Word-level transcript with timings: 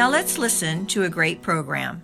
Now 0.00 0.08
let's 0.08 0.38
listen 0.38 0.86
to 0.86 1.02
a 1.02 1.10
great 1.10 1.42
program. 1.42 2.02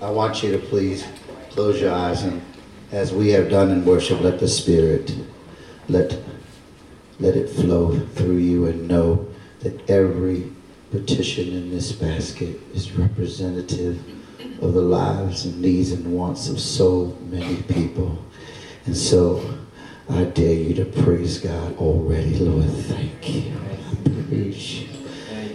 I 0.00 0.10
want 0.12 0.44
you 0.44 0.52
to 0.52 0.58
please 0.58 1.04
close 1.50 1.80
your 1.80 1.92
eyes 1.92 2.22
and 2.22 2.40
as 2.92 3.12
we 3.12 3.30
have 3.30 3.50
done 3.50 3.72
in 3.72 3.84
worship, 3.84 4.20
let 4.20 4.38
the 4.38 4.46
Spirit 4.46 5.12
let 5.88 6.16
let 7.18 7.34
it 7.34 7.50
flow 7.50 7.98
through 8.14 8.36
you 8.36 8.66
and 8.66 8.86
know 8.86 9.26
that 9.62 9.90
every 9.90 10.52
petition 10.92 11.48
in 11.48 11.70
this 11.70 11.90
basket 11.90 12.60
is 12.72 12.92
representative 12.92 14.00
of 14.62 14.72
the 14.72 14.80
lives 14.80 15.46
and 15.46 15.60
needs 15.60 15.90
and 15.90 16.12
wants 16.12 16.48
of 16.48 16.60
so 16.60 17.18
many 17.28 17.56
people. 17.62 18.24
And 18.90 18.98
so 18.98 19.56
I 20.08 20.24
dare 20.24 20.52
you 20.52 20.74
to 20.74 20.84
praise 20.84 21.38
God 21.38 21.76
already, 21.76 22.34
Lord. 22.40 22.64
Thank 22.64 23.36
you. 23.36 23.52
I 23.52 24.26
praise 24.28 24.80
you. 24.80 24.88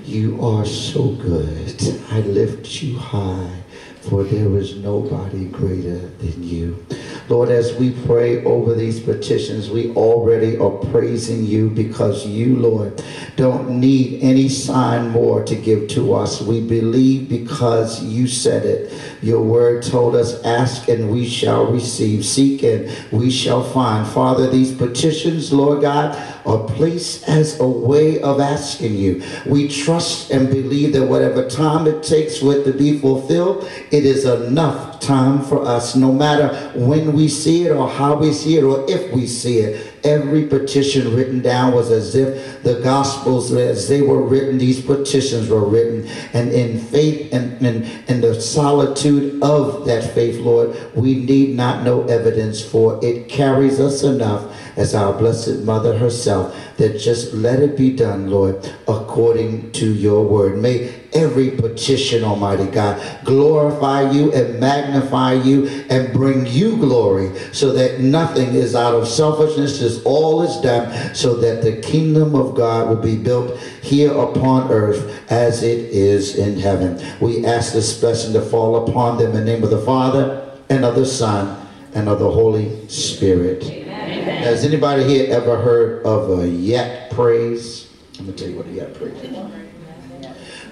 You 0.05 0.41
are 0.41 0.65
so 0.65 1.09
good. 1.09 1.75
I 2.11 2.21
lift 2.21 2.81
you 2.81 2.97
high, 2.97 3.64
for 4.09 4.23
there 4.23 4.55
is 4.57 4.75
nobody 4.77 5.45
greater 5.45 5.97
than 5.97 6.43
you. 6.43 6.85
Lord, 7.27 7.49
as 7.49 7.75
we 7.75 7.91
pray 8.05 8.43
over 8.43 8.75
these 8.75 8.99
petitions, 8.99 9.69
we 9.69 9.91
already 9.95 10.57
are 10.57 10.69
praising 10.69 11.43
you 11.43 11.69
because 11.71 12.25
you, 12.25 12.55
Lord, 12.55 13.03
don't 13.35 13.79
need 13.79 14.21
any 14.21 14.47
sign 14.47 15.09
more 15.09 15.43
to 15.43 15.55
give 15.55 15.87
to 15.89 16.13
us. 16.13 16.39
We 16.41 16.61
believe 16.61 17.27
because 17.29 18.03
you 18.03 18.27
said 18.27 18.65
it. 18.65 18.93
Your 19.23 19.41
word 19.41 19.81
told 19.81 20.15
us, 20.15 20.43
ask 20.43 20.87
and 20.87 21.09
we 21.09 21.27
shall 21.27 21.65
receive, 21.65 22.23
seek 22.23 22.61
and 22.61 22.95
we 23.11 23.31
shall 23.31 23.63
find. 23.63 24.07
Father, 24.07 24.47
these 24.47 24.71
petitions, 24.71 25.51
Lord 25.51 25.81
God, 25.81 26.15
are 26.45 26.63
place 26.63 27.23
as 27.27 27.59
a 27.59 27.67
way 27.67 28.21
of 28.21 28.39
asking 28.39 28.95
you. 28.95 29.23
We 29.45 29.67
trust 29.67 30.31
and 30.31 30.49
believe 30.49 30.93
that 30.93 31.05
whatever 31.05 31.49
time 31.49 31.87
it 31.87 32.03
takes 32.03 32.37
for 32.37 32.53
it 32.53 32.63
to 32.65 32.73
be 32.73 32.99
fulfilled, 32.99 33.69
it 33.91 34.05
is 34.05 34.25
enough 34.25 34.99
time 34.99 35.41
for 35.41 35.65
us, 35.65 35.95
no 35.95 36.11
matter 36.11 36.47
when 36.75 37.13
we 37.13 37.27
see 37.27 37.65
it 37.65 37.71
or 37.71 37.89
how 37.89 38.15
we 38.15 38.33
see 38.33 38.57
it 38.57 38.63
or 38.63 38.85
if 38.89 39.13
we 39.13 39.27
see 39.27 39.59
it. 39.59 39.93
Every 40.03 40.45
petition 40.45 41.15
written 41.15 41.41
down 41.41 41.73
was 41.73 41.89
as 41.89 42.13
if 42.15 42.61
the 42.61 42.79
Gospels, 42.81 43.51
as 43.53 43.87
they 43.87 44.01
were 44.01 44.21
written, 44.21 44.59
these 44.59 44.79
petitions 44.79 45.49
were 45.49 45.67
written. 45.67 46.07
And 46.33 46.51
in 46.51 46.79
faith 46.79 47.33
and 47.33 47.59
in 47.65 48.21
the 48.21 48.39
solitude 48.39 49.41
of 49.41 49.85
that 49.85 50.13
faith, 50.13 50.39
Lord, 50.39 50.75
we 50.93 51.15
need 51.15 51.55
not 51.55 51.83
know 51.83 52.03
evidence 52.03 52.63
for 52.63 52.99
it 53.03 53.27
carries 53.29 53.79
us 53.79 54.03
enough 54.03 54.55
as 54.75 54.93
our 54.93 55.13
Blessed 55.13 55.63
Mother 55.63 55.97
herself 55.97 56.55
that 56.77 56.99
just 56.99 57.33
let 57.33 57.59
it 57.59 57.77
be 57.77 57.95
done, 57.95 58.29
Lord, 58.29 58.73
according 58.87 59.71
to 59.73 59.93
your 59.93 60.25
word. 60.25 60.57
May 60.57 60.93
every 61.13 61.51
petition, 61.51 62.23
Almighty 62.23 62.65
God, 62.65 63.01
glorify 63.23 64.11
you 64.11 64.33
and 64.33 64.59
magnify 64.59 65.33
you 65.33 65.67
and 65.89 66.11
bring 66.11 66.45
you 66.45 66.75
glory 66.77 67.31
so 67.53 67.71
that 67.71 68.01
nothing 68.01 68.49
is 68.49 68.75
out 68.75 68.93
of 68.93 69.07
selfishness, 69.07 69.79
just 69.79 70.05
all 70.05 70.43
is 70.43 70.57
done 70.61 71.15
so 71.15 71.35
that 71.35 71.61
the 71.61 71.81
kingdom 71.81 72.35
of 72.35 72.55
God 72.55 72.89
will 72.89 73.01
be 73.01 73.15
built 73.15 73.57
here 73.81 74.11
upon 74.11 74.71
earth 74.71 75.31
as 75.31 75.63
it 75.63 75.79
is 75.79 76.35
in 76.35 76.59
heaven. 76.59 77.01
We 77.21 77.45
ask 77.45 77.73
this 77.73 77.99
blessing 77.99 78.33
to 78.33 78.41
fall 78.41 78.87
upon 78.87 79.17
them 79.17 79.27
in 79.27 79.33
the 79.33 79.45
name 79.45 79.63
of 79.63 79.69
the 79.69 79.81
Father 79.81 80.51
and 80.69 80.83
of 80.83 80.95
the 80.95 81.05
Son 81.05 81.65
and 81.93 82.09
of 82.09 82.19
the 82.19 82.29
Holy 82.29 82.87
Spirit. 82.89 83.84
Has 84.25 84.65
anybody 84.65 85.03
here 85.03 85.31
ever 85.31 85.61
heard 85.61 86.03
of 86.03 86.39
a 86.39 86.47
yet 86.47 87.11
praise? 87.11 87.93
Let 88.17 88.27
me 88.27 88.33
tell 88.33 88.49
you 88.49 88.57
what 88.57 88.65
a 88.65 88.71
yet 88.71 88.95
praise 88.95 89.21
is. 89.21 89.37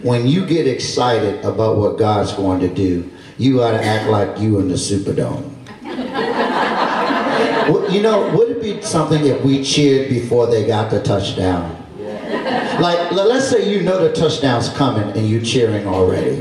When 0.02 0.28
you 0.28 0.47
get 0.47 0.68
excited 0.68 1.46
about 1.46 1.78
what 1.78 2.00
God's 2.00 2.34
going 2.34 2.62
to 2.62 2.68
do, 2.68 3.12
you 3.38 3.58
got 3.58 3.72
to 3.72 3.84
act 3.84 4.09
like 4.09 4.40
you 4.40 4.59
in 4.59 4.69
the 4.69 4.74
Superdome. 4.74 5.52
you 7.94 8.02
know, 8.02 8.36
would 8.36 8.50
it 8.50 8.62
be 8.62 8.81
something 8.81 9.24
if 9.24 9.44
we 9.44 9.63
cheered 9.63 10.09
before 10.09 10.47
they 10.47 10.66
got 10.66 10.90
the 10.90 11.03
touchdown? 11.03 11.80
Like, 12.81 13.12
let's 13.12 13.50
say 13.50 13.72
you 13.72 13.84
know 13.84 14.08
the 14.08 14.13
touchdown's 14.13 14.69
coming 14.69 15.16
and 15.16 15.30
you're 15.30 15.44
cheering 15.44 15.86
already. 15.86 16.38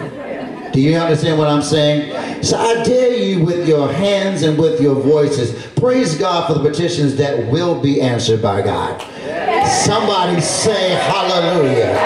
Do 0.72 0.80
you 0.80 0.96
understand 0.96 1.38
what 1.38 1.48
I'm 1.48 1.60
saying? 1.60 2.31
So 2.42 2.58
I 2.58 2.82
dare 2.82 3.16
you 3.16 3.44
with 3.44 3.68
your 3.68 3.92
hands 3.92 4.42
and 4.42 4.58
with 4.58 4.80
your 4.80 4.94
voices, 4.96 5.66
praise 5.76 6.16
God 6.16 6.46
for 6.46 6.54
the 6.54 6.68
petitions 6.68 7.16
that 7.16 7.50
will 7.50 7.80
be 7.80 8.00
answered 8.00 8.42
by 8.42 8.62
God. 8.62 9.00
Somebody 9.68 10.40
say 10.40 10.90
hallelujah. 10.90 11.96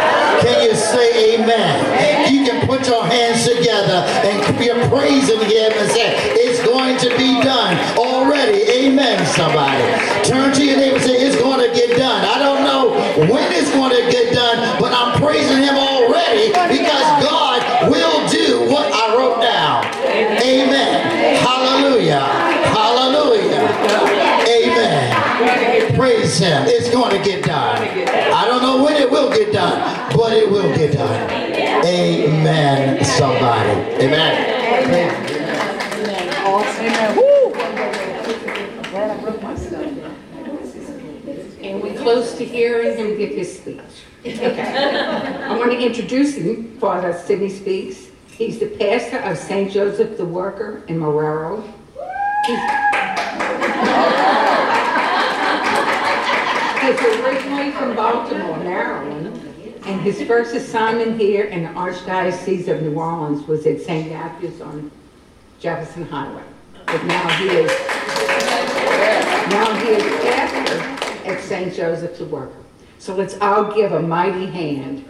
Can 0.43 0.69
you 0.69 0.75
say 0.77 1.35
amen? 1.35 2.33
You 2.33 2.45
can 2.45 2.67
put 2.67 2.87
your 2.87 3.05
hands 3.05 3.49
together 3.49 4.05
and 4.29 4.65
you're 4.65 4.89
praising 4.89 5.41
him 5.41 5.73
and 5.73 5.91
say, 5.91 6.15
it's 6.37 6.63
going 6.65 6.99
to 6.99 7.09
be 7.17 7.41
done 7.43 7.77
already. 7.97 8.63
Amen, 8.71 9.25
somebody. 9.27 9.83
Turn 10.29 10.53
to 10.55 10.65
your 10.65 10.77
neighbor 10.77 10.97
and 10.97 11.05
say, 11.05 11.17
it's 11.17 11.41
going 11.41 11.67
to 11.67 11.75
get 11.75 11.97
done. 11.97 12.25
I 12.25 12.39
don't 12.39 12.63
know 12.65 12.91
when 13.33 13.51
it's 13.53 13.71
going 13.73 13.91
to 13.97 14.11
get 14.11 14.35
done, 14.35 14.79
but 14.79 14.93
I'm 14.93 15.19
praising 15.21 15.63
him 15.63 15.77
already 15.77 16.49
because 16.69 17.07
God 17.25 17.91
will 17.91 18.29
do 18.29 18.71
what 18.71 18.93
I 18.93 19.17
wrote 19.17 19.41
down. 19.41 19.85
Amen. 20.43 21.37
Hallelujah. 21.43 22.21
Hallelujah. 22.21 23.57
Amen. 26.27 26.37
Praise 26.37 26.39
him. 26.39 26.65
It's 26.67 26.89
uh, 26.89 26.93
going 26.93 27.17
to 27.17 27.25
get 27.25 27.45
done. 27.45 27.79
I 27.79 28.47
don't 28.47 28.63
know 28.63 28.83
when 28.83 28.97
it 28.97 29.09
will 29.09 29.31
get 29.31 29.53
done, 29.53 30.11
but 30.17 30.33
it 30.33 30.51
will 30.51 30.75
get 30.75 30.95
done. 30.95 31.31
Amen, 31.85 33.05
somebody. 33.05 33.71
Amen. 34.05 34.85
Amen. 34.85 35.27
Amen. 36.09 37.17
Woo! 37.17 37.55
I'm 37.55 38.83
glad 38.91 39.11
I 39.11 39.23
broke 39.23 39.43
my 39.43 39.57
stuff. 39.57 39.83
And 41.63 41.83
we 41.83 41.95
close 41.95 42.37
to 42.39 42.45
hearing 42.45 42.97
him 42.97 43.17
give 43.19 43.31
his 43.31 43.59
speech. 43.59 43.81
I 44.25 45.57
want 45.57 45.71
to 45.71 45.79
introduce 45.79 46.35
him, 46.35 46.77
Father 46.79 47.13
Sidney 47.13 47.51
Speaks. 47.51 48.09
He's 48.29 48.59
the 48.59 48.67
pastor 48.67 49.19
of 49.19 49.39
St. 49.39 49.71
Joseph 49.71 50.17
the 50.17 50.25
Worker 50.25 50.83
in 50.89 50.99
Marrero. 50.99 51.63
He's, 52.47 52.96
he's 56.93 57.01
originally 57.01 57.73
from 57.73 57.97
Baltimore, 57.97 58.59
Maryland, 58.59 59.37
and 59.87 60.01
his 60.01 60.23
first 60.23 60.55
assignment 60.55 61.21
here 61.21 61.45
in 61.45 61.65
the 61.65 61.69
Archdiocese 61.71 62.69
of 62.69 62.83
New 62.83 62.95
Orleans 62.95 63.47
was 63.47 63.67
at 63.67 63.81
St. 63.81 64.11
Matthew's 64.11 64.61
on 64.61 64.91
Jefferson 65.59 66.05
Highway. 66.07 66.43
But 66.87 67.05
now 67.05 67.29
he 67.39 67.49
is 67.49 67.73
now 69.51 69.75
he 69.81 69.89
is 69.89 70.03
pastor 70.23 71.29
at 71.29 71.41
St. 71.41 71.75
Joseph 71.75 72.19
the 72.19 72.27
Worker. 72.27 72.63
So 72.99 73.15
let's 73.15 73.37
all 73.41 73.75
give 73.75 73.93
a 73.93 74.01
mighty 74.01 74.47
hand. 74.47 75.05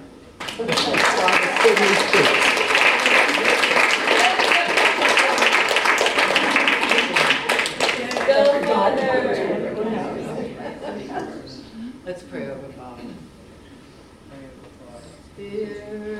Let's 12.06 12.23
pray 12.23 12.49
over 12.49 12.69
Father. 12.69 12.75
Spirit 15.37 16.16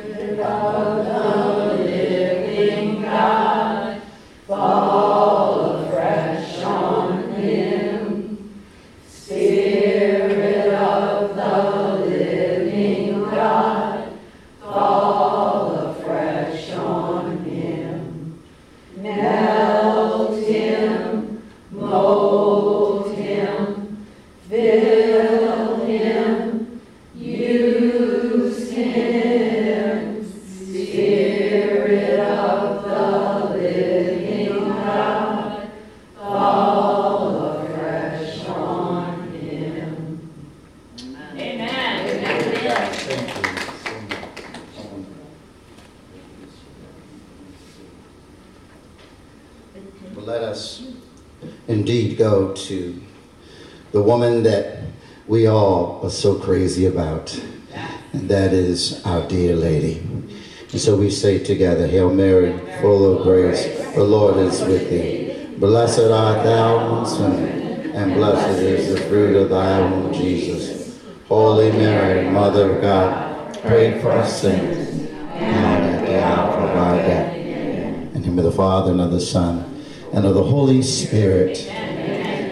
so 60.87 60.95
we 60.95 61.11
say 61.11 61.41
together, 61.41 61.89
Hail 61.89 62.15
Mary, 62.15 62.57
full 62.81 63.17
of 63.17 63.25
grace, 63.25 63.67
the 63.97 64.05
Lord 64.05 64.37
is 64.37 64.61
with 64.61 64.89
thee. 64.89 65.49
Blessed 65.59 66.13
art 66.13 66.45
thou 66.45 66.77
amongst 66.77 67.19
women, 67.19 67.91
and 67.91 68.15
blessed 68.15 68.61
is 68.61 68.95
the 68.95 69.01
fruit 69.09 69.35
of 69.35 69.51
thy 69.51 69.81
womb, 69.81 70.13
Jesus. 70.13 71.03
Holy 71.27 71.73
Mary, 71.73 72.31
Mother 72.31 72.77
of 72.77 72.83
God, 72.83 73.59
pray 73.63 74.01
for 74.01 74.13
us 74.13 74.41
sinners, 74.41 75.11
now 75.11 75.75
and 75.75 75.97
at 75.97 76.07
the 76.07 76.23
hour 76.23 76.53
of 76.53 76.77
our 76.77 76.97
death. 76.99 77.35
In 77.35 78.13
the 78.13 78.21
name 78.21 78.39
of 78.39 78.45
the 78.45 78.53
Father, 78.53 78.93
and 78.93 79.01
of 79.01 79.11
the 79.11 79.21
Son, 79.21 79.83
and 80.13 80.25
of 80.25 80.37
the 80.37 80.45
Holy 80.45 80.83
Spirit. 80.83 81.69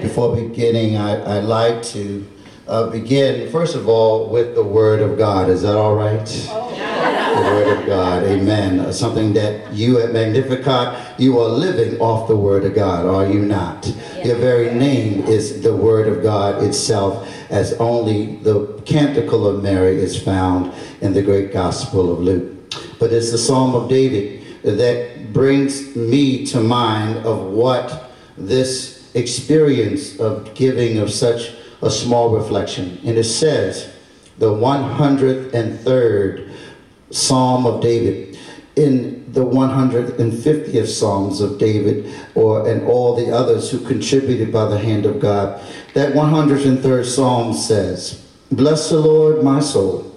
Before 0.02 0.34
beginning, 0.34 0.96
I, 0.96 1.38
I'd 1.38 1.44
like 1.44 1.84
to 1.84 2.26
uh, 2.66 2.90
begin, 2.90 3.48
first 3.52 3.76
of 3.76 3.88
all, 3.88 4.28
with 4.28 4.56
the 4.56 4.64
Word 4.64 5.02
of 5.02 5.16
God. 5.16 5.48
Is 5.48 5.62
that 5.62 5.76
all 5.76 5.94
right? 5.94 6.28
Word 7.44 7.78
of 7.78 7.86
God, 7.86 8.24
amen. 8.24 8.92
Something 8.92 9.32
that 9.34 9.72
you 9.72 10.00
at 10.00 10.12
Magnificat, 10.12 11.20
you 11.20 11.38
are 11.38 11.48
living 11.48 12.00
off 12.00 12.26
the 12.26 12.36
Word 12.36 12.64
of 12.64 12.74
God, 12.74 13.06
are 13.06 13.30
you 13.30 13.40
not? 13.40 13.86
Your 14.24 14.36
very 14.36 14.74
name 14.74 15.24
is 15.24 15.62
the 15.62 15.76
Word 15.76 16.08
of 16.08 16.22
God 16.22 16.62
itself, 16.62 17.28
as 17.50 17.74
only 17.74 18.36
the 18.36 18.80
Canticle 18.86 19.46
of 19.46 19.62
Mary 19.62 19.96
is 19.96 20.20
found 20.20 20.72
in 21.00 21.12
the 21.12 21.22
great 21.22 21.52
Gospel 21.52 22.12
of 22.12 22.20
Luke. 22.20 22.74
But 22.98 23.12
it's 23.12 23.30
the 23.30 23.38
Psalm 23.38 23.74
of 23.74 23.88
David 23.88 24.42
that 24.62 25.32
brings 25.32 25.94
me 25.94 26.46
to 26.46 26.60
mind 26.60 27.18
of 27.26 27.42
what 27.42 28.10
this 28.38 29.10
experience 29.14 30.18
of 30.18 30.54
giving 30.54 30.98
of 30.98 31.12
such 31.12 31.52
a 31.82 31.90
small 31.90 32.30
reflection. 32.30 32.98
And 33.04 33.18
it 33.18 33.24
says, 33.24 33.92
the 34.38 34.50
103rd 34.50 36.53
Psalm 37.14 37.66
of 37.66 37.80
David. 37.80 38.38
In 38.76 39.32
the 39.32 39.44
150th 39.44 40.86
Psalms 40.86 41.40
of 41.40 41.58
David, 41.58 42.12
or 42.34 42.68
and 42.68 42.86
all 42.86 43.14
the 43.14 43.32
others 43.32 43.70
who 43.70 43.78
contributed 43.86 44.52
by 44.52 44.64
the 44.66 44.78
hand 44.78 45.06
of 45.06 45.20
God, 45.20 45.62
that 45.94 46.12
103rd 46.12 47.04
Psalm 47.04 47.54
says, 47.54 48.24
Bless 48.50 48.90
the 48.90 48.98
Lord, 48.98 49.44
my 49.44 49.60
soul, 49.60 50.12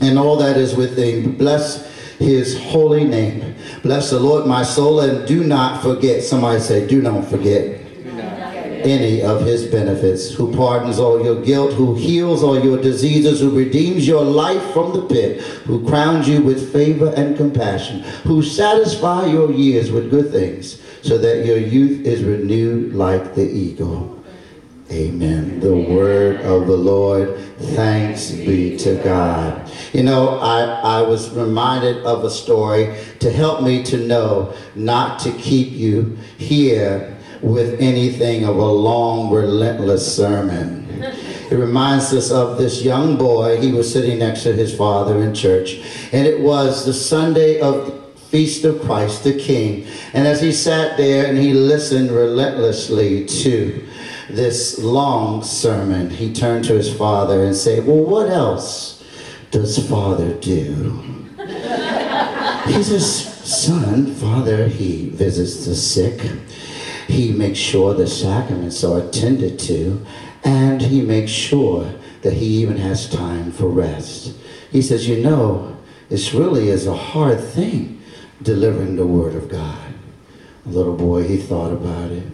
and 0.00 0.18
all 0.18 0.36
that 0.36 0.56
is 0.56 0.74
within. 0.74 1.36
Bless 1.36 1.88
his 2.18 2.60
holy 2.60 3.04
name. 3.04 3.54
Bless 3.82 4.10
the 4.10 4.20
Lord, 4.20 4.46
my 4.46 4.62
soul, 4.62 5.00
and 5.00 5.26
do 5.26 5.44
not 5.44 5.82
forget. 5.82 6.22
Somebody 6.22 6.60
say, 6.60 6.86
do 6.86 7.02
not 7.02 7.24
forget 7.26 7.81
any 8.82 9.22
of 9.22 9.44
his 9.44 9.66
benefits, 9.66 10.32
who 10.32 10.54
pardons 10.54 10.98
all 10.98 11.24
your 11.24 11.42
guilt, 11.42 11.72
who 11.72 11.94
heals 11.94 12.42
all 12.42 12.62
your 12.62 12.80
diseases, 12.80 13.40
who 13.40 13.50
redeems 13.50 14.06
your 14.06 14.24
life 14.24 14.62
from 14.72 14.92
the 14.92 15.02
pit, 15.02 15.40
who 15.40 15.86
crowns 15.86 16.28
you 16.28 16.42
with 16.42 16.72
favor 16.72 17.12
and 17.16 17.36
compassion, 17.36 18.00
who 18.24 18.42
satisfy 18.42 19.26
your 19.26 19.50
years 19.50 19.90
with 19.90 20.10
good 20.10 20.30
things, 20.30 20.80
so 21.02 21.18
that 21.18 21.44
your 21.44 21.58
youth 21.58 22.06
is 22.06 22.22
renewed 22.22 22.94
like 22.94 23.34
the 23.34 23.48
eagle. 23.48 24.22
Amen. 24.92 25.58
The 25.60 25.74
word 25.74 26.42
of 26.42 26.66
the 26.66 26.76
Lord. 26.76 27.38
Thanks 27.58 28.30
be 28.30 28.76
to 28.78 28.96
God. 29.02 29.70
You 29.94 30.02
know, 30.02 30.38
I, 30.38 30.98
I 30.98 31.02
was 31.02 31.30
reminded 31.30 32.04
of 32.04 32.24
a 32.24 32.30
story 32.30 32.94
to 33.20 33.30
help 33.30 33.62
me 33.62 33.82
to 33.84 33.96
know 33.96 34.54
not 34.74 35.18
to 35.20 35.32
keep 35.32 35.72
you 35.72 36.18
here 36.36 37.11
with 37.42 37.80
anything 37.80 38.44
of 38.44 38.56
a 38.56 38.64
long, 38.64 39.30
relentless 39.30 40.16
sermon. 40.16 40.88
It 41.50 41.56
reminds 41.56 42.12
us 42.14 42.30
of 42.30 42.56
this 42.56 42.82
young 42.82 43.16
boy. 43.16 43.60
He 43.60 43.72
was 43.72 43.92
sitting 43.92 44.20
next 44.20 44.44
to 44.44 44.54
his 44.54 44.74
father 44.74 45.20
in 45.22 45.34
church, 45.34 45.80
and 46.12 46.26
it 46.26 46.40
was 46.40 46.86
the 46.86 46.94
Sunday 46.94 47.60
of 47.60 47.86
the 47.86 48.02
feast 48.32 48.64
of 48.64 48.80
Christ 48.80 49.24
the 49.24 49.34
King. 49.34 49.86
And 50.14 50.26
as 50.26 50.40
he 50.40 50.52
sat 50.52 50.96
there 50.96 51.26
and 51.26 51.36
he 51.36 51.52
listened 51.52 52.10
relentlessly 52.10 53.26
to 53.26 53.86
this 54.30 54.78
long 54.78 55.42
sermon, 55.42 56.08
he 56.08 56.32
turned 56.32 56.64
to 56.66 56.74
his 56.74 56.94
father 56.94 57.44
and 57.44 57.54
said, 57.54 57.86
Well, 57.86 58.04
what 58.04 58.30
else 58.30 59.04
does 59.50 59.86
father 59.86 60.32
do? 60.34 61.02
he 62.66 62.82
says, 62.82 63.28
Son, 63.44 64.14
father, 64.14 64.68
he 64.68 65.10
visits 65.10 65.66
the 65.66 65.74
sick. 65.74 66.30
He 67.12 67.30
makes 67.30 67.58
sure 67.58 67.92
the 67.92 68.06
sacraments 68.06 68.82
are 68.82 68.98
attended 68.98 69.58
to, 69.58 70.02
and 70.44 70.80
he 70.80 71.02
makes 71.02 71.30
sure 71.30 71.92
that 72.22 72.32
he 72.32 72.46
even 72.62 72.78
has 72.78 73.06
time 73.06 73.52
for 73.52 73.66
rest. 73.66 74.34
He 74.70 74.80
says, 74.80 75.06
You 75.06 75.22
know, 75.22 75.76
this 76.08 76.32
really 76.32 76.68
is 76.68 76.86
a 76.86 76.96
hard 76.96 77.38
thing 77.38 78.00
delivering 78.40 78.96
the 78.96 79.06
word 79.06 79.34
of 79.34 79.50
God. 79.50 79.92
A 80.64 80.70
little 80.70 80.96
boy, 80.96 81.28
he 81.28 81.36
thought 81.36 81.74
about 81.74 82.12
it. 82.12 82.24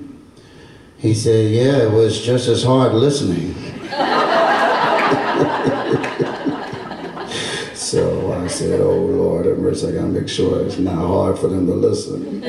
He 0.96 1.12
said, 1.12 1.50
Yeah, 1.50 1.78
it 1.78 1.90
was 1.90 2.24
just 2.24 2.46
as 2.46 2.62
hard 2.62 2.94
listening. 2.94 3.54
so 7.74 8.32
I 8.32 8.46
said, 8.46 8.80
Oh 8.80 8.96
Lord, 8.96 9.46
have 9.46 9.58
mercy, 9.58 9.88
I 9.88 9.90
gotta 9.90 10.06
make 10.06 10.28
sure 10.28 10.64
it's 10.64 10.78
not 10.78 11.04
hard 11.04 11.36
for 11.36 11.48
them 11.48 11.66
to 11.66 11.74
listen. 11.74 12.44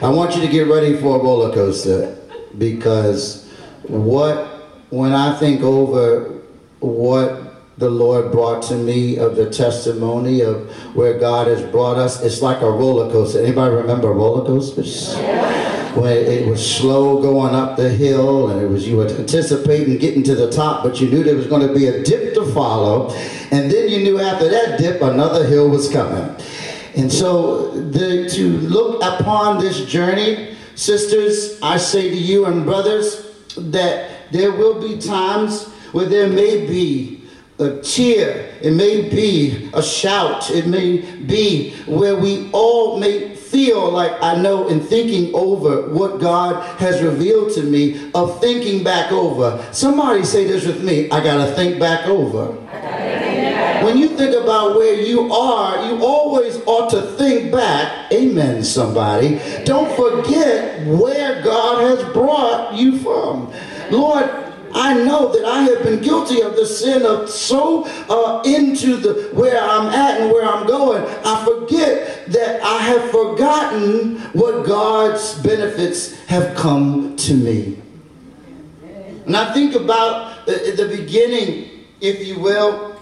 I 0.00 0.08
want 0.10 0.36
you 0.36 0.42
to 0.42 0.48
get 0.48 0.68
ready 0.68 0.96
for 0.96 1.16
a 1.16 1.18
roller 1.18 1.52
coaster 1.52 2.16
because 2.56 3.52
what, 3.82 4.46
when 4.90 5.12
I 5.12 5.36
think 5.36 5.60
over 5.62 6.38
what 6.78 7.64
the 7.78 7.90
Lord 7.90 8.30
brought 8.30 8.62
to 8.64 8.76
me 8.76 9.16
of 9.16 9.34
the 9.34 9.50
testimony 9.50 10.42
of 10.42 10.70
where 10.94 11.18
God 11.18 11.48
has 11.48 11.68
brought 11.72 11.96
us, 11.96 12.22
it's 12.22 12.40
like 12.40 12.62
a 12.62 12.70
roller 12.70 13.10
coaster. 13.10 13.42
Anybody 13.42 13.74
remember 13.74 14.12
roller 14.12 14.46
coasters? 14.46 15.16
When 15.96 16.12
it 16.12 16.46
was 16.46 16.64
slow 16.64 17.20
going 17.20 17.56
up 17.56 17.76
the 17.76 17.90
hill 17.90 18.50
and 18.50 18.62
it 18.62 18.68
was 18.68 18.86
you 18.86 18.98
were 18.98 19.08
anticipating 19.08 19.98
getting 19.98 20.22
to 20.22 20.36
the 20.36 20.48
top, 20.48 20.84
but 20.84 21.00
you 21.00 21.10
knew 21.10 21.24
there 21.24 21.34
was 21.34 21.48
going 21.48 21.66
to 21.66 21.74
be 21.74 21.86
a 21.88 22.04
dip 22.04 22.34
to 22.34 22.46
follow, 22.52 23.12
and 23.50 23.68
then 23.68 23.88
you 23.88 23.98
knew 23.98 24.20
after 24.20 24.48
that 24.48 24.78
dip 24.78 25.02
another 25.02 25.44
hill 25.44 25.68
was 25.68 25.90
coming. 25.90 26.36
And 26.98 27.12
so 27.12 27.70
the, 27.70 28.28
to 28.28 28.58
look 28.58 29.00
upon 29.04 29.60
this 29.60 29.86
journey, 29.86 30.56
sisters, 30.74 31.56
I 31.62 31.76
say 31.76 32.10
to 32.10 32.16
you 32.16 32.46
and 32.46 32.64
brothers 32.64 33.36
that 33.56 34.32
there 34.32 34.50
will 34.50 34.80
be 34.80 34.98
times 34.98 35.68
where 35.92 36.06
there 36.06 36.26
may 36.26 36.66
be 36.66 37.22
a 37.60 37.80
cheer, 37.82 38.52
it 38.60 38.72
may 38.72 39.08
be 39.08 39.70
a 39.74 39.82
shout, 39.82 40.50
it 40.50 40.66
may 40.66 40.98
be 40.98 41.70
where 41.86 42.16
we 42.16 42.50
all 42.50 42.98
may 42.98 43.36
feel 43.36 43.90
like 43.90 44.20
I 44.20 44.34
know 44.34 44.66
in 44.66 44.80
thinking 44.80 45.32
over 45.36 45.88
what 45.94 46.20
God 46.20 46.80
has 46.80 47.00
revealed 47.00 47.54
to 47.54 47.62
me, 47.62 48.10
of 48.12 48.40
thinking 48.40 48.82
back 48.82 49.12
over. 49.12 49.64
Somebody 49.72 50.24
say 50.24 50.44
this 50.44 50.66
with 50.66 50.82
me 50.82 51.08
I 51.12 51.22
got 51.22 51.46
to 51.46 51.52
think 51.54 51.78
back 51.78 52.08
over. 52.08 53.27
When 53.88 53.96
you 53.96 54.08
think 54.18 54.34
about 54.34 54.76
where 54.76 55.00
you 55.00 55.32
are, 55.32 55.86
you 55.86 56.04
always 56.04 56.60
ought 56.66 56.90
to 56.90 57.00
think 57.00 57.50
back. 57.50 58.12
Amen, 58.12 58.62
somebody. 58.62 59.40
Don't 59.64 59.90
forget 59.96 60.86
where 60.86 61.42
God 61.42 61.80
has 61.80 62.12
brought 62.12 62.74
you 62.74 62.98
from. 62.98 63.50
Lord, 63.90 64.28
I 64.74 64.92
know 64.92 65.32
that 65.32 65.42
I 65.46 65.62
have 65.62 65.82
been 65.84 66.02
guilty 66.02 66.42
of 66.42 66.54
the 66.54 66.66
sin 66.66 67.06
of 67.06 67.30
so 67.30 67.86
uh, 68.10 68.42
into 68.44 68.96
the 68.96 69.30
where 69.32 69.58
I'm 69.58 69.86
at 69.86 70.20
and 70.20 70.32
where 70.32 70.44
I'm 70.44 70.66
going. 70.66 71.02
I 71.24 71.42
forget 71.46 72.26
that 72.26 72.62
I 72.62 72.82
have 72.82 73.10
forgotten 73.10 74.18
what 74.34 74.66
God's 74.66 75.32
benefits 75.40 76.14
have 76.26 76.54
come 76.54 77.16
to 77.16 77.32
me. 77.32 77.80
And 79.24 79.34
I 79.34 79.54
think 79.54 79.74
about 79.74 80.44
the, 80.44 80.74
the 80.76 80.94
beginning, 80.94 81.86
if 82.02 82.26
you 82.26 82.38
will. 82.38 82.97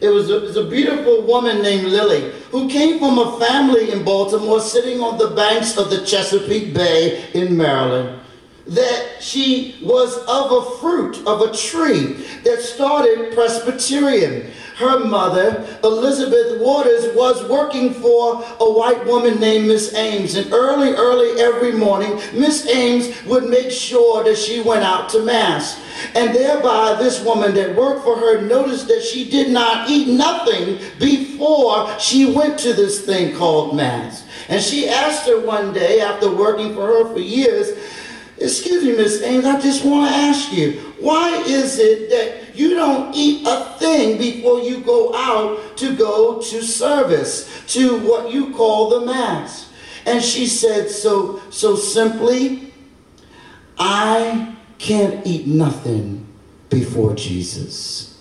It 0.00 0.08
was, 0.08 0.30
a, 0.30 0.36
it 0.36 0.42
was 0.42 0.56
a 0.56 0.64
beautiful 0.64 1.22
woman 1.22 1.62
named 1.62 1.86
Lily 1.86 2.30
who 2.50 2.68
came 2.68 2.98
from 2.98 3.18
a 3.18 3.38
family 3.38 3.90
in 3.90 4.04
Baltimore 4.04 4.60
sitting 4.60 5.00
on 5.00 5.18
the 5.18 5.30
banks 5.30 5.76
of 5.78 5.90
the 5.90 6.04
Chesapeake 6.04 6.74
Bay 6.74 7.30
in 7.32 7.56
Maryland 7.56 8.20
that 8.66 9.22
she 9.22 9.76
was 9.82 10.16
of 10.26 10.50
a 10.50 10.78
fruit 10.78 11.24
of 11.26 11.40
a 11.40 11.56
tree 11.56 12.14
that 12.42 12.60
started 12.60 13.32
Presbyterian. 13.32 14.50
Her 14.76 14.98
mother, 15.06 15.66
Elizabeth 15.82 16.60
Waters, 16.60 17.14
was 17.14 17.42
working 17.48 17.94
for 17.94 18.44
a 18.60 18.70
white 18.70 19.06
woman 19.06 19.40
named 19.40 19.68
Miss 19.68 19.94
Ames. 19.94 20.34
And 20.34 20.52
early, 20.52 20.92
early 20.92 21.40
every 21.40 21.72
morning, 21.72 22.20
Miss 22.34 22.68
Ames 22.68 23.24
would 23.24 23.48
make 23.48 23.70
sure 23.70 24.22
that 24.24 24.36
she 24.36 24.60
went 24.60 24.84
out 24.84 25.08
to 25.10 25.24
Mass. 25.24 25.80
And 26.14 26.34
thereby, 26.34 26.96
this 26.98 27.24
woman 27.24 27.54
that 27.54 27.74
worked 27.74 28.04
for 28.04 28.18
her 28.18 28.42
noticed 28.42 28.86
that 28.88 29.02
she 29.02 29.30
did 29.30 29.50
not 29.50 29.88
eat 29.88 30.08
nothing 30.08 30.78
before 31.00 31.98
she 31.98 32.34
went 32.34 32.58
to 32.58 32.74
this 32.74 33.00
thing 33.06 33.34
called 33.34 33.74
Mass. 33.74 34.26
And 34.50 34.62
she 34.62 34.90
asked 34.90 35.26
her 35.26 35.40
one 35.40 35.72
day, 35.72 36.02
after 36.02 36.30
working 36.30 36.74
for 36.74 36.86
her 36.86 37.14
for 37.14 37.20
years, 37.20 37.78
Excuse 38.38 38.84
me, 38.84 38.94
Miss 38.94 39.22
Ames, 39.22 39.46
I 39.46 39.58
just 39.58 39.82
want 39.82 40.10
to 40.10 40.14
ask 40.14 40.52
you, 40.52 40.72
why 41.00 41.42
is 41.46 41.78
it 41.78 42.10
that 42.10 42.45
you 42.58 42.70
don't 42.70 43.14
eat 43.14 43.46
a 43.46 43.64
thing 43.78 44.18
before 44.18 44.60
you 44.60 44.80
go 44.80 45.14
out 45.14 45.76
to 45.78 45.96
go 45.96 46.40
to 46.40 46.62
service, 46.62 47.64
to 47.68 47.98
what 48.00 48.32
you 48.32 48.54
call 48.54 48.90
the 48.90 49.06
Mass? 49.06 49.70
And 50.04 50.22
she 50.22 50.46
said 50.46 50.88
so, 50.88 51.42
so 51.50 51.74
simply, 51.76 52.72
I 53.78 54.54
can't 54.78 55.26
eat 55.26 55.46
nothing 55.46 56.26
before 56.70 57.14
Jesus. 57.14 58.15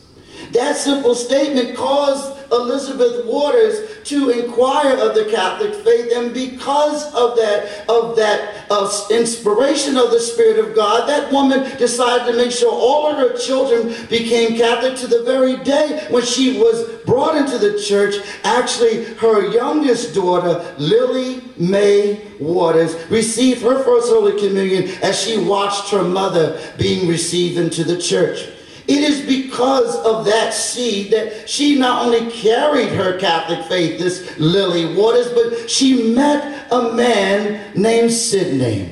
That 0.56 0.78
simple 0.78 1.16
statement 1.16 1.76
caused 1.76 2.36
Elizabeth 2.50 3.26
Waters 3.26 4.02
to 4.06 4.30
inquire 4.30 4.96
of 4.98 5.14
the 5.14 5.26
Catholic 5.26 5.74
faith, 5.74 6.14
and 6.16 6.34
because 6.34 7.14
of 7.14 7.36
that, 7.36 7.90
of 7.90 8.16
that 8.16 8.66
uh, 8.72 8.90
inspiration 9.12 9.98
of 9.98 10.12
the 10.12 10.20
Spirit 10.20 10.64
of 10.64 10.74
God, 10.74 11.10
that 11.10 11.30
woman 11.30 11.78
decided 11.78 12.32
to 12.32 12.38
make 12.38 12.52
sure 12.52 12.72
all 12.72 13.08
of 13.08 13.18
her 13.18 13.38
children 13.38 14.08
became 14.08 14.58
Catholic 14.58 14.96
to 15.00 15.08
the 15.08 15.24
very 15.24 15.58
day 15.64 16.08
when 16.10 16.24
she 16.24 16.58
was 16.58 16.88
brought 17.06 17.36
into 17.36 17.58
the 17.58 17.78
church. 17.78 18.16
Actually, 18.46 19.04
her 19.16 19.52
youngest 19.52 20.16
daughter, 20.16 20.74
Lily 20.78 21.42
May 21.58 22.26
Waters, 22.40 22.96
received 23.10 23.62
her 23.62 23.84
first 23.84 24.08
Holy 24.08 24.40
Communion 24.40 24.90
as 25.04 25.22
she 25.22 25.38
watched 25.38 25.92
her 25.92 26.04
mother 26.04 26.62
being 26.78 27.10
received 27.10 27.58
into 27.58 27.84
the 27.84 27.98
church. 27.98 28.55
It 28.88 29.00
is 29.00 29.26
because 29.26 29.96
of 30.06 30.26
that 30.26 30.54
seed 30.54 31.12
that 31.12 31.50
she 31.50 31.78
not 31.78 32.06
only 32.06 32.30
carried 32.30 32.90
her 32.90 33.18
Catholic 33.18 33.66
faith, 33.66 34.00
this 34.00 34.38
Lily 34.38 34.94
Waters, 34.94 35.30
but 35.30 35.70
she 35.70 36.14
met 36.14 36.68
a 36.72 36.94
man 36.94 37.74
named 37.74 38.12
Sidney. 38.12 38.90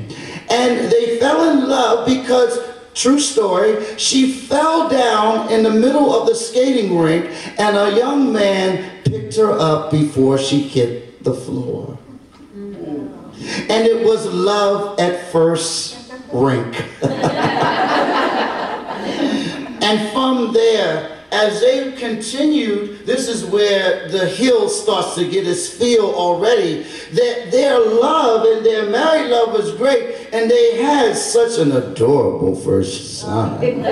And 0.50 0.92
they 0.92 1.20
fell 1.20 1.52
in 1.52 1.70
love 1.70 2.08
because, 2.08 2.60
true 2.96 3.20
story, 3.20 3.98
she 3.98 4.32
fell 4.32 4.90
down 4.90 5.52
in 5.52 5.62
the 5.62 5.72
middle 5.72 6.20
of 6.20 6.28
the 6.28 6.36
skating 6.36 6.98
rink 6.98 7.30
and 7.60 7.78
a 7.78 7.96
young 7.96 8.34
man 8.34 9.04
picked 9.04 9.36
her 9.36 9.52
up 9.52 9.92
before 9.92 10.40
she 10.40 10.62
hit 10.62 11.24
the 11.24 11.36
floor. 11.36 12.00
And 13.70 13.88
it 13.88 14.04
was 14.04 14.26
love 14.26 15.00
at 15.00 15.32
first 15.32 16.12
rink. 16.32 16.84
And 19.84 20.10
from 20.12 20.54
there, 20.54 21.20
as 21.34 21.60
they 21.60 21.92
continued, 21.92 23.06
this 23.06 23.28
is 23.28 23.44
where 23.44 24.08
the 24.08 24.26
hill 24.26 24.70
starts 24.70 25.16
to 25.16 25.30
get 25.30 25.46
its 25.46 25.68
feel 25.68 26.06
already, 26.06 26.84
that 27.12 27.52
their 27.52 27.80
love 27.80 28.46
and 28.46 28.66
their 28.66 28.90
married 28.90 29.30
love 29.30 29.52
was 29.52 29.74
great, 29.76 30.30
and 30.32 30.50
they 30.50 30.82
had 30.82 31.18
such 31.18 31.60
an 31.60 31.74
adorable 31.74 32.56
first 32.56 33.20
son. 33.20 33.60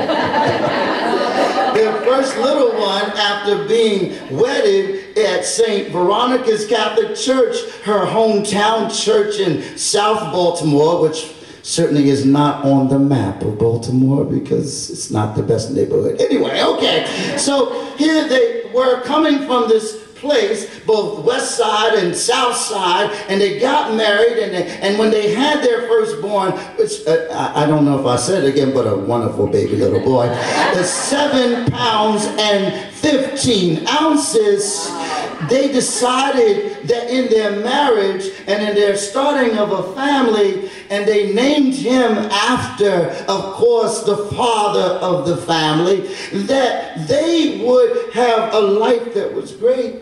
their 1.74 1.94
first 2.04 2.38
little 2.38 2.72
one, 2.80 3.12
after 3.18 3.68
being 3.68 4.12
wedded 4.30 5.18
at 5.18 5.44
St. 5.44 5.92
Veronica's 5.92 6.66
Catholic 6.68 7.18
Church, 7.18 7.58
her 7.84 8.06
hometown 8.06 8.90
church 9.04 9.40
in 9.40 9.78
South 9.78 10.32
Baltimore, 10.32 11.02
which 11.02 11.34
certainly 11.64 12.10
is 12.10 12.26
not 12.26 12.66
on 12.66 12.88
the 12.90 13.00
map 13.00 13.42
of 13.42 13.58
Baltimore 13.60 14.26
because 14.26 14.90
it's 14.90 15.12
not 15.12 15.36
the 15.36 15.44
best 15.44 15.72
neighborhood. 15.72 16.20
Anyway, 16.20 16.62
okay. 16.62 17.38
So 17.38 17.86
here 17.96 18.28
they 18.28 18.70
were 18.74 19.02
coming 19.02 19.46
from 19.46 19.68
this 19.68 20.02
place, 20.22 20.80
both 20.82 21.26
west 21.26 21.58
side 21.58 21.96
and 21.96 22.16
south 22.16 22.56
side, 22.56 23.12
and 23.28 23.42
they 23.42 23.60
got 23.60 23.96
married. 23.96 24.38
And, 24.38 24.54
they, 24.54 24.68
and 24.80 24.98
when 24.98 25.10
they 25.10 25.34
had 25.34 25.64
their 25.64 25.88
firstborn, 25.88 26.52
which 26.78 27.06
uh, 27.08 27.52
I, 27.56 27.66
don't 27.66 27.84
know 27.84 28.00
if 28.00 28.06
I 28.06 28.16
said 28.16 28.44
it 28.44 28.48
again, 28.48 28.72
but 28.74 28.86
a 28.88 28.96
wonderful 28.96 29.48
baby 29.48 29.76
little 29.76 30.00
boy, 30.00 30.28
the 30.28 30.84
seven 30.84 31.70
pounds 31.72 32.26
and 32.40 32.94
15 32.94 33.88
ounces, 33.88 34.88
they 35.50 35.72
decided 35.72 36.88
that 36.88 37.10
in 37.10 37.30
their 37.30 37.60
marriage 37.62 38.30
and 38.48 38.68
in 38.68 38.76
their 38.76 38.96
starting 38.96 39.58
of 39.58 39.72
a 39.72 39.94
family, 39.96 40.70
and 40.90 41.08
they 41.08 41.34
named 41.34 41.74
him 41.74 42.12
after, 42.12 43.10
of 43.28 43.54
course, 43.54 44.04
the 44.04 44.18
father 44.36 44.96
of 45.00 45.28
the 45.28 45.38
family, 45.38 46.02
that 46.46 47.08
they 47.08 47.64
would 47.66 48.14
have 48.14 48.54
a 48.54 48.60
life 48.60 49.14
that 49.14 49.34
was 49.34 49.54
great. 49.54 50.02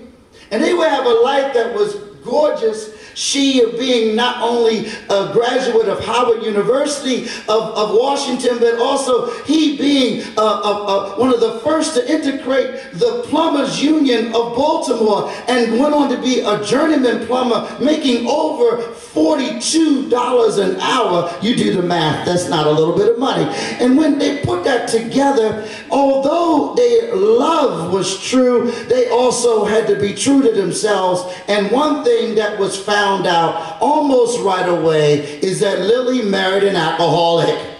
And 0.52 0.64
they 0.64 0.74
would 0.74 0.90
have 0.90 1.06
a 1.06 1.22
life 1.22 1.54
that 1.54 1.74
was 1.74 1.96
gorgeous 2.24 2.99
she 3.20 3.66
being 3.78 4.16
not 4.16 4.42
only 4.42 4.88
a 5.10 5.34
graduate 5.34 5.90
of 5.90 6.00
Howard 6.06 6.42
University 6.42 7.26
of, 7.50 7.76
of 7.76 7.94
Washington, 7.94 8.60
but 8.60 8.80
also 8.80 9.30
he 9.44 9.76
being 9.76 10.24
uh, 10.38 10.42
uh, 10.42 10.86
uh, 10.86 11.16
one 11.16 11.34
of 11.34 11.42
the 11.42 11.60
first 11.60 11.96
to 11.96 12.10
integrate 12.10 12.94
the 12.94 13.26
Plumbers 13.28 13.84
Union 13.84 14.28
of 14.28 14.56
Baltimore 14.56 15.30
and 15.50 15.78
went 15.80 15.94
on 15.94 16.10
to 16.10 16.22
be 16.22 16.40
a 16.40 16.64
journeyman 16.64 17.28
plumber, 17.28 17.78
making 17.84 18.26
over 18.26 18.82
$42 19.20 20.60
an 20.60 20.80
hour. 20.80 21.38
You 21.42 21.56
do 21.56 21.74
the 21.74 21.82
math, 21.82 22.26
that's 22.26 22.48
not 22.48 22.68
a 22.68 22.72
little 22.72 22.96
bit 22.96 23.10
of 23.10 23.20
money. 23.20 23.44
And 23.80 23.98
when 23.98 24.18
they 24.18 24.42
put 24.44 24.64
that 24.64 24.88
together, 24.88 25.68
although 25.92 26.74
their 26.76 27.16
love 27.16 27.92
was 27.92 28.22
true, 28.24 28.72
they 28.88 29.10
also 29.10 29.66
had 29.66 29.88
to 29.88 30.00
be 30.00 30.14
true 30.14 30.42
to 30.42 30.52
themselves. 30.52 31.22
And 31.48 31.70
one 31.70 32.04
thing 32.06 32.36
that 32.36 32.58
was 32.58 32.80
found 32.80 33.28
out 33.28 33.78
almost 33.82 34.40
right 34.40 34.68
away 34.68 35.40
is 35.42 35.60
that 35.60 35.80
Lily 35.80 36.22
married 36.22 36.64
an 36.64 36.78
alcoholic. 36.78 37.76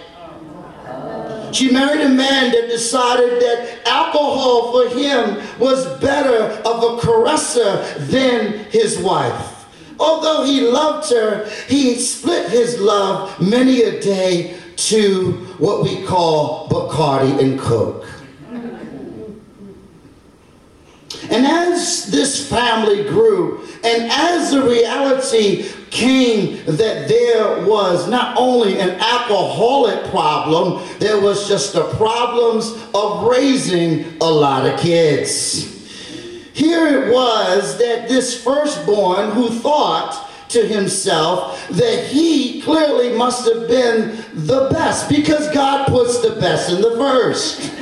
She 1.52 1.72
married 1.72 2.02
a 2.02 2.08
man 2.08 2.52
that 2.52 2.68
decided 2.68 3.40
that 3.40 3.86
alcohol 3.86 4.72
for 4.72 4.94
him 4.96 5.42
was 5.58 5.86
better 6.00 6.44
of 6.64 6.82
a 6.82 7.00
caresser 7.00 7.96
than 8.06 8.64
his 8.70 8.98
wife. 8.98 9.49
Although 10.00 10.44
he 10.44 10.62
loved 10.62 11.10
her, 11.10 11.46
he 11.68 11.96
split 11.96 12.48
his 12.50 12.80
love 12.80 13.38
many 13.38 13.82
a 13.82 14.00
day 14.00 14.58
to 14.76 15.32
what 15.58 15.82
we 15.82 16.06
call 16.06 16.68
Bacardi 16.68 17.38
and 17.38 17.60
Coke. 17.60 18.06
And 21.30 21.46
as 21.46 22.06
this 22.06 22.48
family 22.48 23.04
grew, 23.04 23.60
and 23.84 24.10
as 24.10 24.50
the 24.50 24.62
reality 24.62 25.68
came 25.90 26.64
that 26.64 27.08
there 27.08 27.66
was 27.66 28.08
not 28.08 28.36
only 28.38 28.80
an 28.80 28.90
alcoholic 28.90 30.10
problem, 30.10 30.82
there 30.98 31.20
was 31.20 31.46
just 31.46 31.74
the 31.74 31.84
problems 31.94 32.72
of 32.94 33.24
raising 33.24 34.16
a 34.20 34.30
lot 34.30 34.66
of 34.66 34.80
kids. 34.80 35.79
Here 36.60 36.86
it 36.88 37.10
was 37.10 37.78
that 37.78 38.06
this 38.06 38.44
firstborn 38.44 39.30
who 39.30 39.48
thought 39.48 40.30
to 40.50 40.66
himself 40.66 41.66
that 41.70 42.04
he 42.06 42.60
clearly 42.60 43.16
must 43.16 43.50
have 43.50 43.66
been 43.66 44.22
the 44.34 44.68
best 44.70 45.08
because 45.08 45.48
God 45.54 45.88
puts 45.88 46.20
the 46.20 46.38
best 46.38 46.70
in 46.70 46.82
the 46.82 46.90
first. 46.98 47.72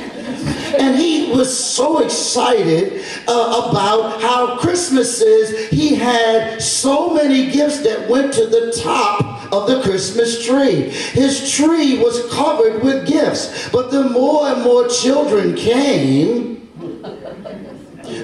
And 0.79 0.97
he 0.97 1.29
was 1.29 1.59
so 1.59 1.99
excited 1.99 3.03
uh, 3.27 3.69
about 3.69 4.21
how 4.21 4.57
Christmases. 4.59 5.67
He 5.67 5.95
had 5.95 6.61
so 6.61 7.13
many 7.13 7.51
gifts 7.51 7.81
that 7.81 8.09
went 8.09 8.31
to 8.35 8.45
the 8.45 8.81
top 8.81 9.51
of 9.51 9.67
the 9.67 9.81
Christmas 9.81 10.45
tree. 10.45 10.83
His 10.83 11.51
tree 11.51 12.01
was 12.01 12.31
covered 12.31 12.81
with 12.81 13.05
gifts. 13.05 13.67
But 13.71 13.91
the 13.91 14.05
more 14.05 14.47
and 14.47 14.63
more 14.63 14.87
children 14.87 15.53
came, 15.53 16.68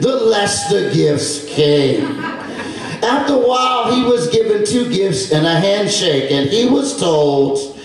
the 0.01 0.15
less 0.15 0.70
the 0.70 0.92
gifts 0.94 1.46
came. 1.54 2.20
After 3.04 3.34
a 3.34 3.48
while, 3.48 3.94
he 3.94 4.04
was 4.04 4.30
given 4.30 4.65
two 4.65 4.92
gifts 4.92 5.32
and 5.32 5.46
a 5.46 5.60
handshake, 5.60 6.32
and 6.32 6.50
he 6.50 6.68
was 6.68 7.00
told, 7.00 7.80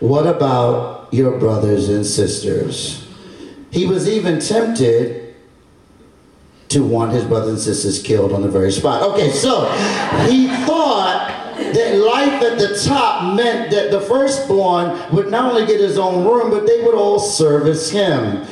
What 0.00 0.26
about 0.26 1.08
your 1.12 1.38
brothers 1.38 1.88
and 1.88 2.06
sisters? 2.06 3.06
He 3.70 3.86
was 3.86 4.08
even 4.08 4.40
tempted 4.40 5.34
to 6.68 6.84
want 6.84 7.12
his 7.12 7.24
brothers 7.24 7.50
and 7.50 7.58
sisters 7.60 8.02
killed 8.02 8.32
on 8.32 8.42
the 8.42 8.48
very 8.48 8.72
spot. 8.72 9.02
Okay, 9.02 9.30
so 9.30 9.70
he 10.28 10.48
thought 10.66 11.30
that 11.56 11.96
life 11.96 12.42
at 12.42 12.58
the 12.58 12.80
top 12.84 13.36
meant 13.36 13.70
that 13.70 13.90
the 13.90 14.00
firstborn 14.00 14.98
would 15.12 15.30
not 15.30 15.52
only 15.52 15.66
get 15.66 15.80
his 15.80 15.98
own 15.98 16.24
room, 16.24 16.50
but 16.50 16.66
they 16.66 16.82
would 16.82 16.94
all 16.94 17.18
service 17.18 17.90
him. 17.90 18.44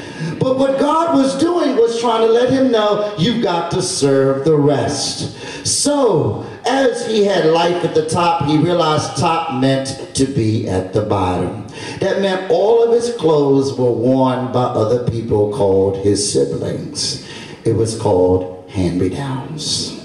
But 0.43 0.59
what 0.59 0.81
God 0.81 1.15
was 1.15 1.39
doing 1.39 1.77
was 1.77 2.01
trying 2.01 2.27
to 2.27 2.33
let 2.33 2.51
him 2.51 2.73
know 2.73 3.15
you've 3.17 3.45
got 3.45 3.71
to 3.71 3.81
serve 3.81 4.45
the 4.45 4.57
rest. 4.57 5.65
So, 5.65 6.45
as 6.67 7.07
he 7.07 7.25
had 7.25 7.45
life 7.45 7.85
at 7.85 7.95
the 7.95 8.09
top, 8.09 8.47
he 8.47 8.59
realized 8.59 9.17
top 9.19 9.61
meant 9.61 10.17
to 10.17 10.27
be 10.27 10.69
at 10.69 10.93
the 10.93 11.03
bottom. 11.03 11.69
That 12.01 12.21
meant 12.21 12.51
all 12.51 12.83
of 12.83 12.93
his 12.93 13.15
clothes 13.15 13.79
were 13.79 13.93
worn 13.93 14.51
by 14.51 14.65
other 14.65 15.09
people 15.09 15.53
called 15.53 15.99
his 15.99 16.33
siblings. 16.33 17.25
It 17.65 17.75
was 17.75 17.97
called 17.97 18.69
hand 18.69 18.99
me 18.99 19.11
downs. 19.11 19.97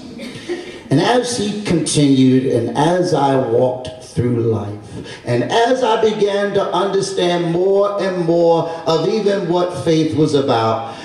And 0.88 1.00
as 1.00 1.36
he 1.36 1.64
continued, 1.64 2.46
and 2.46 2.78
as 2.78 3.12
I 3.12 3.34
walked 3.34 4.04
through 4.04 4.42
life, 4.42 4.87
and 5.24 5.44
as 5.44 5.82
I 5.82 6.00
began 6.00 6.54
to 6.54 6.72
understand 6.72 7.52
more 7.52 8.02
and 8.02 8.24
more 8.24 8.68
of 8.86 9.08
even 9.08 9.48
what 9.48 9.84
faith 9.84 10.16
was 10.16 10.34
about, 10.34 10.96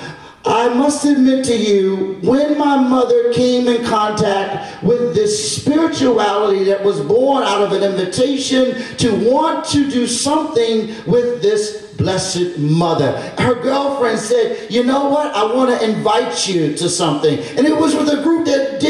I 0.46 0.68
must 0.74 1.06
admit 1.06 1.46
to 1.46 1.56
you, 1.56 2.20
when 2.22 2.58
my 2.58 2.78
mother 2.78 3.32
came 3.32 3.68
in 3.70 3.86
contact 3.86 4.84
with 4.84 5.16
this 5.16 5.56
spirituality 5.56 6.66
that 6.66 6.84
was 6.84 7.00
born 7.00 7.44
out 7.44 7.62
of 7.62 7.72
an 7.72 7.82
invitation 7.82 8.76
to 8.98 9.32
want 9.32 9.64
to 9.68 9.90
do 9.90 10.06
something 10.06 10.88
with 11.10 11.42
this 11.42 11.94
blessed 11.98 12.58
mother. 12.58 13.18
Her 13.38 13.56
girlfriend 13.62 14.20
said, 14.20 14.70
You 14.70 14.84
know 14.84 15.08
what? 15.10 15.34
I 15.34 15.46
want 15.54 15.80
to 15.80 15.90
invite 15.90 16.48
you 16.48 16.76
to 16.76 16.90
something. 16.90 17.40
And 17.58 17.66
it 17.66 17.78
was 17.78 17.96
with 17.96 18.10
a 18.10 18.22
group 18.22 18.46
that 18.48 18.82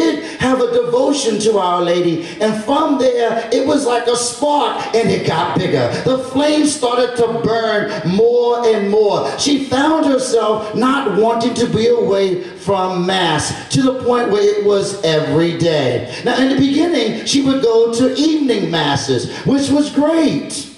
have 0.54 0.70
a 0.70 0.86
devotion 0.86 1.40
to 1.40 1.58
Our 1.58 1.82
Lady. 1.82 2.26
And 2.40 2.64
from 2.64 3.00
there, 3.00 3.50
it 3.52 3.66
was 3.66 3.86
like 3.86 4.08
a 4.08 4.16
spark 4.16 4.96
and 4.96 5.10
it 5.10 5.26
got 5.26 5.58
bigger. 5.58 5.90
The 6.04 6.20
flame 6.20 6.66
started 6.68 7.16
to 7.18 7.42
burn 7.44 8.10
more 8.10 8.66
and 8.66 8.90
more. 8.90 9.38
She 9.40 9.66
found 9.66 10.06
herself 10.06 10.76
not 10.76 11.20
wanting 11.20 11.54
to 11.56 11.68
be 11.68 11.88
away 11.88 12.44
from 12.44 13.06
Mass 13.06 13.70
to 13.70 13.82
the 13.82 14.04
point 14.04 14.30
where 14.30 14.44
it 14.44 14.66
was 14.66 15.02
every 15.04 15.58
day. 15.58 16.22
Now, 16.24 16.38
in 16.38 16.50
the 16.50 16.58
beginning, 16.58 17.26
she 17.26 17.42
would 17.42 17.62
go 17.62 17.94
to 17.94 18.16
evening 18.16 18.70
Masses, 18.70 19.36
which 19.46 19.70
was 19.70 19.90
great. 19.90 20.70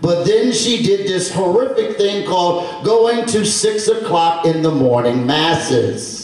But 0.00 0.24
then 0.24 0.52
she 0.52 0.82
did 0.82 1.06
this 1.06 1.32
horrific 1.32 1.96
thing 1.96 2.26
called 2.26 2.84
going 2.84 3.24
to 3.26 3.46
six 3.46 3.88
o'clock 3.88 4.44
in 4.44 4.62
the 4.62 4.70
morning 4.70 5.24
masses. 5.24 6.23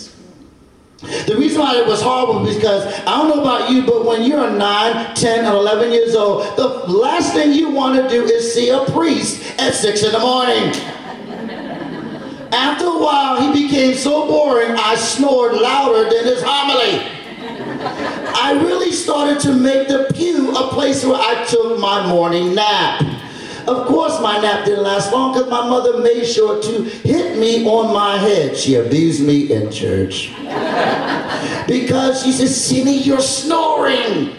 The 1.01 1.35
reason 1.39 1.61
why 1.61 1.77
it 1.77 1.87
was 1.87 2.03
horrible 2.03 2.45
because 2.45 2.85
I 3.07 3.17
don't 3.17 3.29
know 3.29 3.41
about 3.41 3.71
you, 3.71 3.87
but 3.87 4.05
when 4.05 4.23
you're 4.23 4.51
9, 4.51 5.15
10, 5.15 5.45
and 5.47 5.47
11 5.47 5.93
years 5.93 6.15
old, 6.15 6.45
the 6.59 6.69
last 6.93 7.33
thing 7.33 7.53
you 7.53 7.71
want 7.71 7.97
to 7.97 8.09
do 8.09 8.25
is 8.25 8.53
see 8.53 8.69
a 8.69 8.85
priest 8.85 9.59
at 9.59 9.75
6 9.75 10.03
in 10.03 10.13
the 10.13 10.19
morning. 10.19 10.75
After 12.53 12.85
a 12.87 12.99
while, 12.99 13.41
he 13.41 13.63
became 13.63 13.95
so 13.95 14.27
boring, 14.27 14.73
I 14.73 14.95
snored 14.97 15.55
louder 15.55 16.11
than 16.11 16.25
his 16.25 16.43
homily. 16.43 17.01
I 17.83 18.61
really 18.63 18.93
started 18.93 19.41
to 19.41 19.55
make 19.55 19.89
the 19.89 20.11
pew 20.13 20.55
a 20.55 20.69
place 20.69 21.05
where 21.05 21.19
I 21.19 21.47
took 21.47 21.79
my 21.79 22.07
morning 22.09 22.55
nap. 22.55 23.20
Of 23.67 23.87
course, 23.87 24.21
my 24.21 24.39
nap 24.41 24.65
didn't 24.65 24.85
last 24.85 25.13
long 25.13 25.33
because 25.33 25.51
my 25.51 25.69
mother 25.69 25.99
made 25.99 26.25
sure 26.25 26.63
to 26.63 26.83
hit 26.83 27.39
me 27.39 27.67
on 27.67 27.93
my 27.93 28.17
head. 28.17 28.57
She 28.57 28.77
abused 28.77 29.23
me 29.23 29.53
in 29.53 29.71
church. 29.71 30.33
because 31.67 32.23
she 32.23 32.33
said, 32.33 32.49
Sidney, 32.49 32.99
you're 32.99 33.21
snoring. 33.21 34.35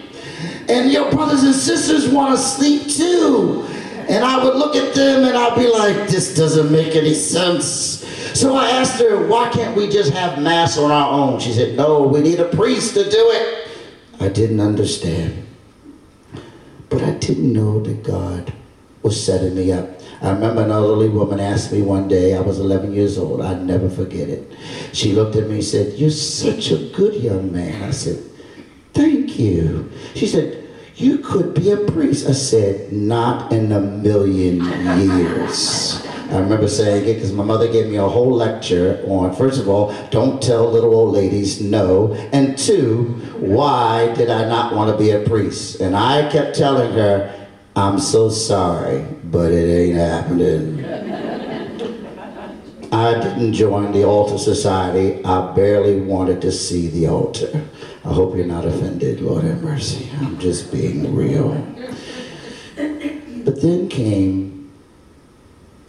And 0.69 0.91
your 0.91 1.11
brothers 1.11 1.43
and 1.43 1.53
sisters 1.53 2.09
want 2.09 2.35
to 2.35 2.41
sleep 2.41 2.89
too. 2.89 3.65
And 4.07 4.23
I 4.25 4.43
would 4.43 4.55
look 4.55 4.75
at 4.75 4.93
them 4.93 5.25
and 5.25 5.37
I'd 5.37 5.55
be 5.55 5.67
like, 5.67 6.09
this 6.09 6.35
doesn't 6.35 6.71
make 6.71 6.95
any 6.95 7.13
sense. 7.13 8.05
So 8.37 8.55
I 8.55 8.69
asked 8.71 8.99
her, 8.99 9.27
why 9.27 9.49
can't 9.49 9.75
we 9.75 9.89
just 9.89 10.13
have 10.13 10.41
Mass 10.41 10.77
on 10.77 10.91
our 10.91 11.11
own? 11.11 11.39
She 11.39 11.53
said, 11.53 11.77
no, 11.77 12.03
we 12.03 12.21
need 12.21 12.39
a 12.39 12.49
priest 12.49 12.93
to 12.95 13.03
do 13.03 13.09
it. 13.31 13.69
I 14.19 14.29
didn't 14.29 14.59
understand. 14.59 15.47
But 16.89 17.03
I 17.03 17.11
didn't 17.11 17.51
know 17.51 17.81
that 17.81 18.03
God 18.03 18.53
was 19.03 19.23
setting 19.23 19.55
me 19.55 19.71
up. 19.71 19.89
I 20.21 20.29
remember 20.29 20.63
an 20.63 20.71
elderly 20.71 21.09
woman 21.09 21.39
asked 21.39 21.71
me 21.71 21.81
one 21.81 22.07
day, 22.07 22.35
I 22.35 22.41
was 22.41 22.59
11 22.59 22.93
years 22.93 23.17
old, 23.17 23.41
I'd 23.41 23.63
never 23.63 23.89
forget 23.89 24.29
it. 24.29 24.51
She 24.93 25.13
looked 25.13 25.35
at 25.35 25.47
me 25.47 25.55
and 25.55 25.63
said, 25.63 25.93
You're 25.93 26.11
such 26.11 26.71
a 26.71 26.77
good 26.93 27.15
young 27.15 27.51
man. 27.51 27.83
I 27.83 27.91
said, 27.91 28.23
Thank 28.93 29.39
you. 29.39 29.91
She 30.13 30.27
said, 30.27 30.69
You 30.95 31.17
could 31.19 31.55
be 31.55 31.71
a 31.71 31.77
priest. 31.77 32.29
I 32.29 32.33
said, 32.33 32.93
Not 32.93 33.51
in 33.51 33.71
a 33.71 33.79
million 33.79 34.63
years. 34.99 36.05
I 36.31 36.37
remember 36.39 36.69
saying 36.69 37.09
it 37.09 37.15
because 37.15 37.33
my 37.33 37.43
mother 37.43 37.69
gave 37.69 37.87
me 37.87 37.97
a 37.97 38.07
whole 38.07 38.31
lecture 38.31 39.03
on, 39.05 39.35
first 39.35 39.59
of 39.59 39.67
all, 39.67 39.93
don't 40.11 40.41
tell 40.41 40.71
little 40.71 40.95
old 40.95 41.13
ladies 41.13 41.59
no, 41.59 42.13
and 42.31 42.57
two, 42.57 43.03
why 43.37 44.13
did 44.15 44.29
I 44.29 44.47
not 44.47 44.73
want 44.73 44.89
to 44.91 44.97
be 44.97 45.11
a 45.11 45.27
priest? 45.27 45.81
And 45.81 45.93
I 45.93 46.31
kept 46.31 46.55
telling 46.55 46.93
her, 46.93 47.40
I'm 47.75 47.99
so 47.99 48.29
sorry, 48.29 49.05
but 49.23 49.51
it 49.51 49.69
ain't 49.69 49.95
happening. 49.95 50.83
I 52.91 53.13
didn't 53.13 53.53
join 53.53 53.93
the 53.93 54.03
altar 54.03 54.37
society. 54.37 55.23
I 55.23 55.53
barely 55.53 56.01
wanted 56.01 56.41
to 56.41 56.51
see 56.51 56.89
the 56.89 57.07
altar. 57.07 57.49
I 58.03 58.13
hope 58.13 58.35
you're 58.35 58.45
not 58.45 58.65
offended, 58.65 59.21
Lord 59.21 59.45
have 59.45 59.63
mercy. 59.63 60.09
I'm 60.19 60.37
just 60.37 60.69
being 60.71 61.15
real. 61.15 61.53
But 62.75 63.61
then 63.61 63.87
came 63.87 64.69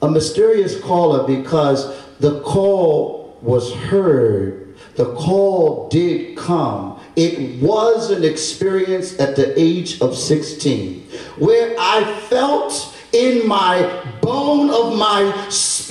a 0.00 0.10
mysterious 0.10 0.80
caller 0.80 1.26
because 1.26 2.00
the 2.20 2.40
call 2.42 3.38
was 3.42 3.74
heard. 3.74 4.76
The 4.94 5.12
call 5.14 5.88
did 5.88 6.36
come 6.36 7.00
it 7.16 7.60
was 7.62 8.10
an 8.10 8.24
experience 8.24 9.18
at 9.18 9.36
the 9.36 9.58
age 9.58 10.00
of 10.00 10.16
16 10.16 11.00
where 11.38 11.74
I 11.78 12.04
felt 12.28 12.96
in 13.12 13.46
my 13.46 14.02
bone 14.22 14.70
of 14.70 14.96
my 14.96 15.48
spirit 15.48 15.81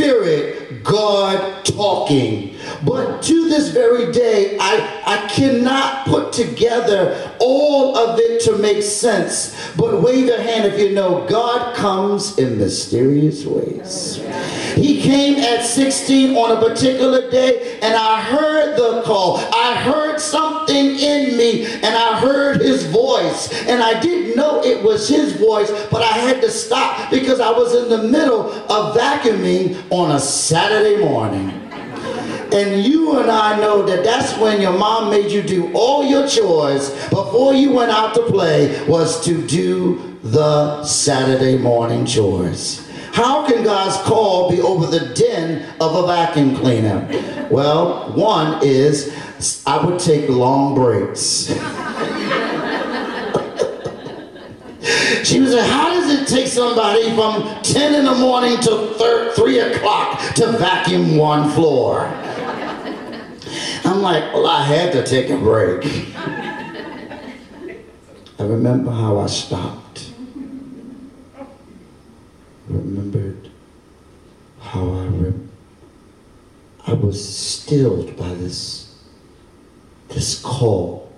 God 0.84 1.66
talking. 1.66 2.56
But 2.86 3.22
to 3.24 3.50
this 3.50 3.70
very 3.70 4.12
day, 4.12 4.58
I, 4.60 5.04
I 5.06 5.28
cannot 5.28 6.06
put 6.06 6.34
together 6.34 7.36
all 7.40 7.98
of 7.98 8.20
it 8.20 8.42
to 8.42 8.58
make 8.58 8.82
sense. 8.84 9.56
But 9.76 10.02
wave 10.02 10.26
your 10.26 10.42
hand 10.42 10.66
if 10.66 10.80
you 10.80 10.94
know 10.94 11.28
God 11.28 11.76
comes 11.76 12.38
in 12.38 12.58
mysterious 12.58 13.46
ways. 13.46 14.22
He 14.76 15.02
came 15.02 15.40
at 15.40 15.66
16 15.66 16.36
on 16.36 16.58
a 16.58 16.70
particular 16.70 17.30
day, 17.30 17.80
and 17.82 17.94
I 17.94 18.22
heard 18.22 18.78
the 18.78 19.02
call. 19.04 19.38
I 19.38 19.76
heard 19.76 20.20
something 20.20 20.76
in 20.76 21.38
me, 21.38 21.66
and 21.66 21.86
I 21.86 22.20
heard 22.20 22.62
his 22.62 22.86
voice. 22.86 23.52
And 23.68 23.82
I 23.82 24.00
didn't 24.00 24.36
know 24.36 24.64
it 24.64 24.84
was 24.84 25.08
his 25.08 25.34
voice, 25.34 25.70
but 25.92 26.02
I 26.02 26.18
had 26.18 26.42
to 26.42 26.50
stop 26.50 27.12
because 27.12 27.40
I 27.40 27.52
was 27.52 27.76
in 27.76 27.90
the 27.90 28.08
middle 28.08 28.52
of 28.72 28.96
vacuuming 28.96 29.82
on 29.92 30.12
a 30.12 30.20
Saturday 30.20 31.04
morning. 31.04 31.50
And 32.54 32.84
you 32.84 33.20
and 33.20 33.30
I 33.30 33.60
know 33.60 33.86
that 33.86 34.04
that's 34.04 34.38
when 34.38 34.62
your 34.62 34.72
mom 34.72 35.10
made 35.10 35.32
you 35.32 35.42
do 35.42 35.72
all 35.74 36.06
your 36.06 36.28
chores 36.28 36.90
before 37.10 37.54
you 37.54 37.74
went 37.74 37.92
out 37.92 38.16
to 38.16 38.24
play 38.24 38.84
was 38.88 39.24
to 39.26 39.46
do 39.46 40.18
the 40.24 40.84
Saturday 40.84 41.58
morning 41.58 42.06
chores. 42.06 42.90
How 43.14 43.46
can 43.46 43.64
God's 43.64 43.98
call 44.08 44.50
be 44.50 44.62
over 44.62 44.86
the 44.86 45.14
den 45.14 45.70
of 45.82 45.96
a 45.96 46.08
vacuum 46.08 46.56
cleaner? 46.56 47.08
Well, 47.52 48.14
one 48.14 48.66
is 48.66 49.14
I 49.68 49.86
would 49.86 50.00
take 50.00 50.30
long 50.30 50.74
breaks. 50.74 51.52
She 55.24 55.40
was 55.40 55.54
like, 55.54 55.70
how 55.70 55.90
does 55.90 56.22
it 56.22 56.28
take 56.28 56.48
somebody 56.48 57.14
from 57.16 57.62
10 57.64 57.96
in 57.96 58.06
the 58.06 58.16
morning 58.16 58.58
to 58.62 59.32
3 59.36 59.60
o'clock 59.60 60.20
to 60.36 60.52
vacuum 60.54 61.18
one 61.18 61.50
floor? 61.52 62.06
I'm 63.84 64.02
like, 64.02 64.34
well, 64.34 64.48
I 64.48 64.64
had 64.64 64.92
to 64.94 65.06
take 65.06 65.30
a 65.30 65.38
break. 65.38 65.86
I 68.40 68.44
remember 68.44 68.92
how 68.92 69.20
I 69.20 69.28
stopped. 69.28 70.12
I 71.38 71.46
remembered 72.70 73.50
how 74.60 74.90
I 74.90 75.02
I 76.92 76.94
was 76.94 77.24
stilled 77.24 78.18
by 78.18 78.34
this 78.34 78.94
this 80.10 80.42
call. 80.42 81.10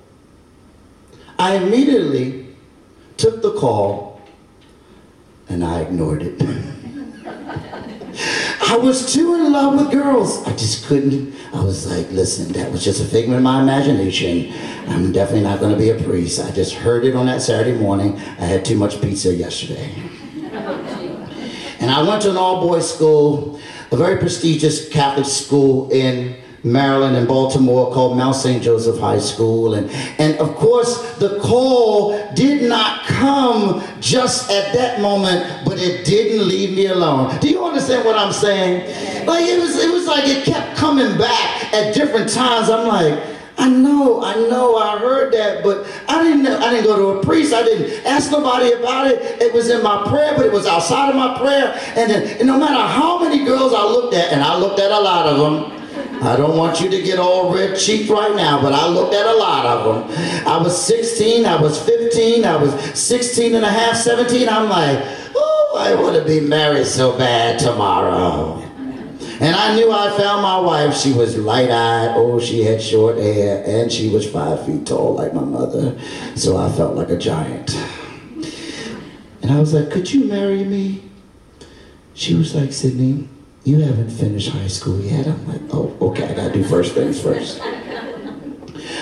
I 1.40 1.56
immediately 1.56 2.43
took 3.18 3.42
the 3.42 3.54
call 3.54 4.22
and 5.50 5.64
I 5.64 5.82
ignored 5.82 6.24
it. 6.24 6.42
I 8.62 8.78
was 8.78 9.14
too 9.14 9.36
in 9.36 9.52
love 9.52 9.76
with 9.76 9.92
girls. 9.92 10.44
I 10.48 10.52
just 10.52 10.86
couldn't. 10.86 11.36
I 11.54 11.64
was 11.64 11.90
like, 11.90 12.10
listen, 12.12 12.52
that 12.54 12.72
was 12.72 12.84
just 12.84 13.02
a 13.02 13.06
figment 13.06 13.38
of 13.38 13.44
my 13.44 13.62
imagination. 13.62 14.54
I'm 14.88 15.12
definitely 15.12 15.44
not 15.44 15.60
going 15.60 15.72
to 15.72 15.78
be 15.78 15.90
a 15.90 16.04
priest. 16.04 16.40
I 16.40 16.52
just 16.52 16.74
heard 16.74 17.06
it 17.06 17.16
on 17.16 17.26
that 17.28 17.42
Saturday 17.42 17.78
morning. 17.78 18.18
I 18.18 18.46
had 18.46 18.66
too 18.66 18.78
much 18.78 19.02
pizza 19.02 19.34
yesterday. 19.34 19.94
and 21.80 21.92
I 21.92 22.02
went 22.02 22.22
to 22.24 22.32
an 22.32 22.38
all 22.38 22.62
boys 22.62 22.92
school, 22.92 23.60
a 23.92 23.98
very 23.98 24.18
prestigious 24.18 24.90
Catholic 24.90 25.26
school 25.26 25.92
in 25.92 26.43
Maryland 26.64 27.18
and 27.18 27.28
Baltimore 27.28 27.94
called 27.94 28.18
Mount 28.18 28.36
St. 28.36 28.64
Joseph 28.64 28.98
High 28.98 29.20
School. 29.20 29.74
And, 29.74 29.90
and 30.18 30.38
of 30.40 30.56
course, 30.56 31.18
the 31.18 31.40
call 31.40 32.18
did 32.36 32.70
not 32.70 33.06
come 33.06 33.84
just 34.00 34.50
at 34.50 34.74
that 34.74 35.02
moment, 35.02 35.66
but 35.66 35.78
it 35.78 36.06
didn't 36.06 36.48
leave 36.48 36.76
me 36.76 36.88
alone. 36.88 37.38
Do 37.40 37.50
you 37.50 37.64
understand 37.66 38.06
what 38.06 38.18
I'm 38.18 38.32
saying? 38.32 39.26
Like 39.28 39.46
it 39.46 39.60
was, 39.60 39.76
it 39.76 39.92
was 39.92 40.08
like 40.08 40.26
it 40.26 40.46
kept 40.46 40.78
coming 40.78 41.18
back 41.18 41.74
at 41.74 41.94
different 41.94 42.30
times. 42.30 42.70
I'm 42.70 42.88
like, 42.88 43.22
I 43.58 43.70
know, 43.70 44.24
I 44.24 44.34
know, 44.36 44.78
I 44.78 44.98
heard 44.98 45.32
that, 45.34 45.64
but 45.64 45.86
I 46.08 46.24
didn't 46.24 46.44
know, 46.44 46.58
I 46.58 46.72
didn't 46.72 46.86
go 46.86 47.14
to 47.14 47.20
a 47.20 47.24
priest. 47.24 47.54
I 47.54 47.64
didn't 47.64 48.06
ask 48.06 48.32
nobody 48.32 48.72
about 48.72 49.08
it. 49.08 49.42
It 49.42 49.54
was 49.54 49.70
in 49.70 49.84
my 49.84 50.08
prayer, 50.08 50.34
but 50.36 50.46
it 50.46 50.52
was 50.52 50.66
outside 50.66 51.10
of 51.10 51.16
my 51.16 51.38
prayer. 51.38 51.80
And 51.96 52.10
then 52.10 52.38
and 52.40 52.48
no 52.48 52.58
matter 52.58 52.88
how 52.88 53.22
many 53.22 53.46
girls 53.46 53.74
I 53.74 53.84
looked 53.84 54.16
at, 54.16 54.32
and 54.32 54.42
I 54.42 54.58
looked 54.58 54.80
at 54.80 54.92
a 54.92 55.00
lot 55.00 55.28
of 55.28 55.38
them, 55.38 55.83
I 56.26 56.36
don't 56.36 56.58
want 56.58 56.80
you 56.80 56.90
to 56.90 57.02
get 57.02 57.20
all 57.20 57.54
red 57.54 57.78
cheeked 57.78 58.10
right 58.10 58.36
now, 58.36 58.62
but 58.62 58.74
I 58.74 58.88
looked 58.88 59.14
at 59.14 59.26
a 59.26 59.36
lot 59.36 59.66
of 59.66 60.08
them. 60.08 60.48
I 60.48 60.58
was 60.58 60.86
16, 60.86 61.46
I 61.46 61.62
was 61.62 61.82
15, 61.82 62.46
I 62.46 62.56
was 62.56 62.74
16 62.98 63.56
and 63.56 63.66
a 63.66 63.70
half, 63.70 63.98
17. 63.98 64.48
I'm 64.48 64.70
like, 64.70 65.00
oh, 65.36 65.78
I 65.80 65.96
want 65.96 66.16
to 66.16 66.24
be 66.24 66.40
married 66.40 66.86
so 66.86 67.18
bad 67.18 67.60
tomorrow. 67.60 68.64
And 69.40 69.56
I 69.56 69.76
knew 69.76 69.92
I 69.92 70.16
found 70.16 70.42
my 70.42 70.60
wife. 70.60 70.96
She 70.96 71.12
was 71.12 71.38
light 71.38 71.70
eyed. 71.70 72.14
Oh, 72.16 72.40
she 72.40 72.64
had 72.64 72.82
short 72.82 73.18
hair. 73.18 73.62
And 73.66 73.92
she 73.92 74.10
was 74.10 74.30
five 74.30 74.66
feet 74.66 74.88
tall 74.88 75.16
like 75.16 75.34
my 75.34 75.44
mother. 75.44 76.00
So 76.36 76.56
I 76.56 76.72
felt 76.72 76.96
like 76.96 77.10
a 77.10 77.18
giant. 77.18 77.76
And 79.42 79.52
I 79.52 79.60
was 79.60 79.74
like, 79.74 79.92
could 79.92 80.14
you 80.14 80.26
marry 80.26 80.64
me? 80.64 81.10
She 82.14 82.36
was 82.36 82.56
like, 82.56 82.72
Sidney, 82.72 83.28
you 83.64 83.80
haven't 83.80 84.10
finished 84.10 84.50
high 84.50 84.68
school 84.68 85.00
yet. 85.00 85.26
I'm 85.26 85.48
like, 85.48 85.62
oh, 85.72 85.96
okay, 86.02 86.26
I 86.26 86.34
gotta 86.34 86.54
do 86.54 86.64
first 86.64 86.94
things 86.94 87.22
first. 87.22 87.62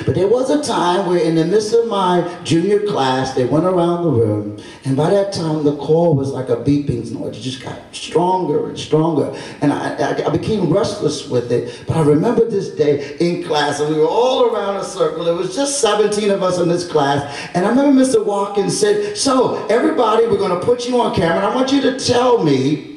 But 0.05 0.15
there 0.15 0.27
was 0.27 0.49
a 0.49 0.63
time 0.63 1.07
where 1.07 1.19
in 1.19 1.35
the 1.35 1.45
midst 1.45 1.73
of 1.73 1.87
my 1.87 2.39
junior 2.43 2.79
class, 2.87 3.33
they 3.33 3.45
went 3.45 3.65
around 3.65 4.03
the 4.03 4.09
room, 4.09 4.59
and 4.83 4.97
by 4.97 5.09
that 5.11 5.31
time 5.31 5.63
the 5.63 5.75
call 5.77 6.15
was 6.15 6.31
like 6.31 6.49
a 6.49 6.57
beeping 6.57 7.11
noise. 7.11 7.37
It 7.37 7.41
just 7.41 7.63
got 7.63 7.79
stronger 7.91 8.69
and 8.69 8.79
stronger. 8.79 9.35
And 9.61 9.71
I, 9.71 10.25
I, 10.25 10.29
became 10.29 10.71
restless 10.71 11.27
with 11.27 11.51
it. 11.51 11.83
But 11.87 11.97
I 11.97 12.01
remember 12.01 12.49
this 12.49 12.69
day 12.69 13.15
in 13.19 13.43
class, 13.43 13.79
and 13.79 13.93
we 13.93 13.99
were 13.99 14.07
all 14.07 14.53
around 14.53 14.77
a 14.77 14.83
circle. 14.83 15.27
It 15.27 15.35
was 15.35 15.55
just 15.55 15.81
17 15.81 16.29
of 16.31 16.41
us 16.41 16.57
in 16.59 16.67
this 16.67 16.87
class. 16.87 17.49
And 17.53 17.65
I 17.65 17.69
remember 17.69 18.01
Mr. 18.01 18.25
Watkins 18.25 18.79
said, 18.79 19.17
so 19.17 19.65
everybody, 19.67 20.25
we're 20.25 20.37
gonna 20.37 20.59
put 20.59 20.87
you 20.87 20.99
on 20.99 21.13
camera, 21.13 21.37
and 21.37 21.45
I 21.45 21.55
want 21.55 21.71
you 21.71 21.81
to 21.81 21.99
tell 21.99 22.43
me 22.43 22.91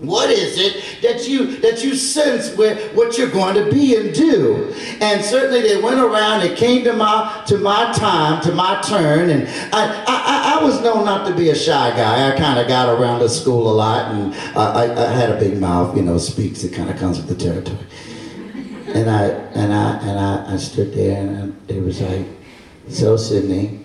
what 0.00 0.30
is 0.30 0.58
it 0.58 0.79
that 1.02 1.28
you 1.28 1.56
that 1.58 1.82
you 1.84 1.94
sense 1.94 2.54
with 2.56 2.94
what 2.94 3.16
you're 3.16 3.30
going 3.30 3.54
to 3.54 3.70
be 3.70 3.96
and 3.96 4.14
do? 4.14 4.72
And 5.00 5.24
certainly 5.24 5.62
they 5.62 5.80
went 5.80 6.00
around. 6.00 6.42
It 6.42 6.56
came 6.56 6.84
to 6.84 6.92
my 6.92 7.42
to 7.46 7.58
my 7.58 7.92
time, 7.92 8.42
to 8.42 8.52
my 8.52 8.80
turn, 8.82 9.30
and 9.30 9.48
I 9.74 10.04
I, 10.06 10.58
I 10.58 10.64
was 10.64 10.80
known 10.82 11.04
not 11.04 11.26
to 11.28 11.34
be 11.34 11.50
a 11.50 11.54
shy 11.54 11.90
guy. 11.90 12.32
I 12.32 12.36
kind 12.36 12.58
of 12.58 12.68
got 12.68 12.88
around 12.88 13.20
the 13.20 13.28
school 13.28 13.70
a 13.70 13.74
lot, 13.74 14.12
and 14.12 14.34
I, 14.56 15.06
I 15.06 15.12
had 15.12 15.30
a 15.30 15.38
big 15.38 15.58
mouth. 15.58 15.96
You 15.96 16.02
know, 16.02 16.18
speaks. 16.18 16.64
It 16.64 16.72
kind 16.72 16.90
of 16.90 16.98
comes 16.98 17.16
with 17.16 17.28
the 17.28 17.34
territory. 17.34 17.78
And 18.94 19.08
I 19.08 19.24
and 19.54 19.72
I 19.72 19.98
and 19.98 20.18
I, 20.18 20.54
I 20.54 20.56
stood 20.56 20.92
there, 20.92 21.20
and 21.20 21.70
it 21.70 21.82
was 21.82 22.00
like, 22.00 22.26
so 22.88 23.16
Sidney, 23.16 23.80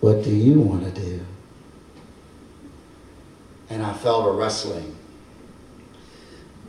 what 0.00 0.24
do 0.24 0.30
you 0.30 0.60
want 0.60 0.84
to 0.94 1.00
do? 1.00 1.20
and 3.70 3.82
I 3.82 3.92
felt 3.92 4.26
a 4.26 4.30
wrestling. 4.30 4.96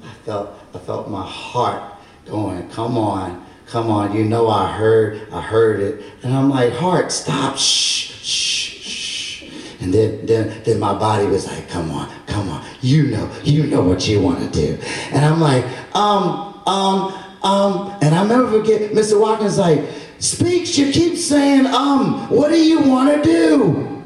I 0.04 0.14
felt, 0.26 0.50
I 0.74 0.80
felt 0.80 1.10
my 1.10 1.26
heart 1.26 1.94
going, 2.26 2.70
come 2.70 2.98
on, 2.98 3.46
come 3.66 3.90
on, 3.90 4.16
you 4.16 4.24
know 4.24 4.50
I 4.50 4.72
heard, 4.72 5.32
I 5.32 5.42
heard 5.42 5.80
it. 5.80 6.04
And 6.24 6.34
I'm 6.34 6.50
like, 6.50 6.74
heart, 6.74 7.12
stop, 7.12 7.58
shh, 7.58 8.12
shh, 8.24 8.82
shh. 8.82 9.44
And 9.82 9.94
then, 9.94 10.26
then, 10.26 10.62
then 10.64 10.80
my 10.80 10.94
body 10.94 11.26
was 11.26 11.48
like, 11.48 11.70
come 11.70 11.92
on, 11.92 12.10
come 12.26 12.50
on, 12.50 12.66
you 12.82 13.08
know, 13.08 13.32
you 13.44 13.68
know 13.68 13.82
what 13.82 14.08
you 14.08 14.22
want 14.22 14.40
to 14.40 14.50
do. 14.50 14.82
And 15.12 15.26
I'm 15.26 15.40
like, 15.40 15.66
um, 15.96 16.62
um, 16.66 17.14
um, 17.44 17.98
and 18.02 18.14
I 18.14 18.26
never 18.26 18.50
forget, 18.60 18.92
Mr. 18.92 19.20
Watkins 19.20 19.58
like, 19.58 19.86
speaks, 20.20 20.78
you 20.78 20.92
keep 20.92 21.18
saying, 21.18 21.66
um, 21.68 22.30
what 22.30 22.50
do 22.50 22.62
you 22.62 22.82
want 22.82 23.16
to 23.16 23.24
do? 23.24 24.04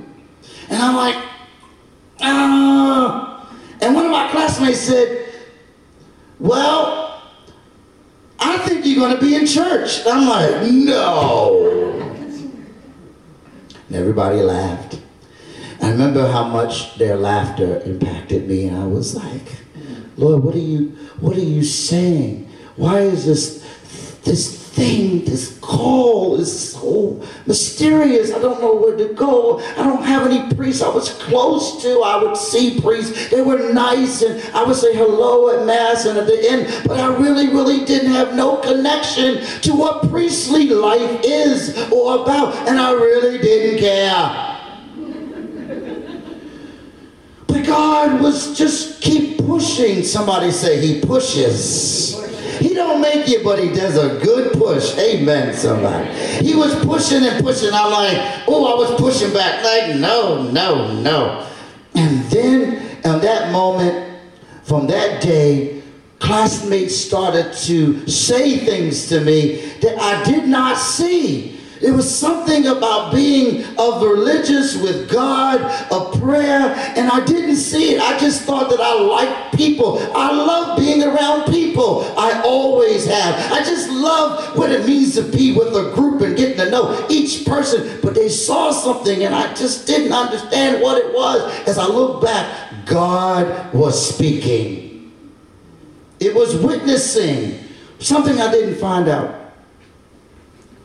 And 0.69 0.81
I'm 0.81 0.95
like, 0.95 1.15
ah. 2.21 3.49
And 3.81 3.95
one 3.95 4.05
of 4.05 4.11
my 4.11 4.29
classmates 4.29 4.79
said, 4.79 5.32
well, 6.39 7.21
I 8.39 8.57
think 8.59 8.85
you're 8.85 8.99
going 8.99 9.15
to 9.15 9.21
be 9.21 9.35
in 9.35 9.45
church. 9.45 10.01
I'm 10.05 10.27
like, 10.27 10.71
no. 10.71 12.01
And 13.87 13.95
everybody 13.95 14.41
laughed. 14.41 14.99
I 15.81 15.91
remember 15.91 16.27
how 16.27 16.45
much 16.45 16.97
their 16.97 17.15
laughter 17.17 17.81
impacted 17.85 18.47
me, 18.47 18.67
and 18.67 18.77
I 18.77 18.85
was 18.85 19.15
like, 19.15 19.57
Lord, 20.15 20.43
what 20.43 20.55
are 20.55 20.59
you, 20.59 20.89
what 21.19 21.35
are 21.35 21.41
you 21.41 21.63
saying? 21.63 22.49
Why 22.75 23.01
is 23.01 23.25
this, 23.25 24.21
this 24.23 24.62
thing, 24.73 25.23
this 25.23 25.59
call 25.59 26.39
is 26.39 26.73
so 26.73 27.21
mysterious. 27.45 28.33
I 28.33 28.39
don't 28.39 28.59
know 28.59 28.75
where 28.75 28.97
to 28.97 29.13
go. 29.13 29.59
I 29.59 29.83
don't 29.83 30.03
have 30.03 30.25
any 30.25 30.53
priests 30.55 30.81
I 30.81 30.89
was 30.89 31.09
close 31.13 31.81
to. 31.83 32.01
I 32.01 32.23
would 32.23 32.35
see 32.35 32.81
priests. 32.81 33.29
They 33.29 33.41
were 33.41 33.71
nice 33.71 34.23
and 34.23 34.41
I 34.55 34.63
would 34.63 34.75
say 34.75 34.95
hello 34.95 35.55
at 35.55 35.65
mass 35.67 36.05
and 36.05 36.17
at 36.17 36.25
the 36.25 36.49
end, 36.49 36.87
but 36.87 36.99
I 36.99 37.15
really, 37.15 37.49
really 37.49 37.85
didn't 37.85 38.11
have 38.11 38.33
no 38.35 38.57
connection 38.57 39.45
to 39.61 39.73
what 39.73 40.09
priestly 40.09 40.69
life 40.69 41.21
is 41.23 41.77
or 41.91 42.23
about. 42.23 42.55
And 42.67 42.79
I 42.79 42.93
really 42.93 43.37
didn't 43.37 43.79
care. 43.79 44.49
But 47.47 47.65
God 47.67 48.21
was 48.21 48.57
just 48.57 49.01
keep 49.01 49.37
pushing. 49.37 50.03
Somebody 50.03 50.49
say 50.49 50.83
he 50.83 50.99
pushes. 50.99 52.32
He 52.63 52.73
don't 52.73 53.01
make 53.01 53.27
you, 53.27 53.43
but 53.43 53.61
he 53.61 53.73
does 53.73 53.97
a 53.97 54.23
good 54.23 54.53
push. 54.53 54.97
Amen, 54.97 55.53
somebody. 55.53 56.09
He 56.41 56.55
was 56.55 56.73
pushing 56.85 57.21
and 57.21 57.43
pushing. 57.43 57.73
I'm 57.73 57.91
like, 57.91 58.47
oh, 58.47 58.73
I 58.73 58.89
was 58.89 58.97
pushing 58.97 59.33
back. 59.33 59.61
Like, 59.65 59.97
no, 59.97 60.43
no, 60.43 60.93
no. 61.01 61.45
And 61.93 62.23
then, 62.31 62.77
at 63.03 63.21
that 63.21 63.51
moment, 63.51 64.17
from 64.63 64.87
that 64.87 65.21
day, 65.21 65.83
classmates 66.19 66.95
started 66.95 67.51
to 67.65 68.07
say 68.07 68.59
things 68.59 69.07
to 69.09 69.19
me 69.19 69.57
that 69.81 69.99
I 69.99 70.23
did 70.23 70.47
not 70.47 70.77
see. 70.77 71.59
It 71.83 71.91
was 71.91 72.09
something 72.09 72.67
about 72.67 73.13
being 73.13 73.65
of 73.77 74.01
religious 74.01 74.77
with 74.77 75.11
God, 75.11 75.59
of 75.91 76.17
prayer, 76.21 76.73
and 76.95 77.09
I 77.09 77.25
didn't 77.25 77.57
see 77.57 77.95
it. 77.95 78.01
I 78.01 78.17
just 78.17 78.43
thought 78.43 78.69
that 78.69 78.79
I 78.79 79.01
liked 79.01 79.57
people. 79.57 79.99
I 80.15 80.31
love 80.31 80.77
being 80.77 81.03
around 81.03 81.51
people. 81.51 82.03
I 82.17 82.41
always 82.45 83.05
have. 83.05 83.51
I 83.51 83.59
just 83.65 83.89
love 83.89 84.57
what 84.57 84.71
it 84.71 84.85
means 84.85 85.15
to 85.15 85.23
be 85.23 85.53
with 85.53 85.75
a 85.75 85.91
group 85.93 86.21
and 86.21 86.37
getting 86.37 86.55
to 86.57 86.71
know 86.71 87.05
each 87.09 87.45
person. 87.45 87.99
But 88.01 88.15
they 88.15 88.29
saw 88.29 88.71
something 88.71 89.25
and 89.25 89.35
I 89.35 89.53
just 89.53 89.85
didn't 89.85 90.13
understand 90.13 90.81
what 90.81 90.97
it 90.97 91.13
was. 91.13 91.67
As 91.67 91.77
I 91.77 91.85
look 91.85 92.21
back, 92.21 92.85
God 92.85 93.73
was 93.73 94.15
speaking. 94.15 95.11
It 96.21 96.33
was 96.33 96.55
witnessing. 96.55 97.59
Something 97.99 98.39
I 98.39 98.49
didn't 98.51 98.75
find 98.75 99.09
out 99.09 99.42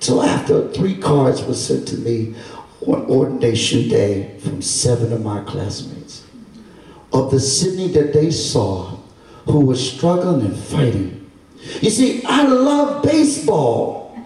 so 0.00 0.22
after 0.22 0.68
three 0.72 0.96
cards 0.96 1.42
were 1.42 1.54
sent 1.54 1.88
to 1.88 1.96
me 1.96 2.34
on 2.86 3.02
ordination 3.06 3.88
day 3.88 4.38
from 4.38 4.62
seven 4.62 5.12
of 5.12 5.22
my 5.22 5.42
classmates 5.44 6.24
of 7.12 7.30
the 7.30 7.40
Sidney 7.40 7.88
that 7.88 8.12
they 8.12 8.30
saw 8.30 8.96
who 9.46 9.60
was 9.60 9.92
struggling 9.92 10.46
and 10.46 10.56
fighting. 10.56 11.30
You 11.80 11.90
see, 11.90 12.22
I 12.24 12.42
love 12.42 13.02
baseball. 13.02 14.16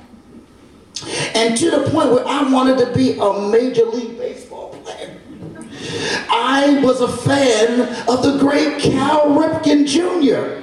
And 1.35 1.57
to 1.57 1.71
the 1.71 1.91
point 1.91 2.11
where 2.11 2.27
I 2.27 2.51
wanted 2.51 2.79
to 2.79 2.93
be 2.95 3.19
a 3.19 3.49
major 3.49 3.85
league 3.87 4.19
baseball 4.19 4.77
player. 4.85 5.19
I 6.29 6.81
was 6.83 7.01
a 7.01 7.09
fan 7.09 7.81
of 8.09 8.23
the 8.23 8.39
great 8.39 8.81
Cal 8.81 9.27
Ripken 9.31 9.87
Jr. 9.87 10.62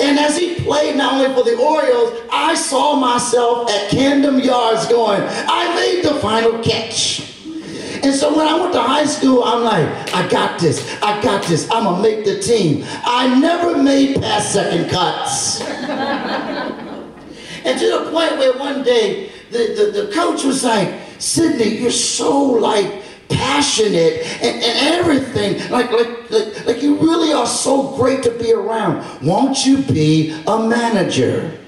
And 0.00 0.18
as 0.18 0.38
he 0.38 0.56
played 0.56 0.96
not 0.96 1.14
only 1.14 1.34
for 1.34 1.44
the 1.44 1.56
Orioles, 1.56 2.20
I 2.30 2.54
saw 2.54 2.96
myself 2.96 3.70
at 3.70 3.90
Camden 3.90 4.38
Yards 4.40 4.86
going, 4.88 5.22
I 5.22 5.74
made 5.74 6.04
the 6.04 6.14
final 6.20 6.62
catch. 6.62 7.32
And 8.02 8.14
so 8.14 8.36
when 8.36 8.48
I 8.48 8.58
went 8.58 8.72
to 8.72 8.82
high 8.82 9.04
school, 9.04 9.44
I'm 9.44 9.62
like, 9.62 9.86
I 10.14 10.28
got 10.28 10.58
this, 10.58 10.82
I 11.02 11.22
got 11.22 11.44
this, 11.44 11.70
I'm 11.70 11.84
gonna 11.84 12.02
make 12.02 12.24
the 12.24 12.40
team. 12.40 12.84
I 13.04 13.38
never 13.38 13.80
made 13.80 14.20
past 14.20 14.52
second 14.52 14.90
cuts. 14.90 15.60
and 17.64 17.78
to 17.78 17.90
the 17.90 18.10
point 18.10 18.38
where 18.38 18.58
one 18.58 18.82
day 18.82 19.30
the, 19.50 19.92
the, 19.92 20.02
the 20.02 20.12
coach 20.12 20.42
was 20.42 20.64
like, 20.64 20.98
Sidney, 21.18 21.78
you're 21.78 21.92
so 21.92 22.40
like 22.40 23.02
passionate 23.32 24.24
and, 24.42 24.62
and 24.62 24.94
everything. 24.94 25.70
Like, 25.70 25.90
like, 25.90 26.30
like, 26.30 26.66
like 26.66 26.82
you 26.82 26.96
really 26.96 27.32
are 27.32 27.46
so 27.46 27.96
great 27.96 28.22
to 28.24 28.30
be 28.30 28.52
around. 28.52 29.22
Won't 29.22 29.64
you 29.66 29.78
be 29.78 30.30
a 30.46 30.68
manager? 30.68 31.58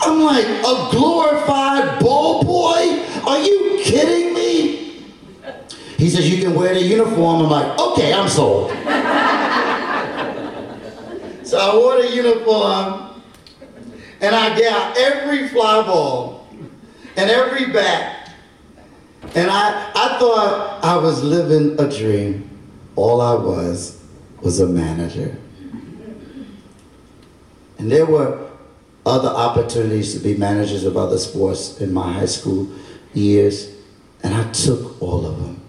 I'm 0.00 0.22
like, 0.22 0.46
a 0.46 0.88
glorified 0.90 2.00
ball 2.00 2.42
boy? 2.44 3.04
Are 3.26 3.38
you 3.38 3.80
kidding 3.82 4.34
me? 4.34 5.02
He 5.96 6.10
says, 6.10 6.30
you 6.30 6.42
can 6.42 6.54
wear 6.54 6.74
the 6.74 6.82
uniform. 6.82 7.42
I'm 7.42 7.50
like, 7.50 7.78
okay, 7.78 8.12
I'm 8.12 8.28
sold. 8.28 8.70
so 11.46 11.58
I 11.58 11.74
wore 11.74 12.02
the 12.02 12.14
uniform 12.14 13.22
and 14.20 14.34
I 14.34 14.58
got 14.58 14.98
every 14.98 15.48
fly 15.48 15.82
ball 15.82 16.48
and 17.16 17.30
every 17.30 17.72
bat. 17.72 18.15
And 19.34 19.50
I, 19.50 19.90
I 19.94 20.18
thought 20.18 20.84
I 20.84 20.96
was 20.96 21.22
living 21.22 21.78
a 21.78 21.88
dream. 21.90 22.48
All 22.94 23.20
I 23.20 23.34
was 23.34 24.02
was 24.40 24.60
a 24.60 24.66
manager. 24.66 25.36
And 27.78 27.90
there 27.90 28.06
were 28.06 28.50
other 29.04 29.28
opportunities 29.28 30.14
to 30.14 30.20
be 30.20 30.36
managers 30.36 30.84
of 30.84 30.96
other 30.96 31.18
sports 31.18 31.80
in 31.80 31.92
my 31.92 32.12
high 32.12 32.26
school 32.26 32.68
years, 33.14 33.70
and 34.22 34.34
I 34.34 34.50
took 34.52 35.00
all 35.00 35.26
of 35.26 35.40
them. 35.40 35.60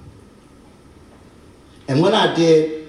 And 1.87 2.01
when 2.01 2.13
I 2.13 2.33
did, 2.33 2.87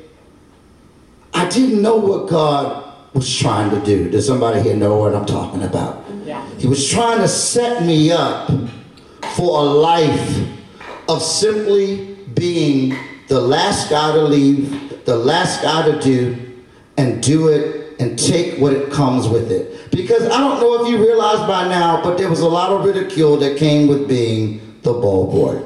I 1.34 1.48
didn't 1.48 1.82
know 1.82 1.96
what 1.96 2.28
God 2.28 2.94
was 3.14 3.38
trying 3.38 3.70
to 3.70 3.84
do. 3.84 4.10
Does 4.10 4.26
somebody 4.26 4.60
here 4.60 4.74
know 4.74 4.96
what 4.96 5.14
I'm 5.14 5.26
talking 5.26 5.62
about? 5.62 6.04
Yeah. 6.24 6.48
He 6.56 6.66
was 6.66 6.88
trying 6.88 7.18
to 7.18 7.28
set 7.28 7.84
me 7.84 8.10
up 8.10 8.50
for 9.36 9.60
a 9.60 9.62
life 9.62 10.47
of 11.08 11.22
simply 11.22 12.16
being 12.34 12.94
the 13.28 13.40
last 13.40 13.90
guy 13.90 14.12
to 14.12 14.22
leave, 14.22 15.04
the 15.04 15.16
last 15.16 15.62
guy 15.62 15.90
to 15.90 15.98
do, 16.00 16.36
and 16.96 17.22
do 17.22 17.48
it 17.48 18.00
and 18.00 18.18
take 18.18 18.58
what 18.60 18.72
it 18.72 18.92
comes 18.92 19.28
with 19.28 19.50
it. 19.50 19.90
Because 19.90 20.24
I 20.24 20.38
don't 20.38 20.60
know 20.60 20.84
if 20.84 20.90
you 20.90 20.98
realize 20.98 21.38
by 21.48 21.68
now, 21.68 22.02
but 22.02 22.18
there 22.18 22.28
was 22.28 22.40
a 22.40 22.48
lot 22.48 22.70
of 22.70 22.84
ridicule 22.84 23.36
that 23.38 23.56
came 23.56 23.88
with 23.88 24.08
being 24.08 24.78
the 24.82 24.92
ball 24.92 25.30
boy. 25.30 25.64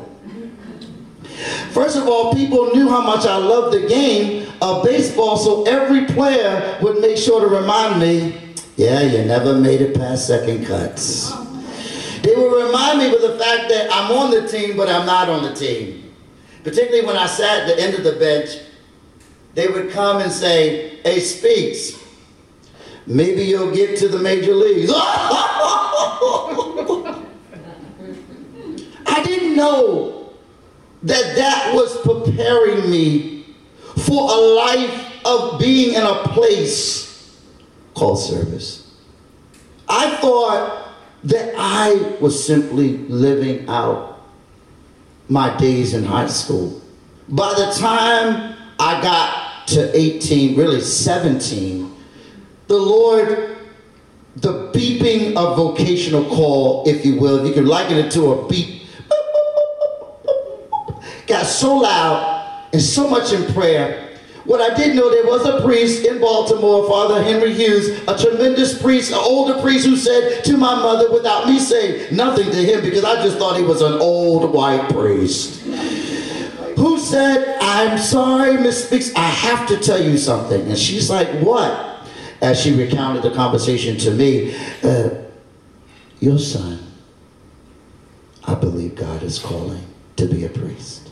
First 1.73 1.97
of 1.97 2.07
all, 2.07 2.33
people 2.35 2.75
knew 2.75 2.89
how 2.89 3.01
much 3.03 3.27
I 3.27 3.37
loved 3.37 3.75
the 3.75 3.87
game 3.89 4.51
of 4.61 4.85
baseball, 4.85 5.37
so 5.37 5.65
every 5.65 6.07
player 6.07 6.79
would 6.83 7.01
make 7.01 7.17
sure 7.17 7.41
to 7.41 7.49
remind 7.49 8.01
me, 8.01 8.39
yeah, 8.77 9.01
you 9.01 9.25
never 9.25 9.55
made 9.55 9.81
it 9.81 9.95
past 9.95 10.27
second 10.27 10.67
cuts. 10.67 11.33
They 12.23 12.35
would 12.37 12.67
remind 12.67 12.99
me 12.99 13.15
of 13.15 13.21
the 13.21 13.37
fact 13.39 13.69
that 13.69 13.89
I'm 13.93 14.13
on 14.13 14.31
the 14.31 14.47
team, 14.47 14.77
but 14.77 14.89
I'm 14.89 15.05
not 15.07 15.29
on 15.29 15.43
the 15.43 15.55
team. 15.55 16.15
Particularly 16.63 17.05
when 17.05 17.17
I 17.17 17.27
sat 17.27 17.63
at 17.63 17.67
the 17.67 17.83
end 17.83 17.95
of 17.95 18.05
the 18.05 18.13
bench, 18.13 18.51
they 19.55 19.67
would 19.67 19.91
come 19.91 20.21
and 20.23 20.31
say, 20.31 21.01
hey, 21.03 21.19
Speaks, 21.19 22.01
maybe 23.07 23.43
you'll 23.43 23.75
get 23.75 23.99
to 23.99 24.09
the 24.09 24.19
major 24.19 24.55
leagues. 24.55 24.91
I 29.05 29.23
didn't 29.25 29.57
know 29.57 30.33
that 31.03 31.35
that 31.37 31.75
was 31.75 31.99
preparing 32.03 32.89
me 32.89 33.57
for 34.07 34.31
a 34.31 34.37
life 34.37 35.25
of 35.25 35.59
being 35.59 35.95
in 35.95 36.03
a 36.03 36.23
place 36.29 37.37
called 37.95 38.21
service. 38.21 38.95
I 39.89 40.17
thought 40.17 40.82
that 41.25 41.55
I 41.57 42.17
was 42.21 42.45
simply 42.45 42.99
living 42.99 43.69
out 43.69 44.21
my 45.29 45.57
days 45.57 45.95
in 45.95 46.05
high 46.05 46.27
school. 46.27 46.81
By 47.29 47.55
the 47.55 47.73
time 47.79 48.57
I 48.79 49.01
got 49.01 49.69
to 49.69 49.97
18, 49.97 50.57
really 50.57 50.81
17, 50.81 51.95
the 52.67 52.77
Lord, 52.77 53.57
the 54.37 54.71
beeping 54.73 55.37
of 55.37 55.57
vocational 55.57 56.25
call, 56.25 56.89
if 56.89 57.05
you 57.05 57.21
will, 57.21 57.41
if 57.41 57.47
you 57.47 57.55
can 57.55 57.67
liken 57.67 57.99
it 57.99 58.11
to 58.13 58.33
a 58.33 58.49
beep, 58.49 58.83
got 61.27 61.47
so 61.47 61.77
loud 61.77 62.69
and 62.73 62.83
so 62.83 63.09
much 63.09 63.33
in 63.33 63.53
prayer. 63.53 64.12
What 64.45 64.61
I 64.61 64.75
did 64.75 64.97
know, 64.97 65.09
there 65.09 65.25
was 65.25 65.47
a 65.47 65.63
priest 65.63 66.05
in 66.05 66.21
Baltimore, 66.21 66.89
Father 66.89 67.23
Henry 67.23 67.55
Hughes, 67.55 67.89
a 68.09 68.19
tremendous 68.19 68.81
priest, 68.81 69.13
an 69.13 69.19
older 69.19 69.61
priest 69.63 69.87
who 69.87 69.97
said 69.97 70.45
to 70.45 70.57
my 70.57 70.75
mother, 70.75 71.13
without 71.13 71.47
me 71.47 71.61
saying 71.61 72.15
nothing 72.15 72.51
to 72.51 72.57
him, 72.57 72.83
because 72.83 73.05
I 73.05 73.23
just 73.23 73.39
thought 73.39 73.57
he 73.57 73.63
was 73.63 73.83
an 73.83 73.93
old 73.93 74.53
white 74.53 74.89
priest, 74.91 75.61
who 76.77 76.99
said, 76.99 77.57
I'm 77.61 77.97
sorry, 77.99 78.57
Miss 78.59 78.87
Speaks, 78.87 79.15
I 79.15 79.29
have 79.29 79.69
to 79.69 79.77
tell 79.77 80.03
you 80.03 80.19
something. 80.19 80.63
And 80.63 80.77
she's 80.77 81.09
like, 81.09 81.29
what? 81.41 82.01
As 82.41 82.61
she 82.61 82.75
recounted 82.75 83.23
the 83.23 83.31
conversation 83.31 83.97
to 83.99 84.11
me, 84.11 84.57
uh, 84.83 85.11
your 86.19 86.41
son, 86.41 86.81
I 88.45 88.55
believe 88.55 88.97
God 88.97 89.23
is 89.23 89.39
calling 89.39 89.87
to 90.17 90.27
be 90.27 90.45
a 90.45 90.49
priest. 90.49 91.09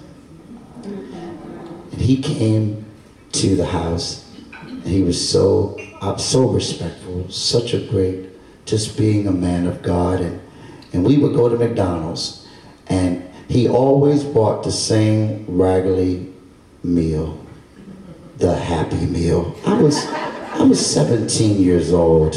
And 0.83 2.01
he 2.01 2.21
came 2.21 2.87
to 3.33 3.57
the 3.57 3.67
house. 3.67 4.27
He 4.85 5.03
was 5.03 5.29
so, 5.29 5.79
uh, 6.01 6.17
so 6.17 6.49
respectful, 6.49 7.29
such 7.31 7.75
a 7.75 7.81
great, 7.81 8.29
just 8.67 8.97
being 8.97 9.27
a 9.27 9.33
man 9.33 9.67
of 9.67 9.83
God. 9.83 10.21
And, 10.21 10.41
and 10.93 11.05
we 11.05 11.19
would 11.19 11.35
go 11.35 11.49
to 11.49 11.57
McDonald's, 11.57 12.47
and 12.89 13.29
he 13.49 13.69
always 13.69 14.25
bought 14.25 14.65
the 14.65 14.73
same 14.73 15.45
raggedy 15.49 16.33
meal, 16.83 17.45
the 18.39 18.55
Happy 18.55 19.07
Meal. 19.07 19.57
I 19.67 19.81
was, 19.81 20.07
I 20.07 20.63
was 20.63 20.85
17 20.85 21.61
years 21.61 21.93
old. 21.93 22.35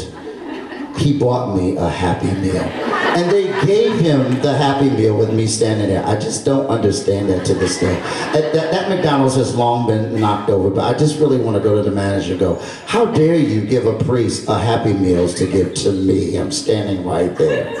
He 0.98 1.18
bought 1.18 1.56
me 1.56 1.76
a 1.76 1.88
Happy 1.88 2.30
Meal. 2.32 2.93
And 3.14 3.30
they 3.30 3.44
gave 3.64 4.00
him 4.00 4.42
the 4.42 4.56
Happy 4.56 4.90
Meal 4.90 5.16
with 5.16 5.32
me 5.32 5.46
standing 5.46 5.88
there. 5.88 6.04
I 6.04 6.18
just 6.18 6.44
don't 6.44 6.66
understand 6.66 7.30
that 7.30 7.46
to 7.46 7.54
this 7.54 7.78
day. 7.78 7.94
That, 8.32 8.52
that, 8.52 8.72
that 8.72 8.88
McDonald's 8.88 9.36
has 9.36 9.54
long 9.54 9.86
been 9.86 10.20
knocked 10.20 10.50
over, 10.50 10.68
but 10.68 10.92
I 10.92 10.98
just 10.98 11.20
really 11.20 11.36
want 11.36 11.56
to 11.56 11.62
go 11.62 11.76
to 11.76 11.82
the 11.82 11.94
manager 11.94 12.32
and 12.32 12.40
go, 12.40 12.56
how 12.86 13.04
dare 13.04 13.36
you 13.36 13.64
give 13.64 13.86
a 13.86 13.96
priest 14.02 14.48
a 14.48 14.58
Happy 14.58 14.92
Meals 14.92 15.34
to 15.34 15.46
give 15.46 15.74
to 15.74 15.92
me? 15.92 16.36
I'm 16.36 16.50
standing 16.50 17.04
right 17.04 17.32
there. 17.36 17.72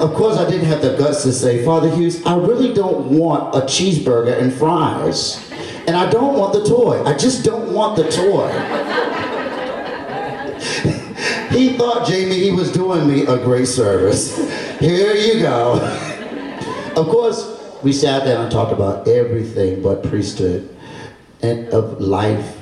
Of 0.00 0.14
course, 0.14 0.38
I 0.38 0.48
didn't 0.48 0.66
have 0.66 0.82
the 0.82 0.96
guts 0.96 1.24
to 1.24 1.32
say, 1.32 1.64
Father 1.64 1.90
Hughes, 1.90 2.24
I 2.24 2.36
really 2.36 2.72
don't 2.72 3.10
want 3.10 3.56
a 3.56 3.62
cheeseburger 3.62 4.40
and 4.40 4.52
fries. 4.52 5.50
And 5.88 5.96
I 5.96 6.08
don't 6.08 6.38
want 6.38 6.52
the 6.52 6.64
toy. 6.64 7.02
I 7.04 7.16
just 7.16 7.44
don't 7.44 7.72
want 7.72 7.96
the 7.96 8.04
toy. 8.04 8.50
he 11.50 11.76
thought, 11.76 12.06
Jamie, 12.06 12.38
he 12.38 12.52
was 12.52 12.72
doing 12.72 13.08
me 13.08 13.26
a 13.26 13.36
great 13.44 13.66
service. 13.66 14.38
Here 14.80 15.14
you 15.14 15.40
go. 15.40 15.74
of 16.96 17.06
course, 17.08 17.76
we 17.82 17.92
sat 17.92 18.24
down 18.24 18.44
and 18.44 18.50
talked 18.50 18.72
about 18.72 19.06
everything 19.06 19.82
but 19.82 20.02
priesthood 20.02 20.74
and 21.42 21.68
of 21.68 22.00
life 22.00 22.56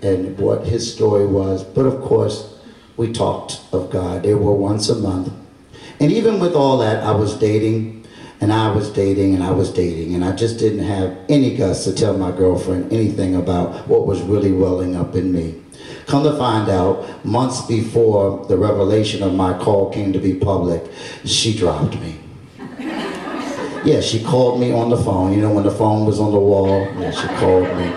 and 0.00 0.38
what 0.38 0.66
his 0.66 0.90
story 0.90 1.26
was. 1.26 1.62
But 1.62 1.84
of 1.84 2.00
course, 2.00 2.58
we 2.96 3.12
talked 3.12 3.60
of 3.70 3.90
God. 3.90 4.22
They 4.22 4.32
were 4.32 4.54
once 4.54 4.88
a 4.88 4.94
month. 4.94 5.30
And 6.00 6.10
even 6.10 6.40
with 6.40 6.54
all 6.54 6.78
that, 6.78 7.04
I 7.04 7.10
was 7.10 7.34
dating 7.36 8.06
and 8.40 8.50
I 8.50 8.74
was 8.74 8.90
dating 8.90 9.34
and 9.34 9.44
I 9.44 9.50
was 9.50 9.70
dating. 9.70 10.14
And 10.14 10.24
I 10.24 10.32
just 10.32 10.58
didn't 10.58 10.86
have 10.86 11.14
any 11.28 11.54
guts 11.54 11.84
to 11.84 11.94
tell 11.94 12.16
my 12.16 12.30
girlfriend 12.30 12.90
anything 12.90 13.34
about 13.36 13.86
what 13.86 14.06
was 14.06 14.22
really 14.22 14.52
welling 14.52 14.96
up 14.96 15.14
in 15.14 15.30
me. 15.30 15.61
Come 16.12 16.24
to 16.24 16.36
find 16.36 16.68
out, 16.68 17.24
months 17.24 17.62
before 17.62 18.44
the 18.44 18.58
revelation 18.58 19.22
of 19.22 19.32
my 19.32 19.58
call 19.58 19.90
came 19.90 20.12
to 20.12 20.18
be 20.18 20.34
public, 20.34 20.84
she 21.24 21.56
dropped 21.56 21.98
me. 22.00 22.18
Yeah, 23.82 24.02
she 24.02 24.22
called 24.22 24.60
me 24.60 24.72
on 24.72 24.90
the 24.90 24.98
phone. 24.98 25.32
You 25.32 25.40
know, 25.40 25.50
when 25.54 25.64
the 25.64 25.70
phone 25.70 26.04
was 26.04 26.20
on 26.20 26.32
the 26.32 26.38
wall, 26.38 26.86
yeah, 26.98 27.12
she 27.12 27.26
called 27.38 27.64
me. 27.78 27.90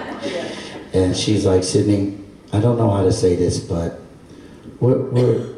And 0.93 1.13
she's 1.13 1.45
like, 1.45 1.65
Sidney, 1.65 2.17
I 2.54 2.62
don't 2.62 2.78
know 2.78 2.89
how 2.89 3.04
to 3.04 3.12
say 3.12 3.36
this, 3.36 3.60
but 3.60 3.99
we're, 4.80 4.97
we're, 4.97 5.54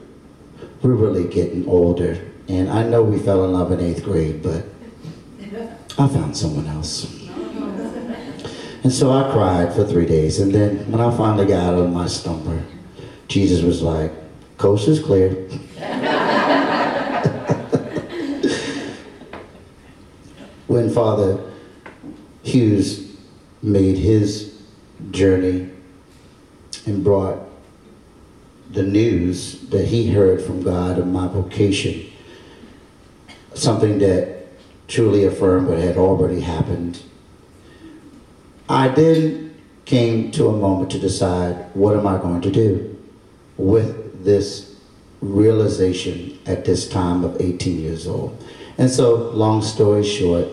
we're 0.82 0.96
really 0.96 1.28
getting 1.28 1.68
older. 1.68 2.20
And 2.48 2.72
I 2.72 2.82
know 2.82 3.04
we 3.04 3.20
fell 3.20 3.46
in 3.46 3.54
love 3.54 3.72
in 3.72 3.82
eighth 3.82 4.04
grade, 4.04 4.42
but 4.42 4.66
I 6.00 6.08
found 6.08 6.36
someone 6.36 6.66
else. 6.66 7.27
And 8.88 8.96
so 8.96 9.12
I 9.12 9.30
cried 9.34 9.74
for 9.74 9.84
three 9.84 10.06
days. 10.06 10.40
And 10.40 10.56
then 10.56 10.90
when 10.90 11.02
I 11.02 11.12
finally 11.18 11.46
got 11.46 11.74
out 11.74 11.78
of 11.78 11.92
my 11.92 12.08
slumber, 12.08 12.64
Jesus 13.28 13.62
was 13.62 13.82
like, 13.82 14.14
coast 14.58 14.88
is 14.88 15.02
clear. 15.02 15.30
when 20.68 20.90
Father 20.90 21.52
Hughes 22.44 23.14
made 23.62 23.98
his 23.98 24.58
journey 25.12 25.70
and 26.86 27.04
brought 27.04 27.40
the 28.72 28.84
news 28.84 29.68
that 29.68 29.88
he 29.88 30.12
heard 30.12 30.42
from 30.42 30.64
God 30.64 30.98
of 30.98 31.08
my 31.08 31.28
vocation, 31.28 32.10
something 33.54 34.00
that 34.00 34.48
truly 34.88 35.26
affirmed 35.26 35.68
what 35.68 35.80
had 35.80 35.98
already 35.98 36.40
happened. 36.40 37.02
I 38.70 38.90
then 38.90 39.56
came 39.86 40.32
to 40.32 40.48
a 40.50 40.58
moment 40.58 40.92
to 40.92 41.00
decide 41.00 41.74
what 41.74 41.96
am 41.96 42.06
I 42.06 42.18
going 42.18 42.42
to 42.42 42.52
do 42.52 42.98
with 43.58 44.26
this 44.26 44.76
realization 45.22 46.38
at 46.46 46.66
this 46.66 46.88
time 46.88 47.24
of 47.24 47.40
18 47.40 47.80
years 47.80 48.08
old. 48.08 48.38
And 48.78 48.90
so, 48.92 49.32
long 49.32 49.62
story 49.62 50.04
short, 50.04 50.48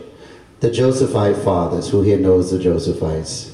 the 0.61 0.71
Josephite 0.71 1.37
fathers, 1.37 1.91
who 1.91 2.03
here 2.03 2.19
knows 2.19 2.51
the 2.51 2.59
Josephites, 2.59 3.53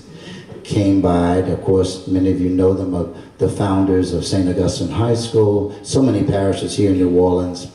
came 0.63 1.01
by. 1.01 1.39
Of 1.39 1.63
course, 1.63 2.07
many 2.07 2.31
of 2.31 2.41
you 2.41 2.51
know 2.51 2.75
them 2.75 2.95
of 2.95 3.17
the 3.39 3.49
founders 3.49 4.13
of 4.13 4.25
St. 4.25 4.49
Augustine 4.49 4.91
High 4.91 5.15
School, 5.15 5.75
so 5.83 6.03
many 6.03 6.23
parishes 6.23 6.77
here 6.77 6.93
in 6.93 6.99
New 6.99 7.19
Orleans. 7.19 7.67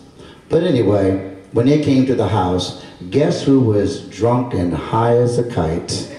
But 0.47 0.63
anyway, 0.63 1.35
when 1.51 1.65
they 1.65 1.83
came 1.83 2.05
to 2.05 2.15
the 2.15 2.27
house, 2.27 2.85
guess 3.09 3.43
who 3.43 3.59
was 3.59 4.07
drunk 4.07 4.53
and 4.53 4.73
high 4.73 5.17
as 5.17 5.39
a 5.39 5.49
kite? 5.49 6.14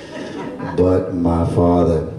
But 0.77 1.15
my 1.15 1.47
father. 1.55 2.13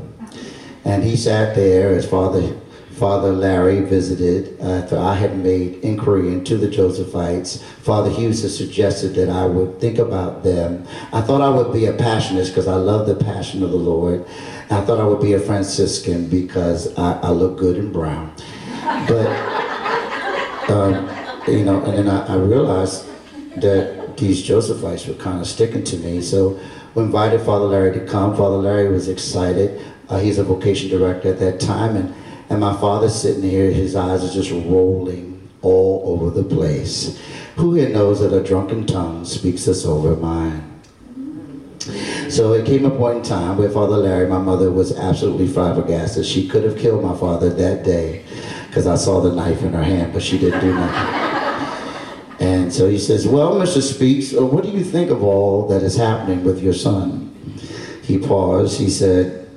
And 0.84 1.04
he 1.04 1.16
sat 1.18 1.56
there 1.56 1.94
as 1.94 2.10
Father 2.10 2.56
Father 2.98 3.32
Larry 3.32 3.82
visited 3.82 4.60
after 4.60 4.98
I 4.98 5.14
had 5.14 5.38
made 5.38 5.76
inquiry 5.84 6.30
into 6.30 6.58
the 6.58 6.68
Josephites. 6.68 7.62
Father 7.62 8.10
Hughes 8.10 8.42
had 8.42 8.50
suggested 8.50 9.14
that 9.14 9.30
I 9.30 9.46
would 9.46 9.80
think 9.80 10.00
about 10.00 10.44
them. 10.44 10.84
I 11.14 11.22
thought 11.22 11.42
I 11.42 11.50
would 11.50 11.72
be 11.72 11.86
a 11.86 11.94
Passionist 11.94 12.48
because 12.48 12.68
I 12.68 12.74
love 12.74 13.06
the 13.06 13.14
passion 13.14 13.62
of 13.62 13.70
the 13.70 13.78
Lord. 13.78 14.26
I 14.72 14.82
thought 14.82 15.00
I 15.00 15.06
would 15.06 15.22
be 15.22 15.34
a 15.34 15.40
Franciscan 15.40 16.28
because 16.28 16.98
I, 16.98 17.20
I 17.20 17.30
look 17.30 17.60
good 17.60 17.78
in 17.78 17.92
brown. 17.92 18.34
But, 19.08 19.28
um, 20.72 21.08
you 21.48 21.66
know, 21.66 21.84
and 21.84 22.00
then 22.00 22.10
I, 22.10 22.34
I 22.34 22.38
realized 22.38 23.06
that 23.62 24.18
these 24.18 24.44
Josephites 24.44 25.08
were 25.08 25.14
kind 25.24 25.40
of 25.40 25.46
sticking 25.46 25.84
to 25.84 25.98
me. 25.98 26.24
So 26.24 26.60
we 26.96 27.04
invited 27.04 27.42
Father 27.42 27.66
Larry 27.66 27.94
to 28.00 28.06
come. 28.06 28.36
Father 28.36 28.58
Larry 28.58 28.90
was 28.90 29.08
excited. 29.08 29.82
Uh, 30.10 30.20
he's 30.20 30.38
a 30.38 30.44
vocation 30.44 30.90
director 30.90 31.30
at 31.30 31.40
that 31.40 31.60
time. 31.60 31.96
and 31.96 32.14
and 32.50 32.62
my 32.62 32.74
father's 32.80 33.16
sitting 33.16 33.44
here, 33.44 33.72
his 33.72 33.96
eyes 33.96 34.24
are 34.24 34.34
just 34.34 34.52
rolling 34.52 35.50
all 35.62 36.04
over 36.06 36.30
the 36.30 36.48
place. 36.48 37.22
Who 37.58 37.74
here 37.74 37.90
knows 37.90 38.22
that 38.22 38.34
a 38.34 38.44
drunken 38.44 38.86
tongue 38.86 39.26
speaks 39.26 39.68
us 39.68 39.86
over 39.86 40.16
mind? 40.16 40.64
So 42.30 42.54
it 42.54 42.66
came 42.66 42.86
a 42.86 42.90
point 42.90 43.18
in 43.18 43.24
time 43.24 43.58
where 43.58 43.70
Father 43.70 43.98
Larry, 43.98 44.28
my 44.28 44.38
mother, 44.38 44.72
was 44.72 44.98
absolutely 44.98 45.48
flabbergasted. 45.48 46.26
She 46.26 46.48
could 46.48 46.64
have 46.64 46.78
killed 46.78 47.04
my 47.04 47.18
father 47.18 47.50
that 47.50 47.84
day 47.84 48.24
because 48.68 48.88
I 48.88 48.96
saw 48.96 49.22
the 49.22 49.34
knife 49.34 49.62
in 49.64 49.74
her 49.74 49.84
hand, 49.84 50.14
but 50.14 50.22
she 50.22 50.38
didn't 50.38 50.62
do 50.62 50.74
nothing. 50.74 51.37
And 52.40 52.72
so 52.72 52.90
he 52.90 53.00
says, 53.00 53.28
Well, 53.28 53.56
Mr. 53.56 53.82
Speaks, 53.82 54.34
uh, 54.34 54.46
what 54.46 54.64
do 54.64 54.70
you 54.70 54.84
think 54.84 55.10
of 55.10 55.24
all 55.24 55.68
that 55.70 55.84
is 55.84 55.96
happening 55.96 56.44
with 56.44 56.62
your 56.62 56.74
son? 56.74 57.34
He 58.04 58.18
paused. 58.18 58.80
He 58.80 58.90
said, 58.90 59.50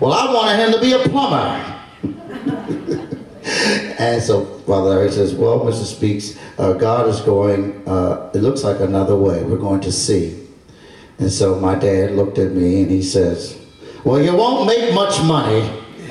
Well, 0.00 0.12
I 0.12 0.32
wanted 0.32 0.64
him 0.64 0.72
to 0.72 0.80
be 0.80 0.92
a 0.92 0.98
plumber. 1.08 1.72
and 3.98 4.22
so 4.22 4.44
Father 4.66 4.90
Larry 4.90 5.10
says, 5.12 5.34
well, 5.34 5.60
Mr. 5.60 5.84
Speaks, 5.84 6.36
uh, 6.58 6.72
God 6.72 7.08
is 7.08 7.20
going, 7.20 7.86
uh, 7.88 8.30
it 8.34 8.38
looks 8.38 8.64
like 8.64 8.80
another 8.80 9.16
way. 9.16 9.44
We're 9.44 9.58
going 9.58 9.80
to 9.82 9.92
see. 9.92 10.48
And 11.18 11.30
so 11.30 11.58
my 11.60 11.76
dad 11.76 12.12
looked 12.12 12.38
at 12.38 12.50
me 12.50 12.82
and 12.82 12.90
he 12.90 13.02
says, 13.02 13.58
well, 14.04 14.20
you 14.20 14.34
won't 14.34 14.66
make 14.66 14.92
much 14.92 15.22
money. 15.22 15.60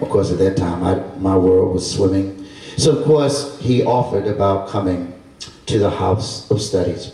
of 0.00 0.08
course, 0.08 0.30
at 0.30 0.38
that 0.38 0.56
time, 0.56 0.84
I, 0.84 0.94
my 1.18 1.36
world 1.36 1.74
was 1.74 1.90
swimming. 1.90 2.39
So, 2.80 2.96
of 2.96 3.04
course, 3.04 3.60
he 3.60 3.84
offered 3.84 4.26
about 4.26 4.70
coming 4.70 5.12
to 5.66 5.78
the 5.78 5.90
House 5.90 6.50
of 6.50 6.62
Studies, 6.62 7.12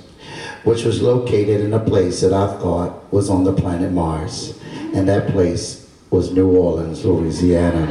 which 0.62 0.84
was 0.84 1.02
located 1.02 1.60
in 1.60 1.72
a 1.72 1.80
place 1.80 2.20
that 2.20 2.32
I 2.32 2.56
thought 2.58 3.12
was 3.12 3.28
on 3.28 3.42
the 3.42 3.52
planet 3.52 3.90
Mars. 3.90 4.56
And 4.94 5.08
that 5.08 5.32
place 5.32 5.90
was 6.10 6.32
New 6.32 6.56
Orleans, 6.56 7.04
Louisiana. 7.04 7.82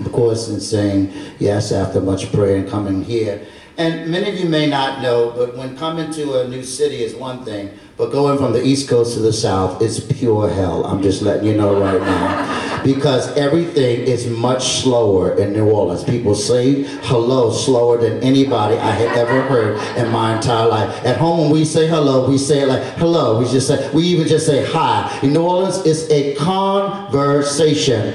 of 0.00 0.10
course, 0.10 0.48
in 0.48 0.58
saying 0.58 1.12
yes 1.38 1.70
after 1.70 2.00
much 2.00 2.32
prayer 2.32 2.56
and 2.56 2.68
coming 2.68 3.04
here. 3.04 3.46
And 3.76 4.10
many 4.10 4.28
of 4.28 4.34
you 4.34 4.48
may 4.48 4.68
not 4.68 5.00
know, 5.00 5.30
but 5.36 5.56
when 5.56 5.76
coming 5.76 6.10
to 6.14 6.40
a 6.40 6.48
new 6.48 6.64
city 6.64 7.04
is 7.04 7.14
one 7.14 7.44
thing, 7.44 7.70
but 7.96 8.10
going 8.10 8.36
from 8.36 8.52
the 8.52 8.64
East 8.64 8.88
Coast 8.88 9.14
to 9.14 9.20
the 9.20 9.32
South 9.32 9.80
is 9.80 10.00
pure 10.00 10.48
hell. 10.48 10.84
I'm 10.86 11.04
just 11.04 11.22
letting 11.22 11.46
you 11.46 11.56
know 11.56 11.80
right 11.80 12.00
now. 12.00 12.67
Because 12.84 13.36
everything 13.36 14.00
is 14.00 14.26
much 14.26 14.82
slower 14.82 15.36
in 15.38 15.52
New 15.52 15.68
Orleans. 15.70 16.04
People 16.04 16.34
say 16.34 16.82
hello 17.02 17.52
slower 17.52 17.98
than 17.98 18.22
anybody 18.22 18.76
I 18.76 18.90
had 18.90 19.16
ever 19.16 19.42
heard 19.42 19.78
in 19.96 20.10
my 20.12 20.36
entire 20.36 20.68
life. 20.68 21.04
At 21.04 21.16
home, 21.16 21.40
when 21.40 21.50
we 21.50 21.64
say 21.64 21.86
hello, 21.86 22.28
we 22.28 22.38
say 22.38 22.60
it 22.62 22.68
like 22.68 22.82
hello. 22.94 23.38
We 23.38 23.46
just 23.48 23.66
say, 23.66 23.90
we 23.92 24.04
even 24.04 24.26
just 24.28 24.46
say 24.46 24.64
hi. 24.64 25.18
In 25.22 25.32
New 25.32 25.42
Orleans, 25.42 25.78
it's 25.86 26.10
a 26.10 26.34
conversation. 26.36 28.14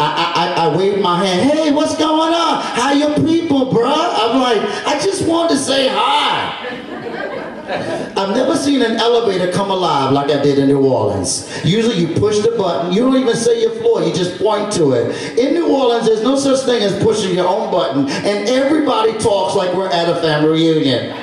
I, 0.00 0.32
I, 0.34 0.64
I 0.66 0.76
wave 0.76 1.00
my 1.00 1.24
hand, 1.24 1.50
hey, 1.50 1.72
what's 1.72 1.96
going 1.96 2.34
on? 2.34 2.62
How 2.62 2.92
your 2.92 3.14
people, 3.16 3.72
bro? 3.72 3.92
I'm 3.92 4.40
like, 4.40 4.62
I 4.86 4.98
just 4.98 5.26
want 5.26 5.50
to 5.50 5.56
say 5.56 5.88
hi. 5.88 6.70
I've 8.24 8.34
never 8.34 8.56
seen 8.56 8.80
an 8.80 8.96
elevator 8.96 9.52
come 9.52 9.70
alive 9.70 10.12
like 10.12 10.30
I 10.30 10.42
did 10.42 10.58
in 10.58 10.68
New 10.68 10.82
Orleans. 10.82 11.46
Usually 11.62 11.96
you 11.96 12.08
push 12.18 12.38
the 12.38 12.52
button, 12.56 12.90
you 12.90 13.00
don't 13.00 13.16
even 13.16 13.36
say 13.36 13.60
your 13.60 13.74
floor, 13.82 14.02
you 14.02 14.14
just 14.14 14.38
point 14.38 14.72
to 14.74 14.92
it. 14.92 15.38
In 15.38 15.52
New 15.52 15.68
Orleans, 15.68 16.06
there's 16.06 16.22
no 16.22 16.34
such 16.38 16.64
thing 16.64 16.82
as 16.82 16.98
pushing 17.02 17.34
your 17.34 17.46
own 17.46 17.70
button, 17.70 18.08
and 18.08 18.48
everybody 18.48 19.12
talks 19.18 19.54
like 19.54 19.74
we're 19.74 19.90
at 19.90 20.08
a 20.08 20.14
family 20.22 20.52
reunion. 20.52 21.14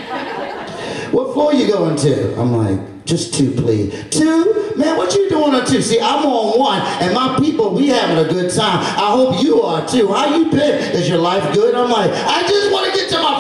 What 1.12 1.34
floor 1.34 1.56
you 1.56 1.68
going 1.68 1.96
to? 1.98 2.40
I'm 2.40 2.56
like, 2.56 3.04
just 3.06 3.34
two, 3.34 3.50
please. 3.52 3.92
Two? 4.12 4.72
Man, 4.78 4.96
what 4.96 5.16
you 5.16 5.28
doing 5.28 5.56
on 5.56 5.66
two? 5.66 5.82
See, 5.82 6.00
I'm 6.00 6.24
on 6.24 6.60
one, 6.60 6.82
and 7.02 7.16
my 7.16 7.36
people, 7.40 7.74
we 7.74 7.88
having 7.88 8.24
a 8.24 8.30
good 8.30 8.54
time. 8.54 8.78
I 8.80 9.10
hope 9.12 9.42
you 9.44 9.64
are 9.64 9.86
too. 9.88 10.08
How 10.14 10.38
you 10.38 10.52
been? 10.52 10.94
Is 10.94 11.10
your 11.10 11.18
life 11.18 11.52
good? 11.56 11.74
I'm 11.74 11.90
like, 11.90 12.12
I 12.12 12.48
just 12.48 12.72
want 12.72 12.86
to 12.86 12.96
get 12.96 13.10
to 13.10 13.18
my. 13.18 13.31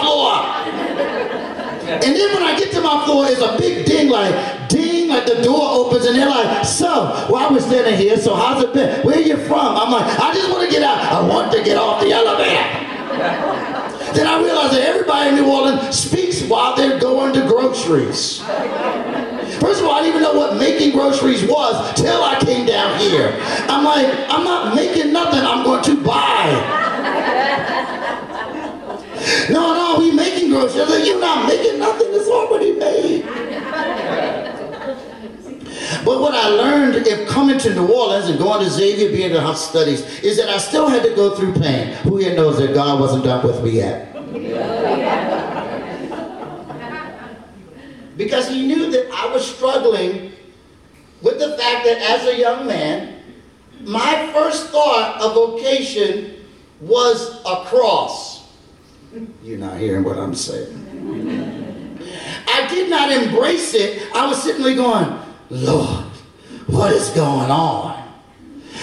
And 2.03 2.15
then 2.15 2.33
when 2.33 2.43
I 2.43 2.57
get 2.57 2.71
to 2.73 2.81
my 2.81 3.05
floor, 3.05 3.27
it's 3.27 3.41
a 3.41 3.57
big 3.57 3.85
ding, 3.85 4.09
like 4.09 4.69
ding, 4.69 5.09
like 5.09 5.25
the 5.25 5.41
door 5.43 5.69
opens, 5.69 6.05
and 6.05 6.15
they're 6.15 6.29
like, 6.29 6.65
so, 6.65 7.27
well, 7.29 7.47
I 7.47 7.51
was 7.51 7.65
standing 7.65 7.95
here, 7.95 8.17
so 8.17 8.35
how's 8.35 8.63
it 8.63 8.73
been? 8.73 9.05
Where 9.05 9.19
you 9.19 9.37
from? 9.37 9.77
I'm 9.77 9.91
like, 9.91 10.19
I 10.19 10.33
just 10.33 10.49
want 10.49 10.67
to 10.67 10.71
get 10.71 10.81
out. 10.83 10.97
I 10.97 11.21
want 11.27 11.51
to 11.51 11.63
get 11.63 11.77
off 11.77 12.01
the 12.01 12.11
elevator. 12.11 12.91
then 14.15 14.25
I 14.25 14.41
realized 14.41 14.73
that 14.73 14.81
everybody 14.81 15.29
in 15.29 15.35
New 15.35 15.51
Orleans 15.51 15.97
speaks 15.97 16.41
while 16.43 16.75
they're 16.75 16.99
going 16.99 17.33
to 17.33 17.41
groceries. 17.47 18.39
First 19.59 19.81
of 19.81 19.85
all, 19.85 19.91
I 19.91 20.01
didn't 20.01 20.15
even 20.15 20.23
know 20.23 20.33
what 20.33 20.57
making 20.57 20.91
groceries 20.91 21.43
was 21.45 21.93
till 22.01 22.23
I 22.23 22.39
came 22.39 22.65
down 22.65 22.99
here. 22.99 23.37
I'm 23.69 23.83
like, 23.83 24.07
I'm 24.29 24.43
not 24.43 24.75
making 24.75 25.13
nothing, 25.13 25.41
I'm 25.41 25.63
going 25.63 25.83
to 25.83 26.03
buy. 26.03 26.79
No, 29.49 29.73
no, 29.73 29.99
we 29.99 30.11
making 30.11 30.49
groceries. 30.49 30.89
I 30.89 31.03
you're 31.03 31.19
not 31.19 31.47
making 31.47 31.79
nothing. 31.79 32.07
It's 32.11 32.27
already 32.27 32.73
made. 32.73 33.25
But 36.03 36.19
what 36.19 36.33
I 36.33 36.47
learned 36.47 36.95
in 37.07 37.27
coming 37.27 37.59
to 37.59 37.75
New 37.75 37.87
Orleans 37.87 38.27
and 38.29 38.39
going 38.39 38.63
to 38.63 38.69
Xavier, 38.69 39.09
being 39.09 39.31
in 39.31 39.37
house 39.37 39.69
studies, 39.69 40.01
is 40.21 40.37
that 40.37 40.49
I 40.49 40.57
still 40.57 40.87
had 40.87 41.03
to 41.03 41.13
go 41.15 41.35
through 41.35 41.53
pain. 41.53 41.93
Who 41.97 42.17
here 42.17 42.35
knows 42.35 42.57
that 42.57 42.73
God 42.73 42.99
wasn't 42.99 43.25
done 43.25 43.45
with 43.45 43.63
me 43.63 43.71
yet? 43.71 44.07
because 48.17 48.47
he 48.47 48.65
knew 48.67 48.91
that 48.91 49.09
I 49.11 49.33
was 49.33 49.45
struggling 49.55 50.31
with 51.21 51.39
the 51.39 51.57
fact 51.57 51.85
that 51.85 51.97
as 51.97 52.27
a 52.27 52.37
young 52.37 52.67
man, 52.67 53.21
my 53.81 54.29
first 54.33 54.69
thought 54.69 55.21
of 55.21 55.33
vocation 55.33 56.35
was 56.79 57.41
a 57.45 57.65
cross. 57.65 58.30
You're 59.43 59.57
not 59.57 59.77
hearing 59.77 60.03
what 60.03 60.17
I'm 60.17 60.33
saying. 60.33 61.99
I 62.47 62.67
did 62.69 62.89
not 62.89 63.11
embrace 63.11 63.73
it. 63.73 64.09
I 64.15 64.25
was 64.25 64.41
sitting 64.41 64.63
there 64.63 64.75
going, 64.75 65.19
Lord, 65.49 66.05
what 66.67 66.93
is 66.93 67.09
going 67.09 67.51
on? 67.51 67.97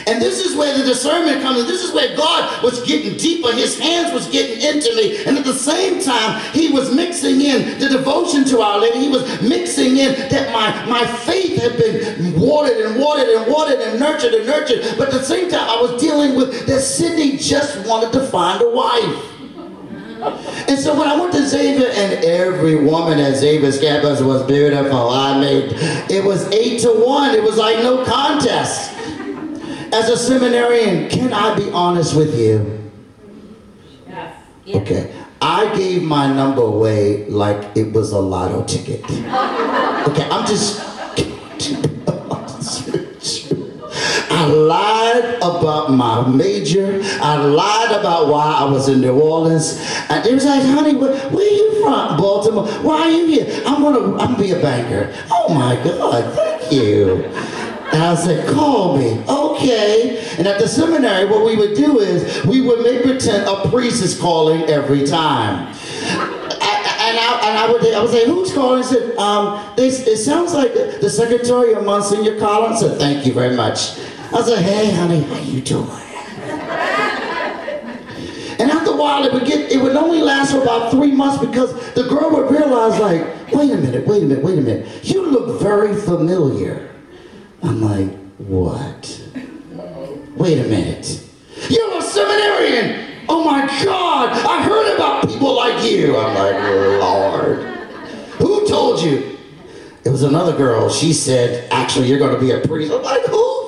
And 0.07 0.21
this 0.21 0.45
is 0.45 0.55
where 0.55 0.77
the 0.77 0.85
discernment 0.85 1.43
comes 1.43 1.61
in. 1.61 1.67
This 1.67 1.83
is 1.83 1.95
where 1.95 2.15
God 2.15 2.63
was 2.63 2.87
getting 2.87 3.17
deeper. 3.17 3.53
His 3.53 3.79
hands 3.79 4.13
was 4.13 4.29
getting 4.29 4.61
into 4.61 4.95
me. 4.97 5.25
And 5.25 5.39
at 5.39 5.45
the 5.45 5.55
same 5.55 6.03
time, 6.03 6.41
he 6.53 6.71
was 6.71 6.95
mixing 6.95 7.41
in 7.41 7.79
the 7.79 7.89
devotion 7.89 8.45
to 8.47 8.61
Our 8.61 8.81
Lady. 8.81 9.01
He 9.01 9.09
was 9.09 9.23
mixing 9.43 9.97
in 9.97 10.13
that 10.29 10.53
my, 10.53 10.85
my 10.87 11.07
faith 11.07 11.61
had 11.61 11.79
been 11.79 12.39
watered 12.39 12.77
and 12.77 13.01
watered 13.01 13.29
and 13.29 13.51
watered 13.51 13.81
and 13.81 13.99
nurtured 13.99 14.35
and 14.35 14.47
nurtured. 14.47 14.99
But 14.99 15.09
at 15.09 15.15
the 15.15 15.25
same 15.25 15.51
time, 15.51 15.69
I 15.69 15.81
was 15.81 16.01
dealing 16.01 16.37
with 16.37 16.67
that 16.67 16.81
Sidney 16.81 17.39
just 17.39 17.87
wanted 17.89 18.13
to 18.13 18.27
find 18.27 18.63
a 18.63 18.71
wife. 18.71 19.38
And 20.23 20.79
so 20.79 20.99
when 20.99 21.09
I 21.09 21.19
went 21.19 21.33
to 21.33 21.47
Xavier, 21.47 21.89
and 21.89 22.25
every 22.25 22.77
woman 22.77 23.19
at 23.19 23.37
Xavier's 23.37 23.79
campus 23.81 24.21
was 24.21 24.43
beautiful. 24.45 25.11
I 25.11 25.41
mean, 25.41 25.71
it 26.11 26.25
was 26.25 26.47
eight 26.53 26.81
to 26.81 26.89
one. 27.05 27.35
It 27.35 27.43
was 27.43 27.57
like 27.57 27.79
no 27.79 28.05
contest. 28.05 28.93
As 29.93 30.09
a 30.11 30.17
seminarian, 30.17 31.09
can 31.09 31.33
I 31.33 31.57
be 31.57 31.71
honest 31.71 32.15
with 32.17 32.39
you? 32.39 32.91
Yes. 34.07 34.45
Okay. 34.69 35.15
I 35.41 35.75
gave 35.77 36.03
my 36.03 36.33
number 36.33 36.63
away 36.63 37.27
like 37.29 37.77
it 37.77 37.93
was 37.93 38.13
a 38.13 38.19
lotto 38.19 38.65
ticket. 38.65 39.05
Okay, 40.09 40.27
I'm 40.31 40.47
just. 40.47 40.88
I 44.39 44.47
lied 44.47 45.35
about 45.39 45.91
my 45.91 46.29
major. 46.29 47.01
I 47.21 47.37
lied 47.45 47.91
about 47.91 48.29
why 48.29 48.59
I 48.61 48.65
was 48.71 48.89
in 48.89 49.01
New 49.01 49.19
Orleans. 49.19 49.79
And 50.09 50.25
it 50.25 50.33
was 50.33 50.45
like, 50.45 50.63
honey, 50.63 50.95
where, 50.95 51.13
where 51.31 51.45
are 51.45 51.51
you 51.51 51.83
from? 51.83 52.17
Baltimore. 52.17 52.69
Why 52.85 53.01
are 53.01 53.11
you 53.11 53.27
here? 53.27 53.63
I'm 53.67 53.83
gonna, 53.83 54.13
I'm 54.13 54.35
gonna 54.35 54.39
be 54.39 54.53
a 54.53 54.61
banker. 54.61 55.13
Oh 55.29 55.53
my 55.53 55.75
God, 55.83 56.33
thank 56.35 56.73
you. 56.73 57.25
And 57.93 58.03
I 58.03 58.15
said, 58.15 58.49
call 58.55 58.97
me. 58.97 59.25
Okay. 59.29 60.25
And 60.39 60.47
at 60.47 60.61
the 60.61 60.69
seminary, 60.69 61.25
what 61.25 61.45
we 61.45 61.57
would 61.57 61.75
do 61.75 61.99
is 61.99 62.45
we 62.47 62.61
would 62.61 62.83
make 62.83 63.03
pretend 63.03 63.49
a 63.49 63.69
priest 63.71 64.05
is 64.05 64.17
calling 64.21 64.63
every 64.65 65.05
time. 65.05 65.67
And 65.69 67.19
I, 67.19 67.41
and 67.43 67.59
I 67.59 67.73
would 67.73 67.85
I 67.93 68.03
would 68.03 68.11
say, 68.11 68.27
who's 68.27 68.53
calling? 68.53 68.85
I 68.85 68.87
said, 68.87 69.17
um, 69.17 69.75
it 69.77 70.19
sounds 70.19 70.53
like 70.53 70.75
the, 70.75 70.99
the 71.01 71.11
secretary 71.11 71.73
of 71.73 71.85
Monsignor 71.85 72.39
Collins. 72.39 72.85
I 72.85 72.89
said, 72.89 72.99
thank 73.01 73.27
you 73.27 73.33
very 73.33 73.57
much. 73.57 73.99
I 74.31 74.43
said, 74.43 74.63
hey, 74.63 74.91
honey, 74.93 75.23
how 75.23 75.39
you 75.39 75.61
doing? 75.63 75.89
And 78.61 78.71
after 78.71 78.91
a 78.91 78.97
while, 78.97 79.25
it 79.25 79.33
would 79.33 79.47
get, 79.47 79.71
it 79.73 79.81
would 79.81 79.97
only 79.97 80.21
last 80.21 80.53
for 80.53 80.61
about 80.61 80.91
three 80.91 81.13
months 81.13 81.39
because 81.45 81.73
the 81.95 82.03
girl 82.09 82.31
would 82.33 82.51
realize, 82.51 82.99
like, 83.01 83.23
wait 83.53 83.71
a 83.71 83.77
minute, 83.77 84.07
wait 84.07 84.23
a 84.23 84.27
minute, 84.27 84.45
wait 84.45 84.59
a 84.59 84.61
minute. 84.61 85.05
You 85.05 85.25
look 85.27 85.61
very 85.63 85.95
familiar. 85.95 86.91
I'm 87.63 87.81
like, 87.81 88.11
what? 88.39 89.23
Wait 90.37 90.59
a 90.59 90.69
minute. 90.69 91.25
You're 91.71 91.99
a 91.99 92.03
seminarian. 92.03 93.25
Oh 93.29 93.45
my 93.45 93.67
God, 93.85 94.31
I 94.31 94.63
heard 94.63 94.95
about 94.95 95.27
people 95.29 95.55
like 95.57 95.91
you. 95.91 96.17
I'm 96.17 96.35
like, 96.35 97.01
Lord. 97.01 97.59
Who 98.39 98.67
told 98.69 99.01
you? 99.03 99.39
It 100.05 100.11
was 100.11 100.23
another 100.23 100.57
girl. 100.57 100.91
She 100.91 101.13
said, 101.13 101.71
actually, 101.71 102.09
you're 102.09 102.19
going 102.19 102.35
to 102.35 102.41
be 102.41 102.51
a 102.51 102.61
priest. 102.67 102.93
I'm 102.93 103.03
like, 103.03 103.25
who 103.27 103.68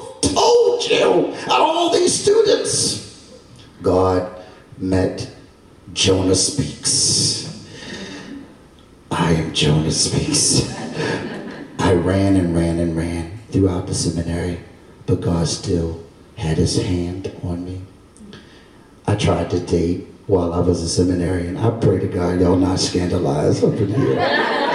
told 0.81 0.91
you? 0.91 1.35
Of 1.45 1.51
all 1.51 1.91
these 1.93 2.23
students. 2.23 3.31
God 3.83 4.31
met 4.79 5.31
Jonah 5.93 6.35
Speaks. 6.35 7.67
I 9.11 9.33
am 9.33 9.53
Jonah 9.53 9.91
Speaks. 9.91 10.69
I 11.79 11.95
ran 11.95 12.37
and 12.37 12.55
ran 12.55 12.79
and 12.79 12.97
ran 12.97 13.39
throughout 13.51 13.87
the 13.87 13.95
seminary, 13.95 14.61
but 15.07 15.21
God 15.21 15.49
still 15.49 16.05
had 16.37 16.59
his 16.59 16.81
hand 16.81 17.35
on 17.43 17.65
me. 17.65 17.83
I 19.07 19.17
tried 19.17 19.51
to 19.51 19.61
date 19.61 20.07
while 20.27 20.53
I 20.53 20.61
was 20.61 20.83
a 20.83 20.89
seminarian. 20.89 21.57
I 21.57 21.71
pray 21.81 21.99
to 21.99 22.07
God 22.07 22.41
y'all 22.41 22.57
not 22.57 22.79
scandalized 22.79 23.65
up 23.65 23.75
in 23.75 23.93
here. 23.93 24.70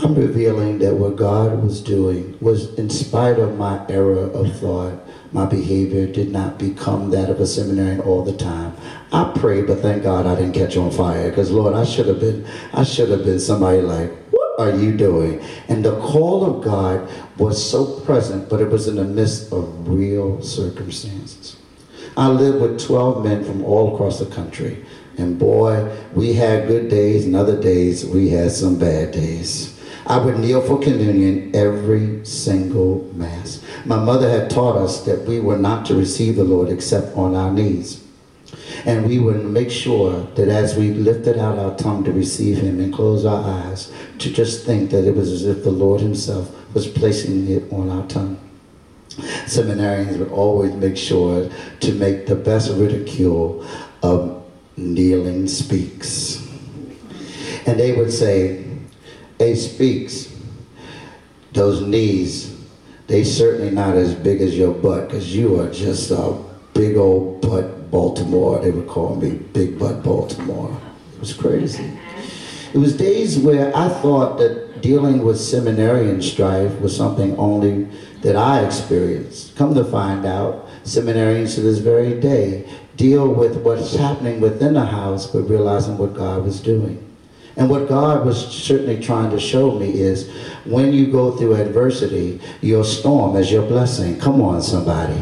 I'm 0.00 0.14
revealing 0.14 0.78
that 0.78 0.94
what 0.94 1.16
God 1.16 1.60
was 1.60 1.80
doing 1.80 2.38
was, 2.40 2.72
in 2.74 2.88
spite 2.88 3.40
of 3.40 3.58
my 3.58 3.84
error 3.88 4.30
of 4.30 4.56
thought, 4.60 4.94
my 5.32 5.44
behavior 5.44 6.06
did 6.06 6.30
not 6.30 6.56
become 6.56 7.10
that 7.10 7.28
of 7.28 7.40
a 7.40 7.46
seminarian 7.46 8.00
all 8.00 8.22
the 8.22 8.36
time. 8.36 8.76
I 9.12 9.32
prayed, 9.36 9.66
but 9.66 9.80
thank 9.80 10.04
God 10.04 10.24
I 10.24 10.36
didn't 10.36 10.54
catch 10.54 10.76
on 10.76 10.92
fire. 10.92 11.28
Because 11.28 11.50
Lord, 11.50 11.74
I 11.74 11.84
should 11.84 12.06
have 12.06 12.20
been, 12.20 12.46
I 12.72 12.84
should 12.84 13.10
have 13.10 13.24
been 13.24 13.40
somebody 13.40 13.80
like, 13.80 14.12
what 14.30 14.60
are 14.60 14.70
you 14.70 14.96
doing? 14.96 15.40
And 15.66 15.84
the 15.84 15.98
call 16.00 16.44
of 16.44 16.64
God 16.64 17.10
was 17.36 17.58
so 17.70 17.98
present, 18.00 18.48
but 18.48 18.60
it 18.60 18.70
was 18.70 18.86
in 18.86 18.94
the 18.94 19.04
midst 19.04 19.52
of 19.52 19.88
real 19.88 20.40
circumstances. 20.42 21.56
I 22.16 22.28
lived 22.28 22.60
with 22.60 22.80
12 22.80 23.24
men 23.24 23.44
from 23.44 23.64
all 23.64 23.94
across 23.94 24.20
the 24.20 24.26
country. 24.26 24.84
And 25.16 25.40
boy, 25.40 25.92
we 26.14 26.34
had 26.34 26.68
good 26.68 26.88
days 26.88 27.26
and 27.26 27.34
other 27.34 27.60
days 27.60 28.06
we 28.06 28.28
had 28.28 28.52
some 28.52 28.78
bad 28.78 29.10
days. 29.10 29.77
I 30.08 30.16
would 30.16 30.38
kneel 30.38 30.62
for 30.62 30.80
communion 30.80 31.54
every 31.54 32.24
single 32.24 33.04
Mass. 33.14 33.62
My 33.84 34.02
mother 34.02 34.28
had 34.30 34.48
taught 34.48 34.76
us 34.76 35.04
that 35.04 35.26
we 35.26 35.38
were 35.38 35.58
not 35.58 35.84
to 35.86 35.94
receive 35.94 36.36
the 36.36 36.44
Lord 36.44 36.70
except 36.70 37.14
on 37.14 37.34
our 37.34 37.52
knees. 37.52 38.02
And 38.86 39.06
we 39.06 39.18
would 39.18 39.44
make 39.44 39.70
sure 39.70 40.22
that 40.34 40.48
as 40.48 40.76
we 40.76 40.92
lifted 40.92 41.36
out 41.38 41.58
our 41.58 41.76
tongue 41.76 42.04
to 42.04 42.12
receive 42.12 42.56
Him 42.56 42.80
and 42.80 42.92
close 42.92 43.26
our 43.26 43.44
eyes, 43.44 43.92
to 44.20 44.32
just 44.32 44.64
think 44.64 44.90
that 44.92 45.06
it 45.06 45.14
was 45.14 45.30
as 45.30 45.44
if 45.44 45.62
the 45.62 45.70
Lord 45.70 46.00
Himself 46.00 46.50
was 46.74 46.86
placing 46.86 47.46
it 47.50 47.70
on 47.70 47.90
our 47.90 48.06
tongue. 48.06 48.40
Seminarians 49.44 50.18
would 50.18 50.30
always 50.30 50.72
make 50.72 50.96
sure 50.96 51.50
to 51.80 51.92
make 51.92 52.26
the 52.26 52.34
best 52.34 52.70
ridicule 52.72 53.66
of 54.02 54.42
kneeling 54.78 55.48
speaks. 55.48 56.48
And 57.66 57.78
they 57.78 57.92
would 57.92 58.10
say, 58.10 58.67
A 59.40 59.54
speaks, 59.54 60.34
those 61.52 61.80
knees, 61.80 62.56
they 63.06 63.24
certainly 63.24 63.70
not 63.70 63.96
as 63.96 64.14
big 64.14 64.40
as 64.40 64.56
your 64.56 64.74
butt, 64.74 65.08
because 65.08 65.34
you 65.34 65.60
are 65.60 65.70
just 65.70 66.10
a 66.10 66.36
big 66.74 66.96
old 66.96 67.40
butt 67.40 67.90
Baltimore. 67.90 68.60
They 68.60 68.70
would 68.70 68.88
call 68.88 69.16
me 69.16 69.30
Big 69.52 69.78
Butt 69.78 70.02
Baltimore. 70.02 70.78
It 71.14 71.20
was 71.20 71.32
crazy. 71.32 71.90
It 72.74 72.78
was 72.78 72.96
days 72.96 73.38
where 73.38 73.74
I 73.74 73.88
thought 73.88 74.38
that 74.38 74.82
dealing 74.82 75.24
with 75.24 75.40
seminarian 75.40 76.20
strife 76.20 76.78
was 76.80 76.94
something 76.94 77.36
only 77.38 77.88
that 78.22 78.36
I 78.36 78.64
experienced. 78.64 79.56
Come 79.56 79.74
to 79.74 79.84
find 79.84 80.26
out, 80.26 80.68
seminarians 80.84 81.54
to 81.54 81.62
this 81.62 81.78
very 81.78 82.20
day 82.20 82.68
deal 82.96 83.32
with 83.32 83.56
what's 83.62 83.94
happening 83.94 84.40
within 84.40 84.74
the 84.74 84.84
house, 84.84 85.26
but 85.26 85.42
realizing 85.42 85.96
what 85.96 86.14
God 86.14 86.44
was 86.44 86.60
doing. 86.60 87.07
And 87.58 87.68
what 87.68 87.88
God 87.88 88.24
was 88.24 88.46
certainly 88.46 89.02
trying 89.02 89.30
to 89.32 89.40
show 89.40 89.76
me 89.76 89.90
is 89.90 90.30
when 90.64 90.92
you 90.92 91.10
go 91.10 91.36
through 91.36 91.56
adversity, 91.56 92.40
your 92.60 92.84
storm 92.84 93.34
is 93.34 93.50
your 93.50 93.66
blessing. 93.66 94.16
Come 94.20 94.40
on, 94.40 94.62
somebody. 94.62 95.18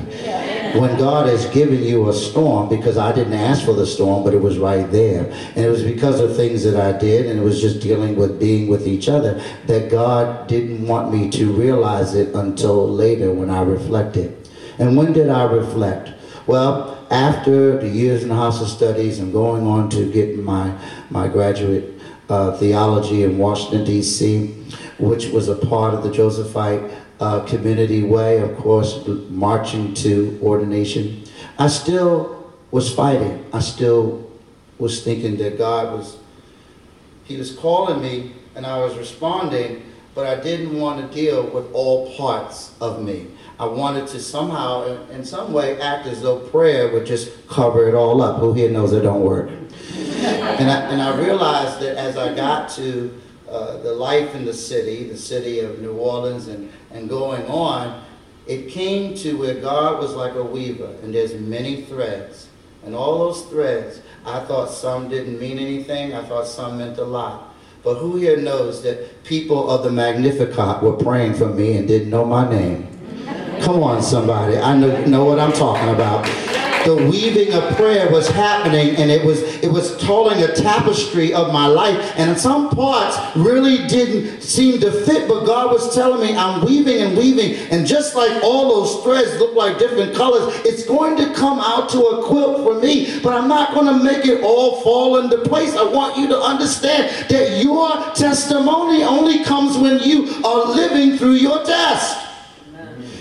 When 0.79 0.99
God 0.99 1.29
has 1.29 1.47
given 1.47 1.83
you 1.83 2.11
a 2.11 2.13
storm, 2.13 2.69
because 2.69 2.99
I 2.99 3.13
didn't 3.13 3.33
ask 3.33 3.65
for 3.65 3.73
the 3.73 3.87
storm, 3.87 4.23
but 4.23 4.35
it 4.35 4.43
was 4.43 4.59
right 4.59 4.91
there. 4.93 5.33
And 5.55 5.65
it 5.65 5.71
was 5.71 5.83
because 5.83 6.21
of 6.21 6.37
things 6.37 6.63
that 6.65 6.77
I 6.77 6.99
did, 6.99 7.25
and 7.25 7.41
it 7.41 7.43
was 7.43 7.59
just 7.59 7.81
dealing 7.81 8.17
with 8.17 8.39
being 8.39 8.69
with 8.69 8.87
each 8.87 9.09
other, 9.09 9.43
that 9.67 9.91
God 9.91 10.47
didn't 10.47 10.87
want 10.87 11.11
me 11.11 11.31
to 11.31 11.51
realize 11.53 12.15
it 12.15 12.35
until 12.35 12.87
later 12.87 13.33
when 13.33 13.49
I 13.49 13.63
reflected. 13.63 14.51
And 14.79 14.95
when 14.95 15.15
did 15.15 15.31
I 15.31 15.45
reflect? 15.45 16.11
Well, 16.47 17.07
after 17.11 17.79
the 17.79 17.89
years 17.89 18.23
in 18.23 18.29
the 18.29 18.35
House 18.35 18.61
of 18.61 18.69
Studies 18.69 19.21
and 19.21 19.33
going 19.33 19.67
on 19.67 19.89
to 19.91 20.13
get 20.13 20.39
my, 20.39 20.77
my 21.09 21.29
graduate 21.29 21.96
uh, 22.29 22.57
theology 22.57 23.23
in 23.23 23.39
Washington, 23.39 23.85
D.C., 23.85 24.49
which 24.99 25.29
was 25.29 25.49
a 25.49 25.55
part 25.55 25.95
of 25.95 26.03
the 26.03 26.11
Josephite 26.11 26.83
uh, 27.21 27.41
community 27.45 28.03
way, 28.03 28.41
of 28.41 28.57
course, 28.57 29.07
marching 29.29 29.95
to 29.95 30.39
ordination. 30.43 31.25
I 31.59 31.69
still 31.69 32.53
was 32.71 32.93
fighting. 32.95 33.45
I 33.53 33.61
still 33.61 34.31
was 34.79 35.03
thinking 35.03 35.37
that 35.39 35.57
God 35.57 35.97
was, 35.97 36.19
He 37.25 37.37
was 37.37 37.55
calling 37.55 38.03
me 38.03 38.33
and 38.55 38.67
I 38.67 38.79
was 38.79 38.97
responding, 38.97 39.83
but 40.17 40.27
I 40.27 40.43
didn't 40.43 40.81
want 40.81 40.99
to 40.99 41.15
deal 41.15 41.47
with 41.47 41.71
all 41.75 42.17
parts 42.17 42.73
of 42.81 43.03
me. 43.03 43.27
I 43.61 43.67
wanted 43.67 44.07
to 44.09 44.21
somehow, 44.21 44.87
in, 44.87 45.17
in 45.17 45.25
some 45.27 45.53
way, 45.53 45.79
act 45.79 46.07
as 46.07 46.23
though 46.23 46.39
prayer 46.39 46.91
would 46.91 47.05
just 47.05 47.47
cover 47.49 47.87
it 47.87 47.95
all 47.95 48.23
up. 48.23 48.41
Who 48.41 48.55
here 48.55 48.71
knows 48.71 48.95
it 48.95 49.03
don't 49.03 49.21
work? 49.21 49.51
and, 49.95 50.71
I, 50.71 50.91
and 50.91 51.03
I 51.03 51.15
realized 51.19 51.81
that 51.81 51.99
as 51.99 52.17
I 52.17 52.35
got 52.35 52.71
to 52.71 53.15
uh, 53.47 53.77
the 53.83 53.93
life 53.93 54.35
in 54.35 54.47
the 54.47 54.55
city, 54.55 55.05
the 55.05 55.19
city 55.19 55.61
of 55.61 55.81
New 55.81 55.93
Orleans, 55.93 56.49
and, 56.49 56.73
and 56.91 57.11
going 57.11 57.45
on, 57.47 58.03
it 58.47 58.71
came 58.71 59.15
to 59.17 59.37
where 59.37 59.61
God 59.61 60.01
was 60.01 60.15
like 60.15 60.35
a 60.35 60.43
weaver, 60.43 60.97
and 61.03 61.15
there's 61.15 61.35
many 61.35 61.83
threads. 61.83 62.49
And 62.85 62.95
all 62.95 63.19
those 63.19 63.43
threads, 63.47 64.01
I 64.25 64.41
thought 64.41 64.71
some 64.71 65.11
didn't 65.11 65.39
mean 65.39 65.59
anything, 65.59 66.15
I 66.15 66.25
thought 66.25 66.47
some 66.47 66.79
meant 66.79 66.97
a 66.97 67.05
lot. 67.05 67.46
But 67.87 67.99
who 67.99 68.17
here 68.17 68.37
knows 68.37 68.83
that 68.83 69.23
people 69.23 69.71
of 69.71 69.85
the 69.85 69.93
Magnificat 69.93 70.83
were 70.83 70.95
praying 70.95 71.35
for 71.35 71.47
me 71.47 71.77
and 71.77 71.87
didn't 71.87 72.11
know 72.11 72.25
my 72.25 72.51
name? 72.51 72.89
Come 73.61 73.81
on, 73.81 74.03
somebody. 74.03 74.59
I 74.59 74.77
know, 74.77 75.05
know 75.05 75.25
what 75.25 75.39
I'm 75.39 75.53
talking 75.53 75.91
about. 75.91 76.27
The 76.87 76.95
weaving 76.95 77.53
of 77.53 77.77
prayer 77.77 78.09
was 78.13 78.29
happening 78.29 78.95
and 78.97 79.11
it 79.11 79.25
was 79.25 79.43
it 79.43 79.71
was 79.71 79.97
telling 79.97 80.41
a 80.45 80.55
tapestry 80.55 81.35
of 81.35 81.53
my 81.53 81.67
life. 81.67 82.15
And 82.17 82.39
some 82.39 82.71
parts 82.71 83.17
really 83.37 83.89
didn't 83.89 84.41
seem 84.41 84.81
to 84.81 84.93
fit 85.05 85.27
but 85.29 85.45
god 85.45 85.73
was 85.73 85.93
telling 85.95 86.21
me 86.21 86.37
i'm 86.37 86.65
weaving 86.65 87.03
and 87.03 87.17
weaving. 87.17 87.55
And 87.73 87.87
just 87.87 88.15
like 88.15 88.41
all 88.43 88.69
those 88.69 89.03
threads 89.03 89.39
look 89.41 89.57
like 89.57 89.79
different 89.79 90.15
colors 90.15 90.55
it's 90.65 90.87
going 90.87 91.17
to 91.17 91.35
come 91.35 91.59
out 91.59 91.89
to 91.91 92.01
a 92.01 92.23
quilt 92.25 92.63
for 92.63 92.81
me 92.81 93.19
but 93.21 93.35
i'm 93.35 93.49
not 93.49 93.75
going 93.75 93.87
to 93.87 94.05
make 94.05 94.25
it 94.25 94.43
all 94.45 94.81
fall 94.83 95.19
into 95.19 95.39
place. 95.39 95.75
I 95.75 95.83
want 95.83 96.17
you 96.17 96.29
to 96.29 96.39
understand 96.39 97.11
that 97.31 97.63
your 97.63 97.89
testimony 98.15 99.03
only 99.03 99.43
comes 99.43 99.77
when 99.77 99.99
you 99.99 100.41
are 100.45 100.67
living 100.73 101.19
through 101.19 101.35
your 101.35 101.65
test 101.65 102.26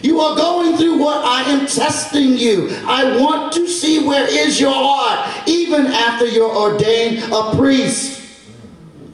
you 0.06 0.20
are 0.20 0.36
going 0.36 0.78
through 0.78 1.00
what 1.00 1.26
I 1.26 1.42
am 1.50 1.66
testing 1.66 2.38
you. 2.38 2.70
I 2.86 3.18
want 3.20 3.54
to 3.54 3.68
see 3.68 4.06
where 4.06 4.28
is 4.30 4.60
your 4.60 4.72
heart, 4.72 5.48
even 5.48 5.88
after 5.88 6.28
you're 6.28 6.56
ordained 6.56 7.24
a 7.34 7.56
priest. 7.56 8.25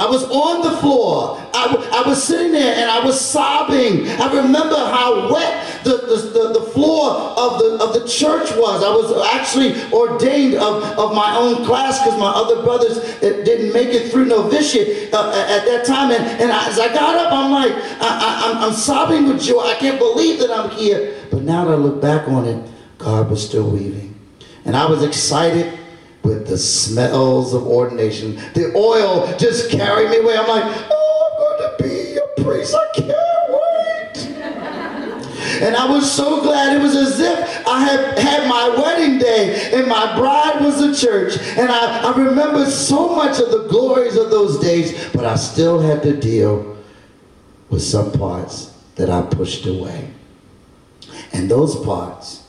I 0.02 0.08
was 0.08 0.24
on 0.24 0.64
the 0.64 0.76
floor. 0.80 1.38
I, 1.54 2.02
I 2.04 2.10
was 2.10 2.24
sitting 2.24 2.52
there 2.52 2.74
and 2.76 2.90
I 2.90 3.06
was 3.06 3.22
sobbing. 3.22 4.08
I 4.10 4.34
remember 4.34 4.76
how 4.76 5.32
wet 5.32 5.84
the, 5.84 5.92
the, 5.92 6.60
the, 6.60 6.66
floor 6.72 7.12
of 7.12 7.60
the, 7.60 7.78
of 7.84 7.94
the 7.94 8.08
church 8.08 8.50
was. 8.58 8.84
I 8.84 8.90
was 8.90 9.14
actually 9.32 9.80
ordained 9.94 10.56
of, 10.56 10.82
of 10.98 11.14
my 11.14 11.36
own 11.38 11.64
class 11.66 12.00
because 12.00 12.20
my 12.20 12.32
other 12.32 12.64
brothers 12.64 12.98
eh, 13.22 13.44
didn't 13.44 13.74
make 13.74 13.90
it 13.90 14.12
through 14.12 14.26
novitiate 14.26 15.14
uh, 15.14 15.30
at 15.48 15.66
that 15.66 15.86
time. 15.86 16.10
And, 16.10 16.24
and 16.42 16.50
as 16.50 16.80
I 16.80 16.92
got 16.92 17.16
up, 17.24 17.32
I'm 17.32 17.52
like, 17.52 17.72
I, 18.02 18.56
I, 18.58 18.66
I'm 18.66 18.74
sobbing 18.74 19.28
with 19.28 19.40
joy. 19.40 19.60
I 19.60 19.76
can't 19.76 20.00
believe 20.00 20.40
that 20.40 20.50
I'm 20.50 20.72
here. 20.72 21.16
But 21.30 21.44
now 21.44 21.66
that 21.66 21.74
I 21.74 21.76
look 21.76 22.02
back 22.02 22.28
on 22.28 22.46
it, 22.46 22.68
God 22.98 23.30
was 23.30 23.46
still 23.46 23.70
weaving. 23.70 24.20
And 24.66 24.76
I 24.76 24.88
was 24.88 25.04
excited 25.04 25.78
with 26.24 26.48
the 26.48 26.58
smells 26.58 27.54
of 27.54 27.66
ordination. 27.66 28.36
The 28.54 28.74
oil 28.76 29.36
just 29.38 29.72
carried 29.72 30.10
me 30.10 30.18
away. 30.18 30.38
I'm 30.38 30.48
like, 30.48 30.64
oh, 30.92 31.22
I'm 31.28 31.60
going 31.60 31.78
to 31.78 31.84
be 31.84 32.18
a 32.18 32.44
priest. 32.44 32.76
I 32.76 32.88
can't 32.94 33.12
wait. 33.50 34.42
and 35.62 35.76
I 35.76 35.90
was 35.90 36.12
so 36.12 36.42
glad. 36.42 36.76
It 36.76 36.82
was 36.82 36.96
as 36.96 37.20
if 37.20 37.68
I 37.68 37.82
had 37.82 38.20
had 38.20 38.48
my 38.48 38.70
wedding 38.70 39.18
day 39.18 39.72
and 39.74 39.88
my 39.88 40.16
bride 40.18 40.64
was 40.64 40.80
the 40.80 40.96
church. 40.96 41.38
And 41.58 41.72
I, 41.72 42.12
I 42.12 42.18
remember 42.18 42.70
so 42.70 43.16
much 43.16 43.40
of 43.40 43.52
the 43.52 43.68
glories 43.70 44.16
of 44.16 44.30
those 44.30 44.60
days, 44.60 45.10
but 45.14 45.26
I 45.26 45.36
still 45.36 45.80
had 45.80 46.04
to 46.04 46.16
deal 46.16 46.78
with 47.70 47.82
some 47.82 48.12
parts 48.12 48.74
that 48.96 49.10
I 49.10 49.22
pushed 49.24 49.66
away. 49.66 50.10
And 51.34 51.50
those 51.50 51.84
parts, 51.84 52.44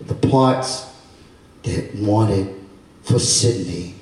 the 0.00 0.14
parts 0.14 0.88
that 1.64 1.94
wanted 1.96 2.61
for 3.02 3.18
Sidney 3.18 3.94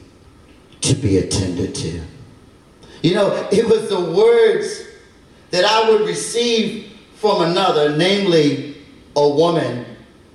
to 0.83 0.95
be 0.95 1.19
attended 1.19 1.75
to. 1.75 2.01
You 3.03 3.15
know, 3.15 3.49
it 3.51 3.67
was 3.67 3.89
the 3.89 4.01
words 4.01 4.87
that 5.51 5.65
I 5.65 5.91
would 5.91 6.07
receive 6.07 6.93
from 7.17 7.43
another, 7.43 7.97
namely 7.97 8.77
a 9.17 9.29
woman, 9.29 9.85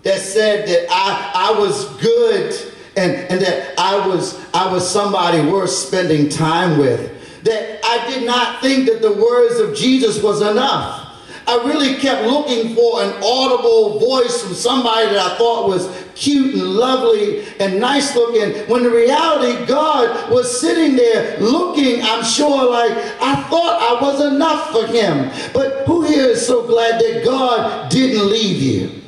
that 0.03 0.20
said 0.20 0.68
that 0.68 0.88
I, 0.89 1.32
I 1.55 1.59
was 1.59 1.86
good 1.97 2.74
and, 2.95 3.13
and 3.13 3.41
that 3.41 3.74
I 3.78 4.07
was, 4.07 4.39
I 4.53 4.72
was 4.72 4.89
somebody 4.89 5.41
worth 5.41 5.72
spending 5.72 6.30
time 6.30 6.78
with. 6.78 7.11
That 7.43 7.80
I 7.84 8.09
did 8.09 8.26
not 8.26 8.61
think 8.61 8.88
that 8.88 9.01
the 9.01 9.13
words 9.13 9.59
of 9.59 9.76
Jesus 9.76 10.22
was 10.22 10.41
enough. 10.41 11.04
I 11.47 11.63
really 11.63 11.95
kept 11.95 12.25
looking 12.25 12.75
for 12.75 13.03
an 13.03 13.11
audible 13.23 13.99
voice 13.99 14.41
from 14.41 14.55
somebody 14.55 15.07
that 15.07 15.33
I 15.33 15.37
thought 15.37 15.67
was 15.67 15.87
cute 16.15 16.55
and 16.55 16.63
lovely 16.63 17.45
and 17.59 17.79
nice 17.79 18.15
looking, 18.15 18.67
when 18.67 18.85
in 18.85 18.91
reality, 18.91 19.65
God 19.65 20.31
was 20.31 20.59
sitting 20.59 20.95
there 20.95 21.39
looking, 21.39 22.01
I'm 22.01 22.23
sure, 22.23 22.69
like 22.69 22.91
I 23.21 23.43
thought 23.49 23.81
I 23.81 24.01
was 24.01 24.33
enough 24.33 24.71
for 24.71 24.87
him. 24.87 25.29
But 25.53 25.85
who 25.85 26.03
here 26.03 26.25
is 26.25 26.45
so 26.45 26.65
glad 26.65 26.99
that 26.99 27.23
God 27.23 27.91
didn't 27.91 28.27
leave 28.29 28.61
you? 28.61 29.04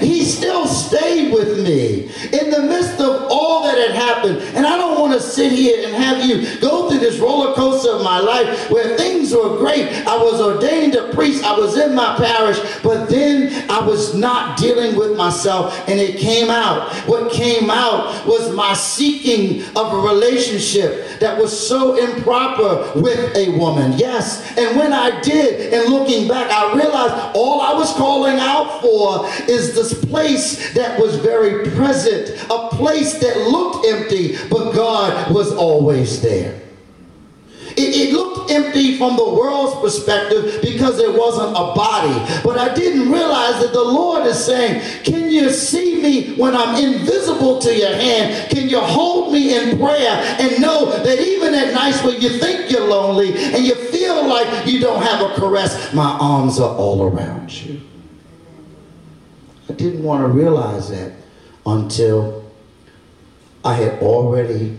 He 0.00 0.24
still 0.24 0.66
stayed 0.66 1.32
with 1.32 1.60
me 1.62 2.10
in 2.32 2.50
the 2.50 2.62
midst 2.62 3.00
of 3.00 3.26
all 3.30 3.62
that 3.64 3.78
had 3.78 3.92
happened. 3.92 4.38
And 4.56 4.66
I 4.66 4.76
don't 4.76 5.00
want 5.00 5.12
to 5.12 5.20
sit 5.20 5.52
here 5.52 5.86
and 5.86 5.94
have 5.94 6.24
you 6.24 6.60
go 6.60 6.88
through 6.88 6.98
this 6.98 7.18
roller 7.18 7.54
coaster 7.54 7.92
of 7.92 8.02
my 8.02 8.18
life 8.18 8.70
where 8.70 8.96
things 8.96 9.34
were 9.34 9.56
great. 9.56 9.88
I 10.06 10.16
was 10.16 10.40
ordained 10.40 10.94
a 10.94 11.12
priest. 11.12 11.44
I 11.44 11.58
was 11.58 11.78
in 11.78 11.94
my 11.94 12.16
parish. 12.16 12.58
But 12.82 13.08
then 13.08 13.70
I 13.70 13.84
was 13.86 14.14
not 14.14 14.58
dealing 14.58 14.96
with 14.96 15.16
myself 15.16 15.76
and 15.88 15.98
it 15.98 16.18
came 16.18 16.50
out. 16.50 16.92
What 17.06 17.32
came 17.32 17.70
out 17.70 18.26
was 18.26 18.54
my 18.54 18.74
seeking 18.74 19.62
of 19.76 19.92
a 19.92 19.98
relationship 19.98 21.20
that 21.20 21.38
was 21.38 21.52
so 21.68 21.96
improper 21.96 23.00
with 23.00 23.34
a 23.36 23.50
woman. 23.56 23.92
Yes. 23.96 24.56
And 24.58 24.76
when 24.78 24.92
I 24.92 25.20
did, 25.20 25.72
and 25.72 25.92
looking 25.92 26.28
back, 26.28 26.50
I 26.50 26.74
realized 26.76 27.36
all 27.36 27.60
I 27.60 27.72
was 27.72 27.92
calling 27.94 28.38
out 28.38 28.80
for 28.80 29.26
is 29.48 29.74
this 29.74 30.04
place 30.06 30.72
that 30.74 31.00
was 31.00 31.16
very 31.16 31.70
present, 31.70 32.30
a 32.50 32.68
place 32.70 33.14
that 33.20 33.36
looked 33.48 33.86
empty, 33.86 34.36
but 34.48 34.72
God 34.72 35.34
was 35.34 35.52
always 35.52 36.20
there. 36.22 36.60
It, 37.76 37.96
it, 37.96 38.12
looked 38.12 38.52
empty 38.52 38.96
from 38.98 39.16
the 39.16 39.24
world's 39.24 39.74
perspective 39.80 40.60
because 40.62 40.96
there 40.96 41.10
wasn't 41.10 41.50
a 41.50 41.74
body. 41.74 42.14
But 42.44 42.56
I 42.56 42.72
didn't 42.72 43.10
realize 43.10 43.60
that 43.62 43.72
the 43.72 43.82
Lord 43.82 44.26
is 44.26 44.44
saying, 44.44 45.02
Can 45.02 45.28
you 45.28 45.50
see 45.50 46.00
me 46.00 46.36
when 46.36 46.54
I'm 46.54 46.76
invisible 46.76 47.58
to 47.60 47.74
your 47.74 47.94
hand? 47.94 48.50
Can 48.50 48.68
you 48.68 48.78
hold 48.78 49.32
me 49.32 49.56
in 49.56 49.78
prayer 49.78 50.36
and 50.38 50.60
know 50.60 50.86
that 50.86 51.20
even 51.20 51.52
at 51.54 51.74
nights 51.74 52.02
when 52.04 52.20
you 52.20 52.28
think 52.38 52.70
you're 52.70 52.86
lonely 52.86 53.32
and 53.34 53.64
you 53.64 53.74
feel 53.74 54.28
like 54.28 54.66
you 54.68 54.78
don't 54.78 55.02
have 55.02 55.28
a 55.28 55.34
caress, 55.34 55.92
my 55.92 56.16
arms 56.20 56.60
are 56.60 56.76
all 56.76 57.02
around 57.02 57.52
you? 57.52 57.80
Didn't 59.76 60.02
want 60.02 60.22
to 60.22 60.28
realize 60.28 60.90
that 60.90 61.12
until 61.66 62.44
I 63.64 63.74
had 63.74 64.02
already 64.02 64.78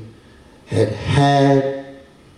had 0.68 0.90
had 0.90 1.76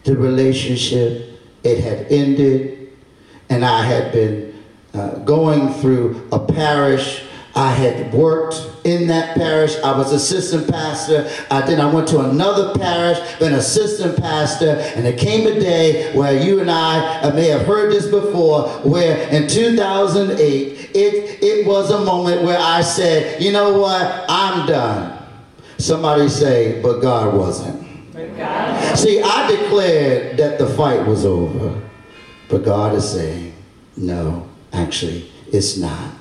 the 0.03 0.15
relationship. 0.15 1.39
It 1.63 1.79
had 1.79 2.07
ended, 2.11 2.93
and 3.49 3.65
I 3.65 3.83
had 3.83 4.13
been 4.13 4.63
uh, 4.93 5.19
going 5.19 5.73
through 5.73 6.27
a 6.31 6.39
parish. 6.39 7.23
I 7.57 7.71
had 7.71 8.13
worked 8.13 8.69
in 8.83 9.07
that 9.07 9.35
parish. 9.35 9.75
I 9.83 9.97
was 9.97 10.13
assistant 10.13 10.69
pastor. 10.69 11.27
I, 11.49 11.61
then 11.61 11.81
I 11.81 11.91
went 11.91 12.07
to 12.09 12.19
another 12.19 12.77
parish, 12.77 13.17
been 13.39 13.55
assistant 13.55 14.15
pastor, 14.15 14.77
and 14.95 15.03
there 15.03 15.17
came 15.17 15.47
a 15.47 15.59
day 15.59 16.15
where 16.15 16.39
you 16.39 16.59
and 16.59 16.69
I, 16.69 17.21
I 17.21 17.31
may 17.31 17.47
have 17.47 17.65
heard 17.65 17.91
this 17.91 18.05
before, 18.05 18.67
where 18.87 19.27
in 19.29 19.47
2008, 19.47 20.39
it, 20.39 21.43
it 21.43 21.65
was 21.65 21.89
a 21.89 22.05
moment 22.05 22.43
where 22.43 22.59
I 22.59 22.81
said, 22.81 23.41
you 23.41 23.51
know 23.51 23.79
what, 23.79 24.25
I'm 24.29 24.67
done. 24.67 25.17
Somebody 25.79 26.29
say, 26.29 26.79
but 26.83 26.99
God 26.99 27.33
wasn't. 27.33 27.87
See, 28.95 29.19
I 29.19 29.47
declared 29.49 30.37
that 30.37 30.59
the 30.59 30.67
fight 30.67 31.07
was 31.07 31.25
over, 31.25 31.81
but 32.49 32.63
God 32.63 32.93
is 32.93 33.09
saying, 33.09 33.55
no, 33.95 34.47
actually, 34.71 35.31
it's 35.51 35.75
not. 35.77 36.13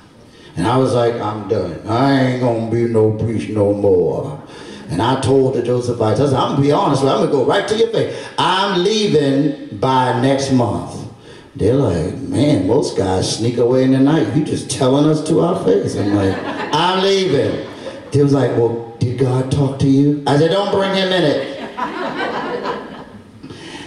And 0.57 0.66
I 0.66 0.76
was 0.78 0.94
like, 0.94 1.14
I'm 1.14 1.48
done. 1.48 1.86
I 1.86 2.20
ain't 2.20 2.40
gonna 2.40 2.70
be 2.70 2.84
no 2.84 3.12
priest 3.12 3.50
no 3.50 3.74
more. 3.74 4.42
And 4.88 5.02
I 5.02 5.20
told 5.20 5.54
the 5.54 5.62
Josephites, 5.62 6.14
I 6.14 6.26
said, 6.26 6.34
I'm 6.34 6.52
gonna 6.52 6.62
be 6.62 6.72
honest, 6.72 7.02
with 7.02 7.11
you, 7.11 7.16
I'm 7.18 7.26
gonna 7.26 7.32
go 7.32 7.44
right 7.44 7.68
to 7.68 7.76
your 7.76 7.88
face. 7.88 8.26
I'm 8.38 8.82
leaving 8.82 9.78
by 9.78 10.20
next 10.22 10.52
month. 10.52 11.11
They're 11.54 11.74
like, 11.74 12.14
man, 12.14 12.66
most 12.66 12.96
guys 12.96 13.38
sneak 13.38 13.59
away 13.59 13.84
in 13.84 13.92
the 13.92 13.98
night. 13.98 14.34
You 14.36 14.44
just 14.44 14.70
telling 14.70 15.07
us 15.07 15.26
to 15.28 15.40
our 15.40 15.62
face. 15.64 15.96
I'm 15.96 16.14
like, 16.14 16.36
I'm 16.72 17.02
leaving. 17.02 17.66
They 18.12 18.22
was 18.22 18.32
like, 18.32 18.50
well, 18.52 18.96
did 18.98 19.18
God 19.18 19.50
talk 19.50 19.78
to 19.80 19.86
you? 19.86 20.22
I 20.26 20.38
said, 20.38 20.50
don't 20.50 20.70
bring 20.70 20.94
him 20.94 21.12
in 21.12 21.24
it. 21.24 21.57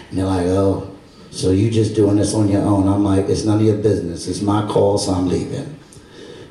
And 0.09 0.17
they're 0.17 0.25
like, 0.25 0.45
oh, 0.47 0.95
so 1.31 1.51
you 1.51 1.69
just 1.71 1.95
doing 1.95 2.17
this 2.17 2.33
on 2.33 2.49
your 2.49 2.61
own. 2.61 2.87
I'm 2.87 3.03
like, 3.03 3.27
it's 3.29 3.45
none 3.45 3.59
of 3.59 3.65
your 3.65 3.77
business. 3.77 4.27
It's 4.27 4.41
my 4.41 4.67
call, 4.67 4.97
so 4.97 5.13
I'm 5.13 5.27
leaving. 5.27 5.78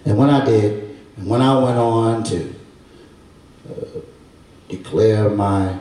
And 0.09 0.17
when 0.17 0.31
I 0.31 0.43
did, 0.43 0.97
and 1.19 1.27
when 1.27 1.43
I 1.43 1.59
went 1.59 1.77
on 1.77 2.25
to 2.25 2.55
uh, 3.69 4.01
declare 4.67 5.29
my, 5.29 5.79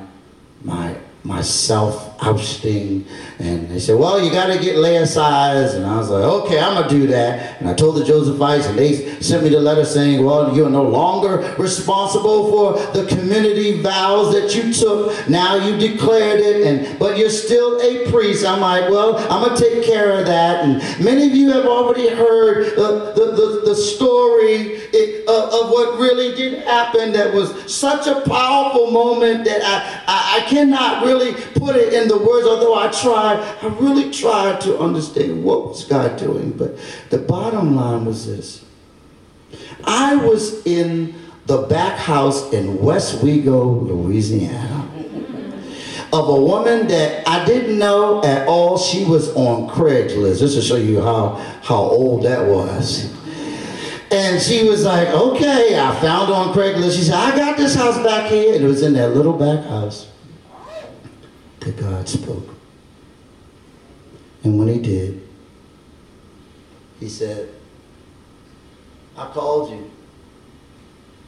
my, 0.61 0.97
myself 1.23 2.06
ousting. 2.21 3.05
And 3.39 3.69
they 3.69 3.79
said, 3.79 3.99
well, 3.99 4.23
you 4.23 4.31
got 4.31 4.47
to 4.47 4.59
get 4.59 4.77
laicized. 4.77 5.75
And 5.75 5.85
I 5.85 5.97
was 5.97 6.09
like, 6.09 6.23
okay, 6.23 6.59
I'm 6.59 6.75
going 6.75 6.89
to 6.89 6.95
do 6.95 7.07
that. 7.07 7.59
And 7.59 7.69
I 7.69 7.73
told 7.73 7.95
the 7.97 8.03
Josephites, 8.03 8.67
and 8.67 8.77
they 8.77 9.19
sent 9.21 9.43
me 9.43 9.49
the 9.49 9.59
letter 9.59 9.85
saying, 9.85 10.23
well, 10.23 10.55
you're 10.55 10.69
no 10.69 10.83
longer 10.83 11.55
responsible 11.57 12.49
for 12.49 12.93
the 12.93 13.05
community 13.07 13.81
vows 13.81 14.33
that 14.33 14.55
you 14.55 14.73
took. 14.73 15.29
Now 15.29 15.55
you 15.55 15.77
declared 15.77 16.39
it, 16.39 16.65
and 16.65 16.99
but 16.99 17.17
you're 17.17 17.29
still 17.29 17.79
a 17.81 18.09
priest. 18.11 18.45
I'm 18.45 18.61
like, 18.61 18.89
well, 18.89 19.17
I'm 19.31 19.45
going 19.45 19.57
to 19.57 19.69
take 19.69 19.85
care 19.85 20.19
of 20.19 20.25
that. 20.25 20.63
And 20.63 21.03
many 21.03 21.27
of 21.27 21.35
you 21.35 21.51
have 21.51 21.65
already 21.65 22.09
heard 22.09 22.75
the, 22.75 23.13
the, 23.15 23.31
the, 23.31 23.61
the 23.65 23.75
story 23.75 24.77
of, 25.27 25.53
of 25.53 25.69
what 25.69 25.99
really 25.99 26.35
did 26.35 26.63
happen 26.63 27.11
that 27.13 27.33
was 27.33 27.73
such 27.73 28.07
a 28.07 28.21
powerful 28.21 28.91
moment 28.91 29.45
that 29.45 29.61
I, 29.63 30.03
I, 30.07 30.37
I 30.37 30.49
cannot 30.49 31.05
really 31.05 31.33
put 31.53 31.75
it 31.75 31.93
in 31.93 32.06
the 32.07 32.17
words, 32.17 32.47
although 32.47 32.75
I 32.75 32.89
tried, 32.89 33.39
I 33.61 33.67
really 33.79 34.11
tried 34.11 34.61
to 34.61 34.79
understand 34.79 35.43
what 35.43 35.69
was 35.69 35.83
God 35.85 36.17
doing. 36.17 36.51
But 36.51 36.77
the 37.09 37.17
bottom 37.17 37.75
line 37.75 38.05
was 38.05 38.25
this. 38.25 38.65
I 39.83 40.15
was 40.15 40.65
in 40.65 41.15
the 41.45 41.63
back 41.63 41.97
house 41.97 42.51
in 42.51 42.77
Westwego, 42.77 43.87
Louisiana 43.87 44.87
of 46.13 46.29
a 46.29 46.41
woman 46.41 46.87
that 46.87 47.27
I 47.27 47.45
didn't 47.45 47.77
know 47.77 48.23
at 48.23 48.47
all. 48.47 48.77
She 48.77 49.03
was 49.03 49.33
on 49.35 49.69
Craigslist. 49.69 50.39
Just 50.39 50.55
to 50.55 50.61
show 50.61 50.77
you 50.77 51.01
how, 51.01 51.35
how 51.63 51.75
old 51.75 52.23
that 52.23 52.45
was. 52.45 53.13
And 54.09 54.41
she 54.41 54.67
was 54.67 54.85
like, 54.85 55.09
okay, 55.09 55.77
I 55.77 55.99
found 55.99 56.31
on 56.31 56.53
Craigslist. 56.53 56.95
She 56.95 57.03
said, 57.03 57.15
I 57.15 57.35
got 57.35 57.57
this 57.57 57.75
house 57.75 57.97
back 57.97 58.31
here. 58.31 58.55
And 58.55 58.63
it 58.63 58.67
was 58.67 58.81
in 58.83 58.93
that 58.93 59.15
little 59.15 59.33
back 59.33 59.65
house 59.65 60.07
that 61.67 61.77
God 61.77 62.07
spoke. 62.07 62.47
And 64.43 64.57
when 64.57 64.69
he 64.69 64.79
did, 64.79 65.27
he 66.99 67.09
said, 67.09 67.49
I 69.17 69.27
called 69.27 69.71
you. 69.71 69.91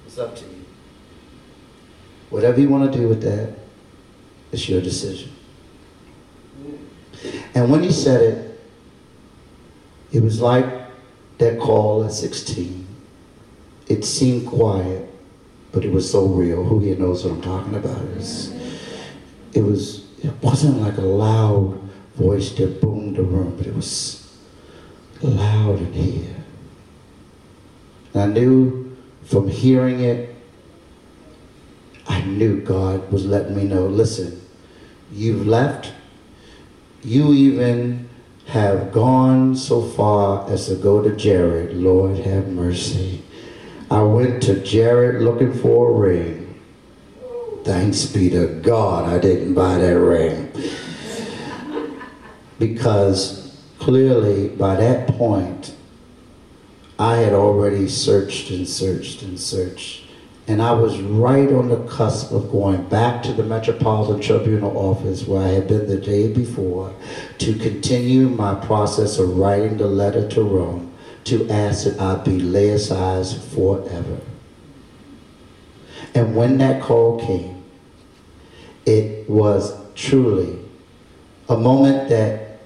It's 0.05 0.17
up 0.17 0.35
to 0.37 0.45
you. 0.45 0.65
Whatever 2.29 2.61
you 2.61 2.69
want 2.69 2.91
to 2.91 2.97
do 2.97 3.07
with 3.07 3.21
that, 3.23 3.53
it's 4.51 4.69
your 4.69 4.81
decision. 4.81 5.31
And 7.53 7.69
when 7.69 7.83
he 7.83 7.91
said 7.91 8.21
it, 8.21 8.61
it 10.11 10.23
was 10.23 10.39
like 10.41 10.65
that 11.39 11.59
call 11.59 12.05
at 12.05 12.13
16. 12.13 12.87
It 13.87 14.05
seemed 14.05 14.47
quiet, 14.47 15.09
but 15.71 15.83
it 15.83 15.91
was 15.91 16.09
so 16.09 16.27
real. 16.27 16.63
Who 16.63 16.79
here 16.79 16.95
knows 16.95 17.25
what 17.25 17.33
I'm 17.33 17.41
talking 17.41 17.75
about? 17.75 18.01
It 18.01 18.15
was, 18.15 18.53
it, 19.53 19.61
was, 19.61 20.08
it 20.23 20.33
wasn't 20.41 20.81
like 20.81 20.97
a 20.97 21.01
loud 21.01 21.79
voice 22.15 22.51
that 22.53 22.81
boomed 22.81 23.15
the 23.15 23.23
room, 23.23 23.55
but 23.57 23.67
it 23.67 23.75
was 23.75 24.37
loud 25.21 25.79
in 25.79 25.93
here. 25.93 26.35
And 28.13 28.23
I 28.23 28.25
knew 28.27 28.97
from 29.23 29.47
hearing 29.47 30.01
it, 30.01 30.35
I 32.07 32.21
knew 32.21 32.61
God 32.61 33.11
was 33.11 33.25
letting 33.25 33.55
me 33.55 33.63
know, 33.63 33.85
listen, 33.87 34.41
you've 35.11 35.45
left. 35.45 35.93
You 37.03 37.33
even 37.33 38.09
have 38.47 38.91
gone 38.91 39.55
so 39.55 39.81
far 39.81 40.49
as 40.49 40.67
to 40.67 40.75
go 40.75 41.01
to 41.01 41.15
Jared. 41.15 41.75
Lord, 41.75 42.17
have 42.17 42.47
mercy. 42.47 43.23
I 43.91 44.01
went 44.01 44.43
to 44.43 44.61
Jared 44.63 45.21
looking 45.21 45.53
for 45.53 45.91
a 45.91 45.93
ring. 45.93 46.38
Thanks 47.63 48.05
be 48.05 48.29
to 48.31 48.47
God 48.61 49.07
I 49.07 49.19
didn't 49.19 49.53
buy 49.53 49.77
that 49.77 49.99
ring. 49.99 50.51
Because 52.57 53.57
clearly 53.79 54.49
by 54.49 54.75
that 54.75 55.07
point, 55.09 55.75
I 56.97 57.17
had 57.17 57.33
already 57.33 57.87
searched 57.87 58.49
and 58.49 58.67
searched 58.67 59.21
and 59.21 59.39
searched. 59.39 60.03
And 60.47 60.61
I 60.61 60.73
was 60.73 60.99
right 60.99 61.49
on 61.51 61.69
the 61.69 61.83
cusp 61.85 62.31
of 62.31 62.51
going 62.51 62.89
back 62.89 63.21
to 63.23 63.33
the 63.33 63.43
Metropolitan 63.43 64.19
Tribunal 64.19 64.75
office 64.75 65.27
where 65.27 65.43
I 65.43 65.49
had 65.49 65.67
been 65.67 65.87
the 65.87 65.99
day 65.99 66.33
before 66.33 66.93
to 67.37 67.53
continue 67.53 68.27
my 68.29 68.55
process 68.55 69.19
of 69.19 69.37
writing 69.37 69.77
the 69.77 69.85
letter 69.85 70.27
to 70.29 70.41
Rome 70.41 70.91
to 71.25 71.47
ask 71.49 71.85
that 71.85 71.99
I 71.99 72.15
be 72.23 72.39
laicized 72.39 73.39
forever. 73.53 74.19
And 76.19 76.35
when 76.35 76.57
that 76.57 76.81
call 76.81 77.17
came, 77.17 77.63
it 78.85 79.29
was 79.29 79.73
truly 79.95 80.59
a 81.47 81.55
moment 81.55 82.09
that 82.09 82.59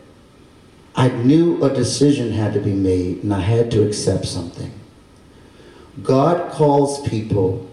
I 0.95 1.09
knew 1.09 1.63
a 1.63 1.71
decision 1.71 2.31
had 2.31 2.53
to 2.53 2.59
be 2.59 2.73
made 2.73 3.21
and 3.21 3.31
I 3.31 3.41
had 3.41 3.69
to 3.69 3.85
accept 3.85 4.25
something. 4.25 4.73
God 6.01 6.51
calls 6.51 7.07
people 7.07 7.69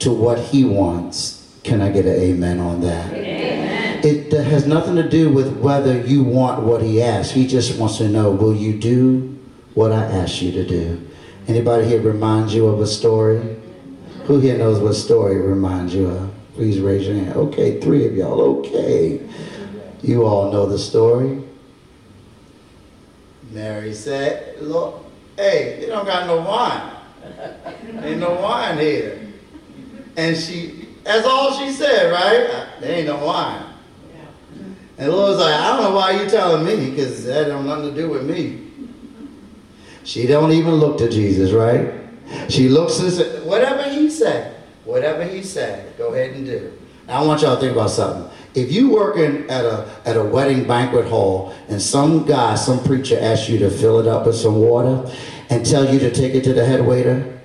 to 0.00 0.12
what 0.12 0.38
he 0.38 0.66
wants. 0.66 1.58
Can 1.64 1.80
I 1.80 1.90
get 1.90 2.04
an 2.04 2.20
amen 2.20 2.60
on 2.60 2.82
that? 2.82 3.14
Amen. 3.14 4.04
It 4.04 4.30
has 4.34 4.66
nothing 4.66 4.96
to 4.96 5.08
do 5.08 5.30
with 5.30 5.56
whether 5.56 5.98
you 5.98 6.22
want 6.22 6.62
what 6.62 6.82
he 6.82 7.02
asks. 7.02 7.32
He 7.32 7.46
just 7.46 7.80
wants 7.80 7.96
to 7.98 8.08
know, 8.10 8.32
will 8.32 8.54
you 8.54 8.78
do 8.78 9.38
what 9.72 9.92
I 9.92 10.04
ask 10.04 10.42
you 10.42 10.52
to 10.52 10.66
do? 10.66 11.08
Anybody 11.46 11.86
here 11.86 12.02
reminds 12.02 12.54
you 12.54 12.66
of 12.66 12.80
a 12.80 12.86
story? 12.86 13.56
Who 14.28 14.40
here 14.40 14.58
knows 14.58 14.78
what 14.78 14.92
story 14.92 15.40
reminds 15.40 15.94
you 15.94 16.10
of? 16.10 16.30
Please 16.54 16.80
raise 16.80 17.06
your 17.06 17.16
hand. 17.16 17.34
Okay, 17.34 17.80
three 17.80 18.06
of 18.06 18.14
y'all. 18.14 18.58
Okay. 18.58 19.26
You 20.02 20.26
all 20.26 20.52
know 20.52 20.66
the 20.66 20.78
story. 20.78 21.42
Mary 23.50 23.94
said, 23.94 24.60
Look, 24.60 25.02
hey, 25.36 25.80
you 25.80 25.86
don't 25.86 26.04
got 26.04 26.26
no 26.26 26.42
wine. 26.42 28.04
Ain't 28.04 28.20
no 28.20 28.34
wine 28.34 28.76
here. 28.78 29.18
And 30.18 30.36
she, 30.36 30.88
that's 31.04 31.26
all 31.26 31.58
she 31.58 31.72
said, 31.72 32.12
right? 32.12 32.80
There 32.80 32.98
ain't 32.98 33.06
no 33.06 33.24
wine. 33.24 33.64
And 34.98 35.10
the 35.10 35.16
Lord's 35.16 35.40
like, 35.40 35.54
I 35.54 35.68
don't 35.68 35.84
know 35.84 35.96
why 35.96 36.22
you 36.22 36.28
telling 36.28 36.66
me, 36.66 36.90
because 36.90 37.24
that 37.24 37.46
don't 37.46 37.66
nothing 37.66 37.94
to 37.94 37.98
do 37.98 38.10
with 38.10 38.28
me. 38.28 38.66
She 40.04 40.26
don't 40.26 40.52
even 40.52 40.74
look 40.74 40.98
to 40.98 41.08
Jesus, 41.08 41.52
right? 41.52 41.94
She 42.48 42.68
looks 42.68 42.98
and 42.98 43.12
says, 43.12 43.44
whatever 43.44 43.88
he 43.88 44.10
said, 44.10 44.54
whatever 44.84 45.24
he 45.24 45.42
said, 45.42 45.96
go 45.96 46.12
ahead 46.12 46.34
and 46.34 46.46
do. 46.46 46.72
Now 47.08 47.22
I 47.22 47.26
want 47.26 47.40
y'all 47.40 47.54
to 47.54 47.60
think 47.60 47.72
about 47.72 47.88
something. 47.88 48.30
If 48.54 48.70
you 48.70 48.90
working 48.90 49.48
at 49.48 49.64
a 49.64 49.88
at 50.04 50.18
a 50.18 50.22
wedding 50.22 50.68
banquet 50.68 51.06
hall 51.06 51.54
and 51.68 51.80
some 51.80 52.26
guy, 52.26 52.54
some 52.54 52.84
preacher 52.84 53.18
asks 53.18 53.48
you 53.48 53.58
to 53.60 53.70
fill 53.70 53.98
it 53.98 54.06
up 54.06 54.26
with 54.26 54.36
some 54.36 54.56
water 54.56 55.10
and 55.48 55.64
tell 55.64 55.90
you 55.90 55.98
to 56.00 56.10
take 56.10 56.34
it 56.34 56.44
to 56.44 56.52
the 56.52 56.62
head 56.66 56.86
waiter, 56.86 57.40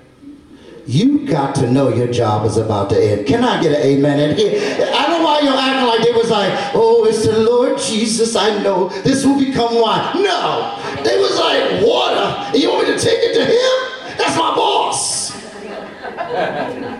you 0.86 1.26
got 1.26 1.54
to 1.56 1.70
know 1.70 1.88
your 1.88 2.08
job 2.08 2.44
is 2.44 2.58
about 2.58 2.90
to 2.90 3.02
end. 3.02 3.26
Can 3.26 3.42
I 3.42 3.62
get 3.62 3.72
an 3.72 3.80
amen 3.86 4.20
in 4.20 4.36
here? 4.36 4.86
I 4.94 5.06
don't 5.06 5.20
know 5.20 5.24
why 5.24 5.40
you're 5.40 5.56
acting 5.56 5.88
like 5.88 6.06
it 6.06 6.14
was 6.14 6.30
like, 6.30 6.52
oh, 6.74 7.06
it's 7.08 7.24
the 7.24 7.38
Lord 7.38 7.78
Jesus. 7.78 8.36
I 8.36 8.62
know 8.62 8.90
this 9.02 9.24
will 9.24 9.38
become 9.38 9.80
wine. 9.80 10.22
No, 10.22 10.78
they 11.02 11.18
was 11.18 11.38
like 11.38 11.82
water. 11.82 12.58
You 12.58 12.68
want 12.70 12.86
me 12.86 12.94
to 12.94 13.00
take 13.00 13.18
it 13.18 13.32
to 13.32 13.44
him? 13.46 14.18
That's 14.18 14.36
my 14.36 14.54
boss. 14.54 15.32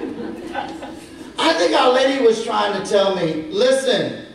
I 1.54 1.56
think 1.56 1.72
our 1.72 1.92
lady 1.92 2.20
was 2.24 2.44
trying 2.44 2.82
to 2.82 2.90
tell 2.90 3.14
me, 3.14 3.42
listen, 3.42 4.26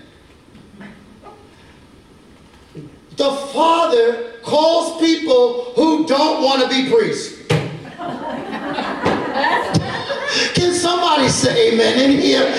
the 3.17 3.31
Father 3.51 4.35
calls 4.41 5.01
people 5.01 5.73
who 5.75 6.07
don't 6.07 6.41
want 6.41 6.61
to 6.63 6.69
be 6.69 6.89
priests. 6.89 7.45
Can 10.53 10.73
somebody 10.73 11.27
say 11.27 11.73
amen 11.73 12.09
in 12.09 12.21
here? 12.21 12.49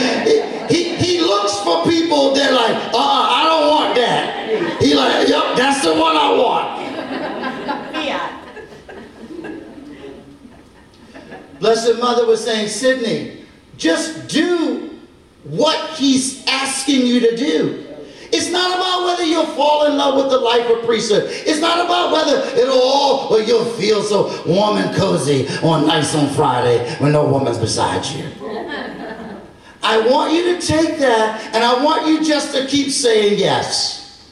He, 0.69 0.95
he 0.95 1.21
looks 1.23 1.59
for 1.61 1.83
people 1.85 2.35
that 2.35 2.53
like, 2.53 2.77
uh, 2.93 2.99
uh 2.99 3.29
I 3.31 3.45
don't 3.45 3.67
want 3.71 3.95
that. 3.95 4.83
He 4.83 4.95
like, 4.95 5.27
yep, 5.27 5.57
that's 5.57 5.83
the 5.83 5.95
one 5.95 6.19
I 6.19 6.33
want. 6.35 6.81
Blessed 11.61 11.99
Mother 11.99 12.27
was 12.27 12.45
saying, 12.45 12.69
Sidney, 12.69 13.40
just 13.81 14.29
do 14.29 14.91
what 15.45 15.97
he's 15.99 16.47
asking 16.47 17.07
you 17.07 17.19
to 17.21 17.37
do. 17.37 17.87
It's 18.33 18.51
not 18.51 18.77
about 18.77 19.05
whether 19.07 19.25
you'll 19.25 19.47
fall 19.57 19.87
in 19.87 19.97
love 19.97 20.15
with 20.17 20.31
the 20.31 20.39
life 20.39 20.71
of 20.71 20.85
priesthood. 20.85 21.25
It's 21.27 21.61
not 21.61 21.85
about 21.85 22.13
whether 22.13 22.47
it'll 22.61 22.81
all, 22.81 23.35
or 23.35 23.41
you'll 23.41 23.65
feel 23.65 24.03
so 24.03 24.45
warm 24.47 24.77
and 24.77 24.95
cozy 24.95 25.49
on 25.65 25.87
nights 25.87 26.15
on 26.15 26.29
Friday 26.35 26.95
when 26.97 27.13
no 27.13 27.27
woman's 27.27 27.59
beside 27.59 28.05
you. 28.07 28.31
I 29.83 30.07
want 30.09 30.33
you 30.35 30.55
to 30.55 30.65
take 30.65 30.99
that 30.99 31.43
and 31.55 31.65
I 31.65 31.83
want 31.83 32.07
you 32.07 32.23
just 32.23 32.55
to 32.55 32.67
keep 32.67 32.91
saying 32.91 33.39
yes. 33.39 34.31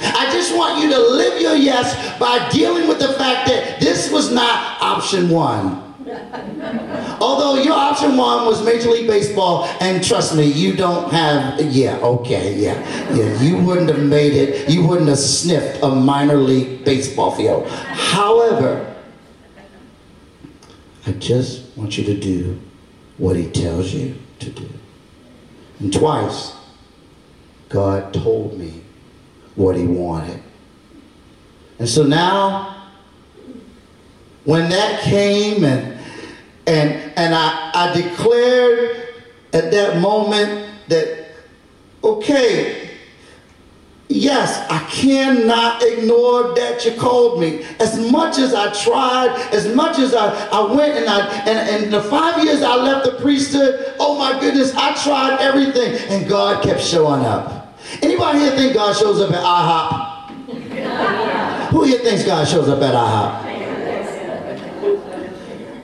I 0.00 0.32
just 0.32 0.56
want 0.56 0.82
you 0.82 0.90
to 0.90 0.98
live 0.98 1.40
your 1.40 1.54
yes 1.54 2.18
by 2.18 2.48
dealing 2.48 2.88
with 2.88 2.98
the 2.98 3.12
fact 3.12 3.46
that 3.48 3.78
this 3.80 4.10
was 4.10 4.32
not 4.32 4.80
option 4.80 5.28
one. 5.28 5.81
Although 7.20 7.62
your 7.62 7.74
option 7.74 8.16
one 8.16 8.46
was 8.46 8.64
Major 8.64 8.90
League 8.90 9.06
Baseball, 9.06 9.64
and 9.80 10.04
trust 10.04 10.36
me, 10.36 10.44
you 10.44 10.74
don't 10.74 11.10
have, 11.10 11.60
yeah, 11.60 11.96
okay, 11.98 12.54
yeah, 12.54 13.14
yeah, 13.14 13.40
you 13.40 13.56
wouldn't 13.58 13.88
have 13.88 14.02
made 14.02 14.32
it, 14.32 14.68
you 14.68 14.86
wouldn't 14.86 15.08
have 15.08 15.18
sniffed 15.18 15.82
a 15.82 15.88
minor 15.88 16.36
league 16.36 16.84
baseball 16.84 17.30
field. 17.30 17.66
However, 17.68 18.94
I 21.06 21.12
just 21.12 21.76
want 21.76 21.96
you 21.96 22.04
to 22.04 22.18
do 22.18 22.60
what 23.18 23.36
he 23.36 23.50
tells 23.50 23.92
you 23.92 24.16
to 24.40 24.50
do. 24.50 24.68
And 25.78 25.92
twice, 25.92 26.54
God 27.68 28.12
told 28.12 28.58
me 28.58 28.82
what 29.54 29.76
he 29.76 29.86
wanted. 29.86 30.42
And 31.78 31.88
so 31.88 32.04
now, 32.04 32.72
when 34.44 34.68
that 34.70 35.00
came 35.02 35.64
and 35.64 35.91
and 36.66 37.12
and 37.16 37.34
I, 37.34 37.70
I 37.74 37.92
declared 37.94 39.08
at 39.52 39.70
that 39.70 40.00
moment 40.00 40.68
that 40.88 41.26
okay, 42.04 42.90
yes, 44.08 44.66
I 44.70 44.78
cannot 44.90 45.82
ignore 45.82 46.54
that 46.54 46.84
you 46.84 46.92
called 46.92 47.40
me. 47.40 47.64
As 47.80 47.98
much 48.10 48.38
as 48.38 48.54
I 48.54 48.72
tried, 48.72 49.30
as 49.52 49.74
much 49.74 49.98
as 49.98 50.14
I, 50.14 50.48
I 50.48 50.72
went 50.72 50.94
and 50.94 51.08
I 51.08 51.26
and, 51.48 51.84
and 51.84 51.92
the 51.92 52.02
five 52.02 52.44
years 52.44 52.62
I 52.62 52.76
left 52.76 53.06
the 53.06 53.12
priesthood, 53.20 53.94
oh 53.98 54.18
my 54.18 54.38
goodness, 54.40 54.74
I 54.74 54.94
tried 55.02 55.38
everything 55.40 55.94
and 56.10 56.28
God 56.28 56.62
kept 56.62 56.80
showing 56.80 57.24
up. 57.24 57.76
Anybody 58.00 58.38
here 58.40 58.52
think 58.52 58.74
God 58.74 58.96
shows 58.96 59.20
up 59.20 59.32
at 59.32 59.42
IHOP? 59.42 60.10
Who 61.72 61.84
here 61.84 61.98
thinks 61.98 62.24
God 62.24 62.46
shows 62.46 62.68
up 62.68 62.80
at 62.82 62.94
IHOP? 62.94 63.52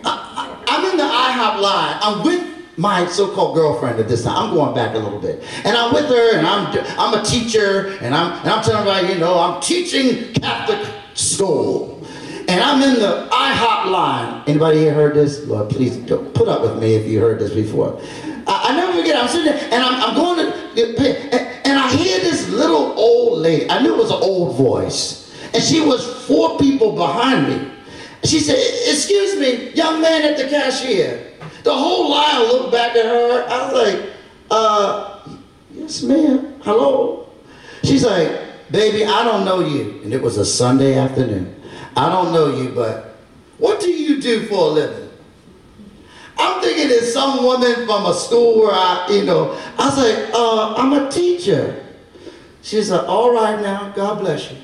I, 0.04 0.76
am 0.76 1.27
IHOP 1.38 1.60
line. 1.60 1.98
I'm 2.02 2.24
with 2.24 2.44
my 2.76 3.06
so-called 3.06 3.54
girlfriend 3.54 3.98
at 3.98 4.08
this 4.08 4.24
time. 4.24 4.36
I'm 4.36 4.54
going 4.54 4.74
back 4.74 4.94
a 4.94 4.98
little 4.98 5.20
bit, 5.20 5.42
and 5.64 5.76
I'm 5.76 5.92
with 5.92 6.06
her, 6.06 6.36
and 6.36 6.46
I'm 6.46 6.66
I'm 6.98 7.20
a 7.20 7.24
teacher, 7.24 7.96
and 8.00 8.14
I'm 8.14 8.32
and 8.40 8.50
I'm 8.50 8.62
telling 8.62 8.86
everybody, 8.86 9.14
you 9.14 9.20
know, 9.20 9.38
I'm 9.38 9.60
teaching 9.60 10.32
Catholic 10.34 10.86
school, 11.14 12.04
and 12.48 12.60
I'm 12.60 12.82
in 12.82 13.00
the 13.00 13.28
IHOP 13.30 13.90
line. 13.90 14.42
Anybody 14.46 14.78
here 14.78 14.94
heard 14.94 15.14
this? 15.14 15.44
Lord, 15.46 15.70
please 15.70 15.96
put 16.08 16.48
up 16.48 16.62
with 16.62 16.78
me 16.78 16.94
if 16.94 17.06
you 17.06 17.20
heard 17.20 17.38
this 17.38 17.52
before. 17.52 18.00
I, 18.46 18.70
I 18.70 18.76
never 18.76 18.98
forget. 18.98 19.16
I'm 19.16 19.28
sitting 19.28 19.52
there, 19.52 19.62
and 19.72 19.82
I'm, 19.82 20.10
I'm 20.10 20.14
going 20.14 20.52
to, 20.52 21.66
and 21.66 21.78
I 21.78 21.92
hear 21.92 22.18
this 22.20 22.48
little 22.48 22.98
old 22.98 23.38
lady. 23.40 23.68
I 23.70 23.80
knew 23.82 23.94
it 23.94 23.98
was 23.98 24.10
an 24.10 24.22
old 24.22 24.56
voice 24.56 25.28
and 25.54 25.62
she 25.62 25.80
was 25.80 26.06
four 26.26 26.58
people 26.58 26.92
behind 26.92 27.48
me. 27.48 27.70
She 28.24 28.40
said, 28.40 28.56
excuse 28.88 29.38
me, 29.38 29.70
young 29.72 30.00
man 30.00 30.22
at 30.22 30.36
the 30.36 30.48
cashier. 30.48 31.32
The 31.62 31.74
whole 31.74 32.10
line 32.10 32.40
looked 32.48 32.72
back 32.72 32.96
at 32.96 33.04
her. 33.04 33.46
I 33.48 33.64
was 33.64 33.74
like, 33.74 34.12
uh, 34.50 35.20
yes 35.72 36.02
ma'am, 36.02 36.60
hello. 36.62 37.28
She's 37.84 38.04
like, 38.04 38.30
baby, 38.70 39.04
I 39.04 39.24
don't 39.24 39.44
know 39.44 39.60
you. 39.60 40.00
And 40.02 40.12
it 40.12 40.20
was 40.20 40.36
a 40.38 40.44
Sunday 40.44 40.98
afternoon. 40.98 41.54
I 41.96 42.08
don't 42.08 42.32
know 42.32 42.56
you, 42.56 42.70
but 42.70 43.16
what 43.58 43.80
do 43.80 43.90
you 43.90 44.20
do 44.20 44.46
for 44.46 44.54
a 44.54 44.72
living? 44.72 45.10
I'm 46.38 46.62
thinking 46.62 46.86
it's 46.90 47.12
some 47.12 47.42
woman 47.42 47.74
from 47.86 48.06
a 48.06 48.14
school 48.14 48.60
where 48.60 48.72
I, 48.72 49.08
you 49.10 49.24
know, 49.24 49.52
I 49.78 49.86
was 49.86 49.98
like, 49.98 50.30
uh, 50.32 50.74
I'm 50.74 50.92
a 50.92 51.10
teacher. 51.10 51.84
She's 52.62 52.90
like, 52.90 53.08
all 53.08 53.34
right 53.34 53.60
now, 53.60 53.90
God 53.90 54.20
bless 54.20 54.50
you. 54.50 54.58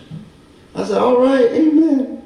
I 0.74 0.84
said, 0.84 0.98
all 0.98 1.20
right, 1.20 1.46
amen. 1.46 2.23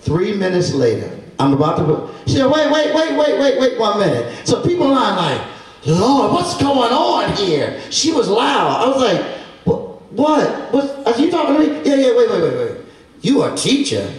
Three 0.00 0.34
minutes 0.34 0.72
later, 0.72 1.18
I'm 1.38 1.52
about 1.52 1.76
to, 1.76 2.10
she 2.26 2.36
said, 2.36 2.46
wait, 2.46 2.70
wait, 2.70 2.94
wait, 2.94 3.16
wait, 3.16 3.38
wait, 3.38 3.60
wait 3.60 3.78
one 3.78 3.98
minute. 3.98 4.46
So 4.46 4.62
people 4.62 4.92
are 4.92 5.16
like, 5.16 5.40
Lord, 5.86 6.32
what's 6.32 6.56
going 6.58 6.92
on 6.92 7.34
here? 7.36 7.80
She 7.90 8.12
was 8.12 8.28
loud. 8.28 8.84
I 8.84 8.88
was 8.88 9.02
like, 9.02 9.22
what? 9.64 10.02
What? 10.12 10.72
what? 10.72 11.06
Are 11.06 11.20
you 11.20 11.30
talking 11.30 11.54
to 11.54 11.60
me? 11.60 11.66
Yeah, 11.84 11.94
yeah, 11.96 12.16
wait, 12.16 12.30
wait, 12.30 12.42
wait, 12.42 12.56
wait. 12.56 12.80
You 13.22 13.42
a 13.44 13.56
teacher? 13.56 14.12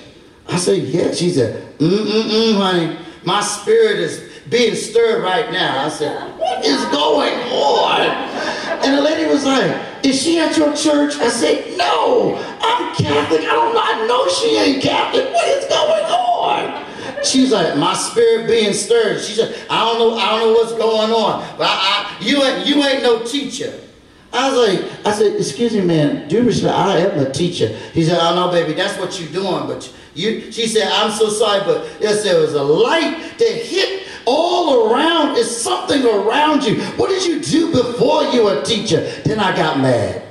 I 0.47 0.57
said, 0.57 0.83
yeah. 0.83 1.13
She 1.13 1.29
said, 1.29 1.77
mm-mm-mm, 1.77 2.57
honey. 2.57 2.97
My 3.23 3.41
spirit 3.41 3.99
is 3.99 4.31
being 4.49 4.73
stirred 4.75 5.23
right 5.23 5.51
now. 5.51 5.85
I 5.85 5.89
said, 5.89 6.39
what 6.39 6.65
is 6.65 6.83
going 6.85 7.33
on? 7.51 8.01
And 8.83 8.97
the 8.97 9.01
lady 9.01 9.29
was 9.29 9.45
like, 9.45 9.90
is 10.03 10.21
she 10.21 10.39
at 10.39 10.57
your 10.57 10.75
church? 10.75 11.15
I 11.15 11.29
said, 11.29 11.77
no, 11.77 12.35
I'm 12.61 12.95
Catholic. 12.95 13.41
I 13.41 13.45
don't 13.45 13.73
know. 13.73 13.81
I 13.83 14.07
know 14.07 14.27
she 14.29 14.57
ain't 14.57 14.83
Catholic. 14.83 15.31
What 15.33 15.47
is 15.47 15.65
going 15.65 16.05
on? 16.05 17.23
She's 17.23 17.51
like, 17.51 17.77
my 17.77 17.93
spirit 17.93 18.47
being 18.47 18.73
stirred. 18.73 19.21
She 19.21 19.33
said, 19.33 19.55
I 19.69 19.85
don't 19.85 19.99
know, 19.99 20.17
I 20.17 20.29
don't 20.31 20.39
know 20.39 20.53
what's 20.53 20.73
going 20.73 21.11
on. 21.11 21.57
But 21.57 21.67
I, 21.67 22.17
I, 22.19 22.23
you 22.23 22.43
ain't 22.43 22.65
you 22.65 22.83
ain't 22.83 23.03
no 23.03 23.23
teacher. 23.23 23.79
I 24.33 24.49
was 24.49 24.69
like, 24.69 25.05
I 25.05 25.11
said, 25.11 25.35
excuse 25.35 25.73
me, 25.73 25.81
man, 25.81 26.29
due 26.29 26.43
respect, 26.43 26.73
I 26.73 26.99
am 26.99 27.19
a 27.19 27.29
teacher. 27.31 27.67
He 27.93 28.03
said, 28.03 28.17
I 28.17 28.33
know, 28.33 28.49
baby, 28.49 28.73
that's 28.73 28.97
what 28.97 29.19
you're 29.19 29.31
doing, 29.31 29.67
but 29.67 29.93
you, 30.13 30.51
she 30.51 30.67
said, 30.67 30.89
I'm 30.89 31.11
so 31.11 31.27
sorry, 31.29 31.61
but 31.65 31.85
yes, 31.99 32.23
there 32.23 32.39
was 32.39 32.53
a 32.53 32.63
light 32.63 33.37
that 33.37 33.51
hit 33.51 34.00
all 34.25 34.91
around 34.91 35.37
is 35.37 35.49
something 35.55 36.05
around 36.05 36.63
you. 36.63 36.81
What 36.97 37.09
did 37.09 37.25
you 37.25 37.41
do 37.41 37.71
before 37.71 38.23
you 38.25 38.45
were 38.45 38.59
a 38.59 38.63
teacher? 38.63 39.01
Then 39.25 39.39
I 39.39 39.55
got 39.55 39.79
mad. 39.79 40.23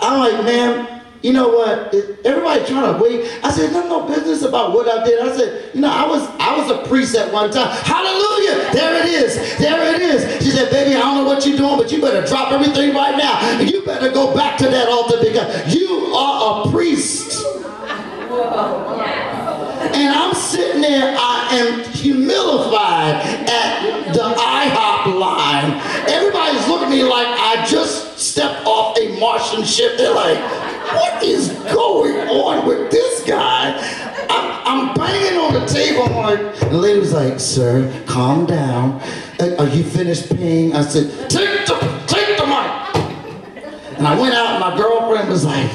I'm 0.00 0.18
like, 0.20 0.44
man, 0.44 0.98
you 1.22 1.32
know 1.32 1.48
what? 1.48 1.92
Everybody 2.24 2.64
trying 2.66 2.94
to 2.94 3.02
wait. 3.02 3.40
I 3.42 3.50
said, 3.50 3.72
no, 3.72 3.88
no 3.88 4.06
business 4.06 4.42
about 4.42 4.72
what 4.72 4.88
I 4.88 5.04
did. 5.04 5.20
I 5.20 5.36
said, 5.36 5.74
you 5.74 5.80
know, 5.80 5.90
I 5.90 6.06
was 6.06 6.22
I 6.38 6.56
was 6.56 6.70
a 6.70 6.88
priest 6.88 7.16
at 7.16 7.32
one 7.32 7.50
time. 7.50 7.68
Hallelujah! 7.82 8.72
There 8.72 9.02
it 9.02 9.06
is. 9.06 9.58
There 9.58 9.94
it 9.94 10.00
is. 10.00 10.44
She 10.44 10.50
said, 10.50 10.70
baby, 10.70 10.94
I 10.94 11.00
don't 11.00 11.16
know 11.16 11.24
what 11.24 11.44
you're 11.44 11.56
doing, 11.56 11.76
but 11.76 11.90
you 11.90 12.00
better 12.00 12.24
drop 12.26 12.52
everything 12.52 12.94
right 12.94 13.16
now. 13.16 13.58
You 13.60 13.84
better 13.84 14.10
go 14.12 14.32
back 14.34 14.58
to 14.58 14.68
that 14.68 14.88
altar 14.88 15.16
because 15.20 15.74
you 15.74 16.14
are 16.14 16.66
a 16.66 16.70
priest. 16.70 17.44
And 19.98 20.14
I'm 20.14 20.32
sitting 20.32 20.80
there, 20.80 21.16
I 21.18 21.48
am 21.56 21.80
humilified 21.90 23.14
at 23.48 24.12
the 24.14 24.20
IHOP 24.20 25.18
line. 25.18 25.72
Everybody's 26.08 26.68
looking 26.68 26.86
at 26.86 26.90
me 26.90 27.02
like 27.02 27.26
I 27.26 27.66
just 27.66 28.16
stepped 28.16 28.64
off 28.64 28.96
a 28.96 29.18
Martian 29.18 29.64
ship. 29.64 29.98
They're 29.98 30.14
like, 30.14 30.38
what 30.94 31.24
is 31.24 31.48
going 31.74 32.28
on 32.28 32.68
with 32.68 32.92
this 32.92 33.24
guy? 33.24 33.74
I'm, 34.30 34.90
I'm 34.90 34.94
banging 34.94 35.36
on 35.40 35.54
the 35.54 35.66
table. 35.66 36.04
I'm 36.04 36.14
like, 36.14 36.60
the 36.60 36.76
lady 36.76 37.00
was 37.00 37.12
like, 37.12 37.40
sir, 37.40 38.04
calm 38.06 38.46
down. 38.46 39.00
Uh, 39.40 39.56
are 39.58 39.66
you 39.66 39.82
finished 39.82 40.30
paying? 40.36 40.76
I 40.76 40.82
said, 40.82 41.28
take 41.28 41.66
the, 41.66 42.04
take 42.06 42.38
the 42.38 42.46
money. 42.46 42.70
And 43.96 44.06
I 44.06 44.16
went 44.16 44.32
out 44.32 44.50
and 44.50 44.60
my 44.60 44.76
girlfriend 44.76 45.28
was 45.28 45.44
like, 45.44 45.68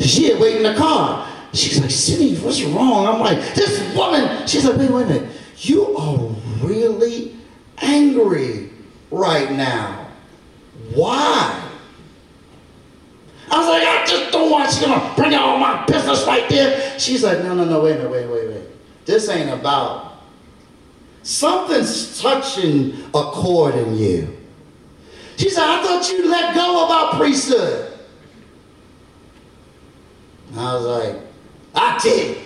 she 0.00 0.30
had 0.30 0.40
waited 0.40 0.66
in 0.66 0.72
the 0.72 0.76
car. 0.76 1.28
She's 1.52 1.80
like, 1.80 1.90
Cindy, 1.90 2.36
what's 2.36 2.62
wrong? 2.62 3.06
I'm 3.06 3.20
like, 3.20 3.54
this 3.54 3.94
woman. 3.94 4.46
She's 4.46 4.64
like, 4.64 4.78
wait, 4.78 4.90
wait 4.90 5.02
a 5.02 5.06
minute. 5.06 5.30
You 5.58 5.96
are 5.96 6.18
really 6.62 7.36
angry 7.78 8.70
right 9.10 9.52
now. 9.52 10.08
Why? 10.94 11.70
I 13.50 13.58
was 13.58 13.68
like, 13.68 13.82
I 13.82 14.06
just 14.06 14.32
don't 14.32 14.50
want 14.50 14.72
you 14.80 14.86
to 14.86 15.12
bring 15.14 15.34
out 15.34 15.42
all 15.42 15.58
my 15.58 15.84
business 15.84 16.26
right 16.26 16.48
there. 16.48 16.98
She's 16.98 17.22
like, 17.22 17.38
no, 17.40 17.54
no, 17.54 17.64
no, 17.64 17.82
wait 17.82 17.92
a 17.92 17.96
minute, 17.96 18.10
wait, 18.10 18.28
wait, 18.28 18.48
wait. 18.48 18.64
This 19.04 19.28
ain't 19.28 19.50
about. 19.50 20.22
Something's 21.22 22.20
touching 22.20 22.94
a 23.14 23.22
chord 23.24 23.74
in 23.74 23.96
you. 23.96 24.36
She 25.36 25.50
said, 25.50 25.64
I 25.64 25.82
thought 25.82 26.10
you 26.10 26.30
let 26.30 26.54
go 26.54 26.86
about 26.86 27.14
priesthood. 27.14 27.92
I 30.56 30.74
was 30.74 30.84
like, 30.84 31.31
I 31.74 31.98
did. 32.02 32.38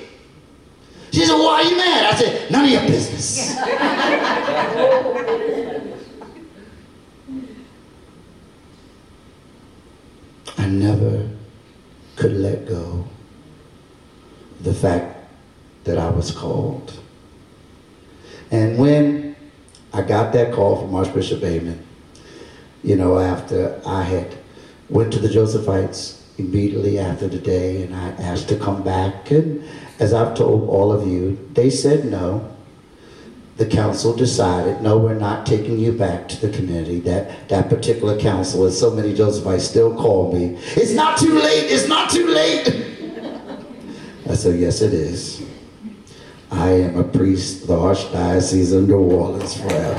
She 1.13 1.25
said, 1.25 1.37
why 1.37 1.63
are 1.63 1.65
you 1.65 1.77
mad? 1.77 2.15
I 2.15 2.17
said, 2.17 2.51
none 2.51 2.65
of 2.65 2.71
your 2.71 2.83
business. 2.83 3.57
I 10.59 10.67
never 10.69 11.29
could 12.17 12.33
let 12.33 12.67
go 12.67 13.07
the 14.61 14.75
fact 14.75 15.29
that 15.85 15.99
I 15.99 16.11
was 16.11 16.31
called. 16.31 16.93
And 18.51 18.79
when 18.79 19.37
I 19.93 20.03
got 20.03 20.33
that 20.33 20.53
call 20.53 20.81
from 20.81 20.95
Archbishop 20.95 21.41
Aymond, 21.41 21.79
you 22.83 22.97
know, 22.97 23.19
after 23.19 23.81
I 23.87 24.03
had 24.03 24.37
went 24.89 25.13
to 25.15 25.19
the 25.19 25.29
Josephites 25.29 26.21
immediately 26.39 26.99
after 26.99 27.29
the 27.29 27.39
day 27.39 27.83
and 27.83 27.95
I 27.95 28.09
asked 28.23 28.49
to 28.49 28.59
come 28.59 28.83
back. 28.83 29.31
And 29.31 29.65
as 29.99 30.13
I've 30.13 30.37
told 30.37 30.69
all 30.69 30.93
of 30.93 31.07
you, 31.07 31.39
they 31.53 31.71
said 31.71 32.05
no. 32.05 32.53
The 33.57 33.67
council 33.67 34.15
decided, 34.15 34.83
no, 34.83 34.99
we're 34.99 35.15
not 35.15 35.47
taking 35.47 35.79
you 35.79 35.93
back 35.93 36.29
to 36.29 36.47
the 36.47 36.55
community. 36.55 37.01
That, 37.01 37.49
that 37.49 37.71
particular 37.71 38.21
council, 38.21 38.65
as 38.67 38.79
so 38.79 38.91
many 38.91 39.15
Josephites 39.15 39.61
still 39.61 39.95
call 39.97 40.31
me, 40.33 40.59
it's 40.77 40.93
not 40.93 41.19
too 41.19 41.33
late, 41.33 41.71
it's 41.71 41.89
not 41.89 42.11
too 42.11 42.27
late. 42.27 42.67
I 44.29 44.35
said, 44.35 44.61
yes, 44.61 44.83
it 44.83 44.93
is. 44.93 45.43
I 46.51 46.71
am 46.71 46.99
a 46.99 47.05
priest 47.05 47.63
of 47.63 47.69
the 47.69 47.77
Archdiocese 47.77 48.77
of 48.77 48.89
New 48.89 48.99
Orleans 48.99 49.59
forever. 49.59 49.97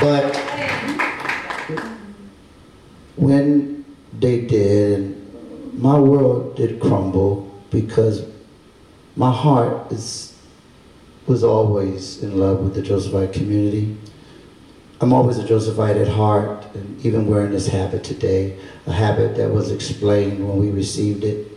But 0.00 0.45
when 3.16 3.84
they 4.18 4.42
did, 4.42 5.14
my 5.78 5.98
world 5.98 6.56
did 6.56 6.80
crumble 6.80 7.52
because 7.70 8.26
my 9.16 9.32
heart 9.32 9.90
is, 9.90 10.38
was 11.26 11.42
always 11.42 12.22
in 12.22 12.38
love 12.38 12.60
with 12.60 12.74
the 12.74 12.82
Josephite 12.82 13.32
community. 13.32 13.96
I'm 15.00 15.12
always 15.12 15.38
a 15.38 15.46
Josephite 15.46 15.96
at 15.96 16.08
heart, 16.08 16.64
and 16.74 17.04
even 17.04 17.26
wearing 17.26 17.52
this 17.52 17.66
habit 17.66 18.04
today, 18.04 18.58
a 18.86 18.92
habit 18.92 19.36
that 19.36 19.50
was 19.50 19.70
explained 19.70 20.46
when 20.46 20.58
we 20.58 20.70
received 20.70 21.24
it, 21.24 21.48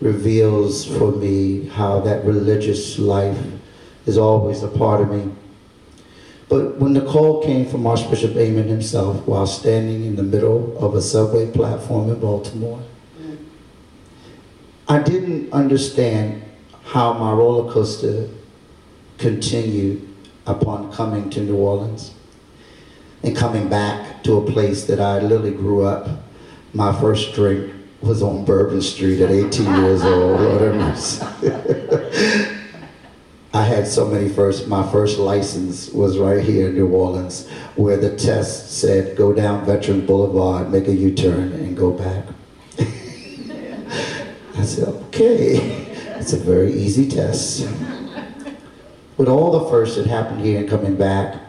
reveals 0.00 0.84
for 0.84 1.12
me 1.12 1.66
how 1.68 2.00
that 2.00 2.24
religious 2.24 2.98
life 2.98 3.38
is 4.04 4.18
always 4.18 4.62
a 4.62 4.68
part 4.68 5.00
of 5.00 5.10
me. 5.10 5.32
But 6.48 6.76
when 6.76 6.92
the 6.92 7.00
call 7.00 7.42
came 7.42 7.66
from 7.66 7.86
Archbishop 7.86 8.32
Aymond 8.32 8.68
himself 8.68 9.26
while 9.26 9.46
standing 9.46 10.04
in 10.04 10.16
the 10.16 10.22
middle 10.22 10.76
of 10.78 10.94
a 10.94 11.02
subway 11.02 11.50
platform 11.50 12.10
in 12.10 12.20
Baltimore, 12.20 12.82
I 14.86 14.98
didn't 14.98 15.52
understand 15.52 16.42
how 16.84 17.14
my 17.14 17.32
roller 17.32 17.72
coaster 17.72 18.28
continued 19.16 20.06
upon 20.46 20.92
coming 20.92 21.30
to 21.30 21.40
New 21.40 21.56
Orleans 21.56 22.12
and 23.22 23.34
coming 23.34 23.68
back 23.70 24.22
to 24.24 24.36
a 24.36 24.52
place 24.52 24.84
that 24.84 25.00
I 25.00 25.20
literally 25.20 25.52
grew 25.52 25.84
up. 25.84 26.08
My 26.74 26.92
first 27.00 27.34
drink 27.34 27.72
was 28.02 28.22
on 28.22 28.44
Bourbon 28.44 28.82
Street 28.82 29.22
at 29.22 29.30
18 29.30 29.64
years 29.76 30.02
old. 30.02 30.40
I 33.54 33.62
had 33.62 33.86
so 33.86 34.04
many 34.04 34.28
first, 34.28 34.66
my 34.66 34.82
first 34.90 35.16
license 35.16 35.88
was 35.90 36.18
right 36.18 36.42
here 36.42 36.70
in 36.70 36.74
New 36.74 36.88
Orleans, 36.88 37.48
where 37.76 37.96
the 37.96 38.16
test 38.16 38.80
said, 38.80 39.16
go 39.16 39.32
down 39.32 39.64
Veteran 39.64 40.04
Boulevard, 40.04 40.72
make 40.72 40.88
a 40.88 40.92
U-turn, 40.92 41.52
and 41.52 41.76
go 41.76 41.92
back. 41.92 42.24
I 44.58 44.64
said, 44.64 44.88
okay, 44.88 45.86
it's 46.16 46.32
a 46.32 46.36
very 46.36 46.72
easy 46.72 47.08
test. 47.08 47.68
With 49.16 49.28
all 49.28 49.52
the 49.52 49.70
firsts 49.70 49.98
that 49.98 50.08
happened 50.08 50.40
here 50.40 50.58
and 50.58 50.68
coming 50.68 50.96
back, 50.96 51.40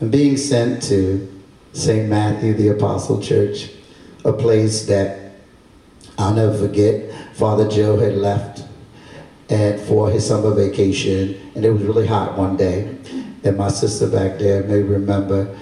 and 0.00 0.10
being 0.10 0.38
sent 0.38 0.82
to 0.84 1.30
St. 1.74 2.08
Matthew 2.08 2.54
the 2.54 2.68
Apostle 2.68 3.20
Church, 3.20 3.68
a 4.24 4.32
place 4.32 4.86
that 4.86 5.34
I'll 6.16 6.32
never 6.32 6.56
forget, 6.56 7.12
Father 7.34 7.68
Joe 7.68 7.98
had 7.98 8.14
left 8.14 8.63
for 9.86 10.10
his 10.10 10.26
summer 10.26 10.54
vacation, 10.54 11.52
and 11.54 11.64
it 11.64 11.70
was 11.70 11.82
really 11.82 12.06
hot 12.06 12.36
one 12.36 12.56
day. 12.56 12.96
And 13.44 13.56
my 13.56 13.68
sister 13.68 14.08
back 14.08 14.38
there 14.38 14.62
may 14.64 14.82
remember, 14.82 15.54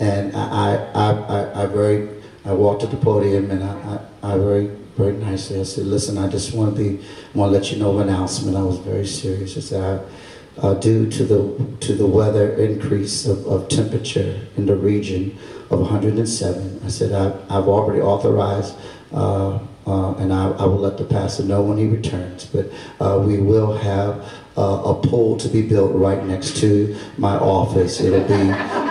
and 0.00 0.34
I, 0.36 0.76
I, 0.94 1.10
I, 1.12 1.62
I 1.62 1.66
very, 1.66 2.08
I 2.44 2.52
walked 2.52 2.82
to 2.82 2.86
the 2.86 2.96
podium 2.96 3.50
and 3.50 3.62
I, 3.64 4.00
I, 4.22 4.34
I 4.34 4.38
very, 4.38 4.66
very 4.96 5.12
nicely, 5.12 5.60
I 5.60 5.62
said, 5.62 5.86
listen, 5.86 6.18
I 6.18 6.28
just 6.28 6.54
want 6.54 6.76
to 6.76 6.82
be, 6.82 7.04
want 7.34 7.52
to 7.52 7.58
let 7.58 7.72
you 7.72 7.78
know 7.78 7.92
of 7.92 8.00
an 8.00 8.08
announcement. 8.08 8.56
I 8.56 8.62
was 8.62 8.78
very 8.78 9.06
serious. 9.06 9.56
I 9.56 9.60
said, 9.60 9.82
I, 9.82 10.60
uh, 10.60 10.74
due 10.74 11.08
to 11.08 11.24
the, 11.24 11.76
to 11.86 11.94
the 11.94 12.06
weather 12.06 12.54
increase 12.54 13.26
of, 13.26 13.46
of 13.46 13.68
temperature 13.68 14.40
in 14.56 14.66
the 14.66 14.76
region 14.76 15.38
of 15.70 15.80
107, 15.80 16.80
I 16.84 16.88
said, 16.88 17.12
I, 17.12 17.28
I've 17.56 17.68
already 17.68 18.00
authorized 18.00 18.74
uh, 19.12 19.60
uh, 19.88 20.14
and 20.16 20.32
I, 20.32 20.50
I, 20.50 20.66
will 20.66 20.78
let 20.78 20.98
the 20.98 21.04
pastor 21.04 21.44
know 21.44 21.62
when 21.62 21.78
he 21.78 21.86
returns. 21.86 22.44
But 22.44 22.70
uh, 23.00 23.22
we 23.24 23.38
will 23.38 23.76
have 23.76 24.22
uh, 24.56 24.82
a 24.84 24.94
pool 24.94 25.36
to 25.38 25.48
be 25.48 25.62
built 25.62 25.94
right 25.94 26.22
next 26.26 26.58
to 26.58 26.94
my 27.16 27.36
office. 27.36 28.00
It'll 28.00 28.26
be 28.28 28.50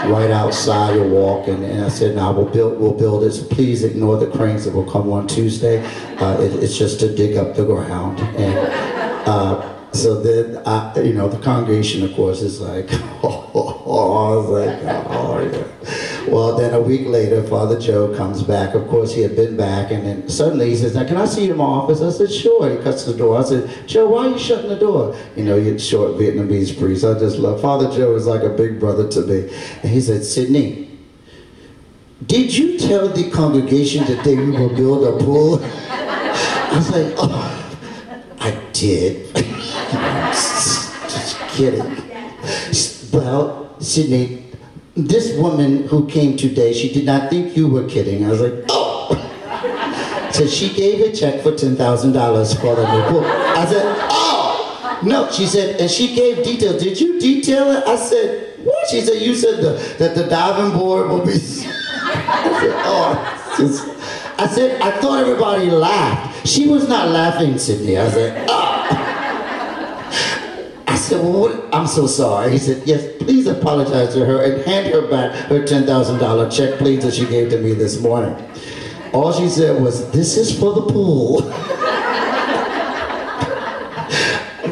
right 0.10 0.32
outside 0.32 0.95
your 0.95 1.08
walk. 1.08 1.48
And, 1.48 1.64
and 1.64 1.86
I 1.86 1.89
said, 1.89 2.16
now 2.16 2.32
we'll 2.32 2.45
build, 2.50 2.80
we'll 2.80 2.93
build 2.98 3.24
it. 3.24 3.34
So 3.34 3.45
please 3.48 3.84
ignore 3.84 4.18
the 4.18 4.28
cranes 4.28 4.66
that 4.66 4.74
will 4.74 4.89
come 4.89 5.12
on 5.12 5.28
Tuesday. 5.28 5.86
Uh, 6.18 6.41
it, 6.41 6.64
it's 6.64 6.78
just 6.78 7.00
to 7.02 7.14
dig 7.14 7.38
up 7.38 7.56
the 7.56 7.66
ground. 7.66 8.20
And 8.20 8.58
uh, 9.28 9.77
so 9.98 10.22
then, 10.22 10.62
I, 10.66 11.00
you 11.02 11.14
know, 11.14 11.28
the 11.28 11.39
congregation, 11.39 12.04
of 12.04 12.14
course, 12.14 12.41
is 12.41 12.62
like, 12.62 12.88
oh, 13.24 13.52
oh, 13.56 13.84
oh. 13.86 14.28
I 14.28 14.36
was 14.36 14.50
like, 14.50 14.80
oh, 15.10 15.39
yeah. 15.39 16.32
Well, 16.32 16.58
then 16.58 16.74
a 16.74 16.82
week 16.82 17.08
later, 17.08 17.41
Father 17.43 17.80
Joe 17.80 18.16
comes 18.16 18.43
back. 18.43 18.76
Of 18.76 18.88
course, 18.89 19.14
he 19.14 19.22
had 19.22 19.36
been 19.36 19.56
back, 19.56 19.91
and 19.91 20.06
then 20.06 20.30
suddenly 20.30 20.70
he 20.70 20.76
says, 20.76 20.95
now, 20.95 21.06
can 21.06 21.18
I 21.18 21.26
see 21.26 21.45
you 21.45 21.52
in 21.52 21.58
my 21.58 21.64
office? 21.64 22.02
I 22.02 22.12
said, 22.12 22.32
sure. 22.32 22.70
He 22.70 22.84
cuts 22.84 23.06
the 23.06 23.14
door. 23.14 23.38
I 23.38 23.43
said, 23.43 23.88
Joe, 23.88 24.10
why 24.10 24.28
are 24.28 24.30
you 24.30 24.39
shutting 24.39 24.70
the 24.70 24.76
door? 24.76 25.16
You 25.36 25.45
know, 25.45 25.56
you're 25.56 25.80
short 25.80 26.12
Vietnamese 26.12 26.78
priest. 26.78 27.06
I 27.06 27.18
just 27.18 27.38
love, 27.38 27.62
Father 27.62 27.89
Joe 27.95 28.16
is 28.16 28.28
like 28.28 28.43
a 28.43 28.50
big 28.50 28.80
brother 28.80 29.08
to 29.08 29.22
me. 29.22 29.50
And 29.84 29.91
he 29.91 30.02
said, 30.02 30.24
Sidney, 30.24 30.88
did 32.26 32.56
you 32.56 32.78
tell 32.78 33.08
the 33.08 33.30
congregation 33.32 34.06
that 34.06 34.24
they 34.24 34.36
will 34.36 34.76
build 34.76 35.08
a 35.08 35.24
pool? 35.24 35.60
I 35.64 36.74
was 36.76 36.89
like, 36.91 37.14
oh, 37.18 38.38
I 38.39 38.52
did. 38.74 39.54
just 39.92 41.40
kidding. 41.50 42.04
Well, 43.12 43.76
Sidney, 43.80 44.46
this 44.96 45.38
woman 45.38 45.88
who 45.88 46.08
came 46.08 46.38
today, 46.38 46.74
she 46.74 46.92
did 46.92 47.06
not 47.06 47.30
think 47.30 47.56
you 47.56 47.68
were 47.68 47.88
kidding. 47.88 48.26
I 48.26 48.30
was 48.30 48.42
like, 48.42 48.66
oh. 48.70 50.30
so 50.32 50.48
she 50.48 50.74
gave 50.74 51.02
a 51.02 51.16
check 51.16 51.42
for 51.42 51.52
$10,000 51.52 52.62
for 52.62 52.76
the 52.76 52.92
new 52.92 53.12
book. 53.12 53.26
I 53.26 53.66
said, 53.66 53.84
oh. 54.10 55.00
No, 55.04 55.30
she 55.32 55.46
said, 55.46 55.80
and 55.80 55.90
she 55.90 56.16
gave 56.16 56.44
details. 56.44 56.82
Did 56.82 57.00
you 57.00 57.20
detail 57.20 57.72
it? 57.72 57.88
I 57.88 57.96
said, 57.96 58.58
what? 58.60 58.90
She 58.90 59.02
said, 59.02 59.22
you 59.22 59.36
said 59.36 59.58
the, 59.58 59.96
that 60.00 60.16
the 60.16 60.26
diving 60.26 60.78
board 60.78 61.10
will 61.10 61.26
be... 61.26 61.34
I 61.34 62.60
said, 62.60 62.74
oh. 62.86 64.34
I 64.40 64.48
said, 64.48 64.82
I 64.82 64.92
thought 65.00 65.20
everybody 65.20 65.70
laughed. 65.70 66.48
She 66.48 66.68
was 66.68 66.88
not 66.88 67.10
laughing, 67.10 67.58
Sidney. 67.58 67.98
I 67.98 68.10
said, 68.10 68.46
oh 68.50 68.77
said, 71.08 71.24
well? 71.24 71.70
I'm 71.74 71.88
so 71.88 72.05
sorry. 72.05 72.51
He 72.51 72.58
said, 72.58 72.84
yes, 72.86 73.08
please 73.20 73.47
apologize 73.47 74.14
to 74.14 74.26
her 74.26 74.43
and 74.43 74.62
hand 74.64 74.93
her 74.93 75.08
back 75.10 75.34
her 75.47 75.62
$10,000 75.62 76.51
check, 76.51 76.78
please, 76.78 77.03
that 77.03 77.14
she 77.14 77.26
gave 77.26 77.49
to 77.51 77.60
me 77.60 77.74
this 77.74 78.01
morning. 78.01 78.36
All 79.14 79.32
she 79.32 79.47
said 79.47 79.82
was, 79.82 80.10
this 80.12 80.38
is 80.38 80.58
for 80.58 80.74
the 80.74 80.82
pool. 80.82 81.43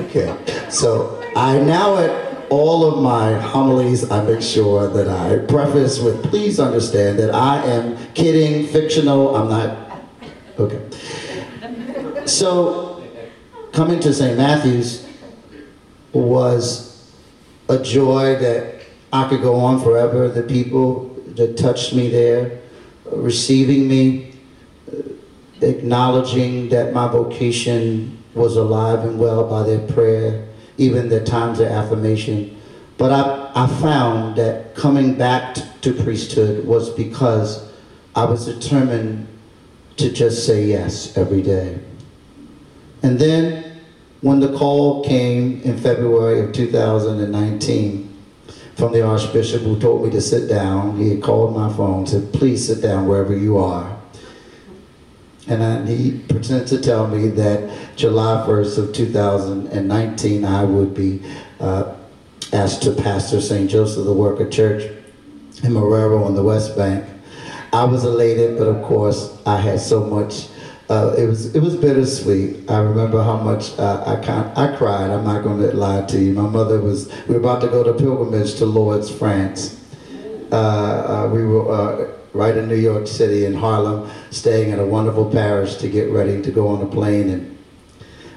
okay, 0.06 0.36
so 0.70 1.24
I 1.36 1.58
now 1.60 1.98
at 1.98 2.26
all 2.50 2.86
of 2.86 3.02
my 3.02 3.34
homilies, 3.40 4.12
I 4.12 4.24
make 4.24 4.42
sure 4.42 4.88
that 4.90 5.08
I 5.08 5.46
preface 5.46 6.00
with, 6.00 6.22
please 6.24 6.60
understand 6.60 7.18
that 7.20 7.34
I 7.34 7.64
am 7.66 7.98
kidding, 8.14 8.68
fictional, 8.68 9.36
I'm 9.36 9.50
not, 9.50 10.02
okay. 10.60 10.82
So, 12.28 13.04
coming 13.72 14.00
to 14.02 14.14
St. 14.14 14.38
Matthew's, 14.38 15.05
was 16.22 17.12
a 17.70 17.78
joy 17.80 18.36
that 18.36 18.82
I 19.12 19.28
could 19.28 19.42
go 19.42 19.56
on 19.56 19.82
forever. 19.82 20.30
The 20.30 20.44
people 20.44 21.10
that 21.36 21.58
touched 21.58 21.94
me 21.94 22.10
there, 22.10 22.60
receiving 23.06 23.88
me, 23.88 24.34
acknowledging 25.62 26.70
that 26.70 26.94
my 26.94 27.08
vocation 27.08 28.24
was 28.34 28.58
alive 28.58 29.00
and 29.00 29.18
well 29.20 29.48
by 29.48 29.64
their 29.64 29.86
prayer, 29.88 30.48
even 30.78 31.10
their 31.10 31.24
times 31.24 31.60
of 31.60 31.68
affirmation. 31.68 32.60
But 32.98 33.12
I, 33.12 33.52
I 33.56 33.68
found 33.68 34.38
that 34.38 34.76
coming 34.76 35.16
back 35.16 35.56
to 35.82 35.94
priesthood 35.94 36.66
was 36.66 36.90
because 36.90 37.72
I 38.16 38.26
was 38.26 38.46
determined 38.46 39.28
to 39.98 40.12
just 40.12 40.46
say 40.46 40.66
yes 40.66 41.18
every 41.18 41.42
day. 41.42 41.80
And 43.04 43.20
then 43.20 43.65
when 44.26 44.40
the 44.40 44.58
call 44.58 45.04
came 45.04 45.62
in 45.62 45.78
February 45.78 46.40
of 46.40 46.52
2019 46.52 48.24
from 48.76 48.92
the 48.92 49.06
Archbishop 49.06 49.62
who 49.62 49.80
told 49.80 50.04
me 50.04 50.10
to 50.10 50.20
sit 50.20 50.50
down, 50.50 50.98
he 50.98 51.12
had 51.12 51.22
called 51.22 51.56
my 51.56 51.72
phone, 51.72 52.08
said, 52.08 52.34
please 52.34 52.66
sit 52.66 52.82
down 52.82 53.08
wherever 53.08 53.38
you 53.38 53.60
are. 53.60 53.96
And 55.48 55.62
I, 55.62 55.86
he 55.86 56.18
pretended 56.28 56.68
to 56.70 56.82
tell 56.82 57.08
me 57.08 57.28
that 57.28 57.96
July 57.98 58.44
1st 58.48 58.78
of 58.80 58.94
2019, 58.96 60.44
I 60.44 60.64
would 60.64 60.96
be 60.96 61.22
uh, 61.60 61.94
asked 62.52 62.82
to 62.82 62.94
pastor 62.94 63.40
St. 63.40 63.70
Joseph 63.70 64.06
the 64.06 64.14
Worker 64.14 64.50
Church 64.50 64.92
in 65.62 65.72
Marrero 65.72 66.26
on 66.26 66.34
the 66.34 66.42
West 66.42 66.76
Bank. 66.76 67.08
I 67.72 67.84
was 67.84 68.04
elated, 68.04 68.58
but 68.58 68.66
of 68.66 68.84
course, 68.86 69.38
I 69.46 69.58
had 69.58 69.80
so 69.80 70.04
much 70.04 70.48
uh, 70.90 71.16
it 71.18 71.26
was 71.26 71.56
it 71.56 71.62
was 71.62 71.76
bittersweet. 71.76 72.70
I 72.70 72.80
remember 72.80 73.24
how 73.24 73.38
much 73.38 73.78
uh, 73.80 74.04
I 74.06 74.66
I 74.66 74.76
cried. 74.76 75.10
I'm 75.10 75.24
not 75.24 75.44
going 75.44 75.60
to 75.60 75.76
lie 75.76 76.06
to 76.06 76.20
you. 76.20 76.34
My 76.34 76.48
mother 76.48 76.80
was. 76.80 77.12
We 77.28 77.34
were 77.34 77.40
about 77.40 77.62
to 77.62 77.68
go 77.68 77.84
to 77.84 77.94
pilgrimage 77.94 78.56
to 78.56 78.66
Lourdes, 78.66 79.10
France. 79.10 79.82
Uh, 80.52 80.56
uh 80.56 81.30
we 81.34 81.44
were 81.44 81.72
uh, 81.72 82.12
right 82.34 82.56
in 82.56 82.68
New 82.68 82.76
York 82.76 83.08
City 83.08 83.46
in 83.46 83.56
Harlem, 83.56 84.10
staying 84.30 84.72
at 84.72 84.80
a 84.80 84.86
wonderful 84.86 85.30
parish 85.30 85.76
to 85.78 85.90
get 85.90 86.12
ready 86.12 86.42
to 86.42 86.52
go 86.52 86.68
on 86.68 86.82
a 86.82 86.86
plane. 86.86 87.30
And 87.30 87.58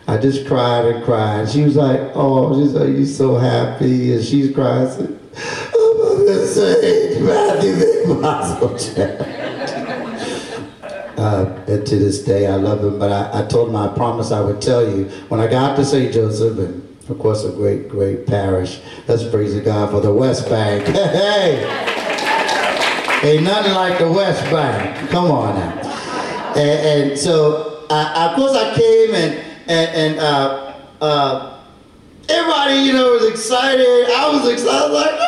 I 0.06 0.16
just 0.16 0.46
cried 0.46 0.86
and 0.86 1.04
cried. 1.04 1.50
She 1.50 1.62
was 1.62 1.76
like, 1.76 2.00
oh, 2.14 2.58
she's 2.58 2.72
like, 2.72 2.88
you 2.88 3.04
so 3.04 3.36
happy. 3.36 4.14
And 4.14 4.24
she's 4.24 4.54
crying. 4.54 4.88
I'm 4.88 6.24
going 6.24 6.26
to 6.26 6.46
say, 6.46 7.20
Matthew. 7.20 9.28
Uh, 11.18 11.64
to 11.66 11.98
this 11.98 12.22
day, 12.22 12.46
I 12.46 12.54
love 12.54 12.84
him. 12.84 12.98
But 12.98 13.10
I, 13.10 13.42
I 13.42 13.46
told 13.46 13.70
him 13.70 13.76
I 13.76 13.88
promised 13.88 14.30
I 14.30 14.40
would 14.40 14.62
tell 14.62 14.88
you 14.88 15.04
when 15.28 15.40
I 15.40 15.48
got 15.48 15.74
to 15.76 15.84
St. 15.84 16.12
Joseph, 16.12 16.58
and 16.58 16.98
of 17.08 17.18
course, 17.18 17.44
a 17.44 17.50
great, 17.50 17.88
great 17.88 18.26
parish. 18.26 18.80
Let's 19.08 19.24
praise 19.24 19.54
the 19.54 19.60
God 19.60 19.90
for 19.90 20.00
the 20.00 20.12
West 20.12 20.48
Bank. 20.48 20.86
Hey, 23.20 23.34
ain't 23.34 23.42
nothing 23.42 23.72
like 23.72 23.98
the 23.98 24.10
West 24.10 24.44
Bank. 24.44 25.10
Come 25.10 25.32
on 25.32 25.56
now. 25.56 26.52
And, 26.54 27.10
and 27.10 27.18
so, 27.18 27.84
uh, 27.90 28.30
of 28.30 28.36
course, 28.36 28.52
I 28.52 28.74
came 28.76 29.14
and 29.14 29.48
and, 29.68 29.90
and 29.94 30.18
uh, 30.18 30.74
uh, 31.00 31.60
everybody, 32.28 32.76
you 32.80 32.94
know, 32.94 33.12
was 33.12 33.28
excited. 33.28 34.08
I 34.10 34.30
was 34.32 34.50
excited. 34.50 34.70
I 34.70 34.88
was 34.88 34.92
like, 34.92 35.27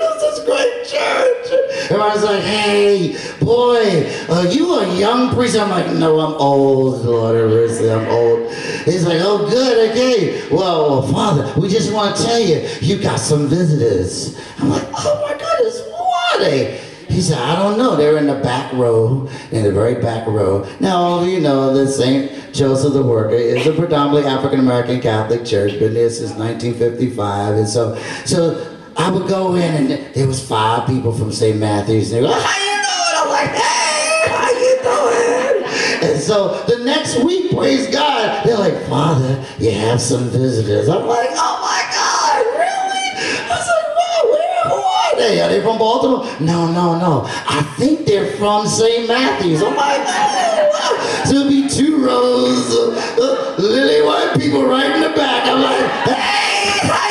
this 0.00 0.44
great 0.44 0.86
church. 0.86 1.90
Everybody's 1.90 2.22
like, 2.22 2.42
hey, 2.42 3.16
boy, 3.40 4.08
are 4.32 4.46
you 4.46 4.74
a 4.80 4.98
young 4.98 5.34
priest? 5.34 5.58
I'm 5.58 5.70
like, 5.70 5.92
no, 5.92 6.20
I'm 6.20 6.34
old, 6.34 7.04
Lord 7.04 7.34
mercy, 7.50 7.90
I'm 7.90 8.08
old. 8.08 8.52
He's 8.84 9.06
like, 9.06 9.18
oh, 9.20 9.48
good, 9.48 9.90
okay. 9.90 10.48
Well, 10.50 11.02
Father, 11.02 11.52
we 11.60 11.68
just 11.68 11.92
want 11.92 12.16
to 12.16 12.22
tell 12.22 12.40
you, 12.40 12.66
you 12.80 13.02
got 13.02 13.18
some 13.18 13.48
visitors. 13.48 14.38
I'm 14.58 14.70
like, 14.70 14.86
oh 14.92 15.26
my 15.28 15.36
goodness, 15.36 15.82
what? 15.90 16.40
they? 16.40 16.80
he 17.10 17.20
said, 17.20 17.38
I 17.38 17.56
don't 17.56 17.76
know. 17.76 17.96
They're 17.96 18.18
in 18.18 18.26
the 18.26 18.36
back 18.36 18.72
row, 18.72 19.28
in 19.50 19.64
the 19.64 19.72
very 19.72 20.00
back 20.00 20.26
row. 20.26 20.66
Now, 20.78 20.96
all 20.96 21.22
of 21.22 21.28
you 21.28 21.40
know, 21.40 21.74
that 21.74 21.88
St. 21.88 22.54
Joseph 22.54 22.92
the 22.92 23.02
Worker 23.02 23.34
is 23.34 23.66
a 23.66 23.72
predominantly 23.72 24.30
African 24.30 24.60
American 24.60 25.00
Catholic 25.00 25.44
church, 25.44 25.78
been 25.78 25.94
there 25.94 26.08
since 26.08 26.30
1955. 26.32 27.56
And 27.56 27.68
so, 27.68 27.96
so 28.24 28.69
I 29.00 29.10
would 29.10 29.28
go 29.28 29.54
in 29.54 29.90
and 29.92 30.14
there 30.14 30.26
was 30.26 30.46
five 30.46 30.86
people 30.86 31.10
from 31.10 31.32
St. 31.32 31.58
Matthew's 31.58 32.12
and 32.12 32.22
they 32.22 32.28
like, 32.28 32.42
how 32.42 32.58
you 32.60 32.76
doing? 32.84 33.16
I'm 33.16 33.28
like, 33.30 33.50
hey, 33.56 34.28
how 34.28 34.50
you 34.52 34.76
doing? 34.84 36.12
And 36.12 36.20
so 36.20 36.62
the 36.64 36.84
next 36.84 37.24
week, 37.24 37.50
praise 37.50 37.86
God, 37.86 38.44
they're 38.44 38.58
like, 38.58 38.76
Father, 38.90 39.42
you 39.58 39.70
have 39.70 40.02
some 40.02 40.24
visitors. 40.28 40.90
I'm 40.90 41.06
like, 41.06 41.30
oh 41.32 41.56
my 41.64 41.80
God, 41.96 42.44
really? 42.60 43.08
I 43.48 43.56
was 43.56 43.68
like, 43.72 43.88
wow, 43.96 44.20
where, 44.32 44.64
who 44.68 44.82
are 44.82 45.16
they? 45.16 45.40
Are 45.40 45.48
they 45.48 45.62
from 45.62 45.78
Baltimore? 45.78 46.26
No, 46.38 46.70
no, 46.70 46.98
no. 46.98 47.24
I 47.26 47.62
think 47.78 48.04
they're 48.06 48.36
from 48.36 48.66
St. 48.66 49.08
Matthew's. 49.08 49.62
I'm 49.62 49.76
like, 49.76 50.02
oh, 50.04 50.70
wow. 50.74 51.24
So 51.24 51.48
be 51.48 51.66
two 51.70 52.04
rows 52.04 52.76
of 52.76 52.98
uh, 53.18 53.54
lily 53.62 54.02
white 54.02 54.36
people 54.38 54.66
right 54.66 54.94
in 54.94 55.00
the 55.00 55.16
back. 55.16 55.46
I'm 55.48 55.62
like, 55.62 55.90
hey, 56.04 57.09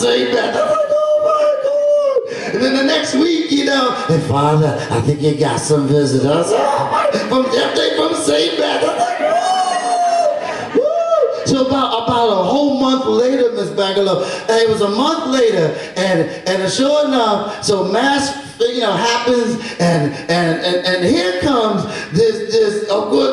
St. 0.00 0.32
Matthew's. 0.32 0.62
I'm 0.62 0.68
like, 0.70 0.88
oh 0.92 1.20
my 1.28 2.32
God. 2.32 2.54
And 2.54 2.62
then 2.62 2.74
the 2.74 2.84
next 2.84 3.14
week, 3.14 3.50
you 3.50 3.66
know, 3.66 3.92
hey, 4.08 4.18
Father, 4.28 4.78
I 4.90 5.00
think 5.02 5.20
you 5.20 5.38
got 5.38 5.60
some 5.60 5.86
visitors. 5.88 6.46
From, 7.28 7.42
they 7.52 7.96
from 7.96 8.14
St. 8.14 8.58
Matthew's. 8.58 8.88
I'm 8.88 8.98
like, 8.98 9.18
oh. 9.20 10.72
Woo! 10.74 11.46
So 11.46 11.66
about 11.66 12.04
about 12.04 12.28
a 12.30 12.44
whole 12.44 12.80
month 12.80 13.04
later, 13.04 13.52
Miss 13.52 13.68
Bangalore, 13.70 14.22
it 14.24 14.68
was 14.70 14.80
a 14.80 14.88
month 14.88 15.26
later, 15.26 15.66
and 15.96 16.22
and 16.48 16.72
sure 16.72 17.06
enough, 17.06 17.62
so 17.62 17.84
mass 17.84 18.49
you 18.68 18.80
know 18.80 18.92
happens, 18.92 19.56
and 19.80 20.12
and 20.12 20.60
and, 20.60 20.86
and 20.86 21.04
here 21.04 21.40
comes 21.40 21.84
this 22.12 22.52
this 22.52 22.86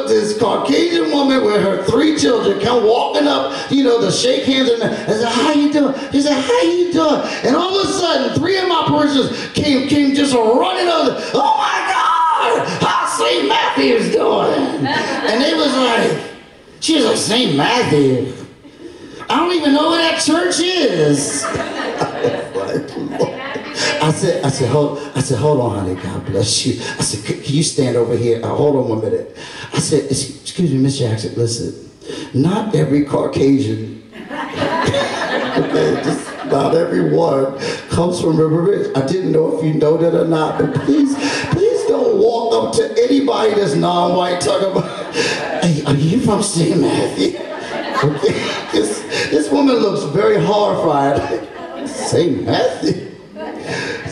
this 0.08 0.38
Caucasian 0.40 1.12
woman 1.12 1.44
with 1.44 1.62
her 1.62 1.84
three 1.86 2.18
children 2.18 2.60
come 2.60 2.86
walking 2.86 3.28
up, 3.28 3.72
you 3.72 3.84
know, 3.84 4.00
to 4.02 4.12
shake 4.12 4.46
hands 4.46 4.70
and, 4.70 4.84
and 4.84 5.20
said, 5.20 5.32
"How 5.32 5.54
you 5.54 5.72
doing?" 5.72 5.94
He 6.12 6.22
said, 6.22 6.42
"How 6.42 6.62
you 6.62 6.94
doing?" 6.94 7.22
And 7.44 7.56
all 7.56 7.80
of 7.80 7.88
a 7.88 7.92
sudden, 7.92 8.40
three 8.40 8.58
of 8.58 8.68
my 8.68 8.86
parishioners 8.88 9.52
came 9.54 9.88
came 9.88 10.16
just 10.16 10.34
running 10.34 10.88
over. 10.88 11.20
Oh 11.34 11.58
my 11.58 11.78
God! 11.92 12.68
How's 12.82 13.18
St. 13.18 13.48
Matthew's 13.48 14.12
doing? 14.12 14.88
And 15.28 15.44
they 15.44 15.54
was 15.54 15.74
like. 15.76 16.28
She 16.80 16.96
was 16.96 17.06
like, 17.06 17.18
St. 17.18 17.58
Matthew. 17.58 18.34
I 19.30 19.36
don't 19.36 19.54
even 19.54 19.74
know 19.74 19.90
where 19.90 19.98
that 19.98 20.22
church 20.24 20.60
is. 20.60 21.44
I 23.78 24.12
said, 24.12 24.44
I 24.44 24.50
said, 24.50 24.70
hold, 24.70 25.00
I 25.16 25.22
said, 25.22 25.38
hold 25.38 25.62
on, 25.62 25.80
honey. 25.80 26.02
God 26.02 26.26
bless 26.26 26.66
you. 26.66 26.82
I 26.82 27.04
said, 27.04 27.24
can 27.26 27.54
you 27.54 27.64
stand 27.64 27.96
over 27.96 28.16
here? 28.16 28.44
Uh, 28.44 28.50
hold 28.50 28.76
on 28.76 28.90
one 28.90 29.02
minute. 29.02 29.38
I 29.74 29.80
said, 29.80 30.06
excuse 30.06 30.72
me, 30.72 30.80
Miss 30.80 30.98
Jackson. 30.98 31.36
Listen, 31.36 31.92
not 32.34 32.74
every 32.74 33.06
Caucasian, 33.06 34.04
okay, 34.16 36.02
just 36.04 36.28
not 36.46 36.76
everyone 36.76 37.60
comes 37.90 38.20
from 38.22 38.38
River 38.38 38.62
Ridge. 38.62 38.96
I 38.96 39.06
didn't 39.06 39.32
know 39.32 39.58
if 39.58 39.64
you 39.64 39.74
know 39.74 39.98
that 39.98 40.16
or 40.16 40.28
not, 40.28 40.60
but 40.60 40.74
please, 40.84 41.14
please 41.52 41.86
don't 41.88 42.18
walk 42.20 42.54
up 42.54 42.76
to 42.76 43.04
anybody 43.04 43.54
that's 43.54 43.76
non-white 43.76 44.42
talking 44.42 44.72
about, 44.72 45.14
hey, 45.64 45.84
are 45.86 45.96
you 45.96 46.20
from 46.22 46.42
St. 46.42 46.80
Matthew? 46.80 47.38
Okay, 48.04 48.70
this, 48.72 49.02
this 49.30 49.52
woman 49.52 49.76
looks 49.76 50.04
very 50.16 50.44
horrified. 50.44 51.48
St. 51.88 52.44
Matthew. 52.44 53.07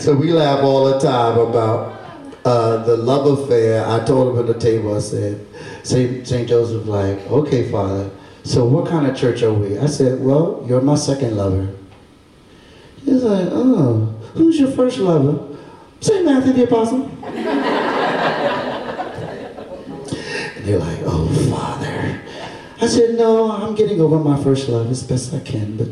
So 0.06 0.14
we 0.14 0.30
laugh 0.30 0.62
all 0.62 0.84
the 0.84 1.00
time 1.00 1.36
about 1.36 1.98
uh, 2.44 2.76
the 2.84 2.96
love 2.96 3.40
affair. 3.40 3.84
I 3.84 4.04
told 4.04 4.32
him 4.32 4.38
at 4.38 4.46
the 4.46 4.54
table, 4.56 4.94
I 4.94 5.00
said, 5.00 5.44
St. 5.82 6.24
St. 6.24 6.48
Joseph 6.48 6.86
like, 6.86 7.18
okay, 7.28 7.68
Father, 7.68 8.08
so 8.44 8.64
what 8.66 8.88
kind 8.88 9.08
of 9.08 9.16
church 9.16 9.42
are 9.42 9.52
we? 9.52 9.76
I 9.76 9.86
said, 9.86 10.22
well, 10.22 10.64
you're 10.68 10.80
my 10.80 10.94
second 10.94 11.36
lover. 11.36 11.74
He's 13.04 13.24
like, 13.24 13.48
oh, 13.50 14.14
who's 14.34 14.60
your 14.60 14.70
first 14.70 14.98
lover? 14.98 15.58
St. 15.98 16.24
Matthew 16.24 16.52
the 16.52 16.62
Apostle. 16.66 17.02
and 17.24 17.44
they're 20.64 20.78
like, 20.78 21.00
oh, 21.02 21.26
Father. 21.50 22.20
I 22.80 22.86
said, 22.86 23.16
no, 23.16 23.50
I'm 23.50 23.74
getting 23.74 24.00
over 24.00 24.20
my 24.20 24.40
first 24.40 24.68
love 24.68 24.88
as 24.88 25.02
best 25.02 25.34
I 25.34 25.40
can, 25.40 25.76
but 25.76 25.88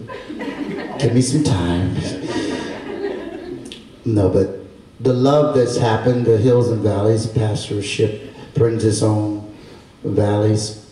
give 1.00 1.12
me 1.12 1.20
some 1.20 1.42
time. 1.42 2.23
No, 4.04 4.28
but 4.28 4.60
the 5.00 5.12
love 5.12 5.54
that's 5.54 5.76
happened, 5.76 6.26
the 6.26 6.38
hills 6.38 6.70
and 6.70 6.82
valleys, 6.82 7.26
pastorship 7.26 8.34
brings 8.54 8.84
its 8.84 9.02
own 9.02 9.54
valleys. 10.02 10.86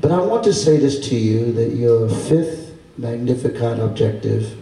But 0.00 0.12
I 0.12 0.20
want 0.20 0.44
to 0.44 0.52
say 0.52 0.76
this 0.76 1.08
to 1.08 1.16
you 1.16 1.52
that 1.52 1.70
your 1.70 2.08
fifth 2.08 2.76
Magnificat 2.96 3.78
objective 3.78 4.56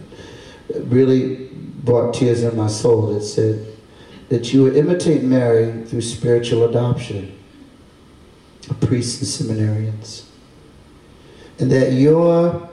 really 0.91 1.47
brought 1.83 2.13
tears 2.13 2.43
in 2.43 2.55
my 2.55 2.67
soul. 2.67 3.13
that 3.13 3.21
said 3.21 3.65
that 4.29 4.53
you 4.53 4.63
would 4.63 4.75
imitate 4.75 5.23
Mary 5.23 5.83
through 5.85 6.01
spiritual 6.01 6.69
adoption 6.69 7.37
priests 8.81 9.39
and 9.39 9.49
seminarians. 9.49 10.25
And 11.59 11.71
that 11.71 11.93
your, 11.93 12.69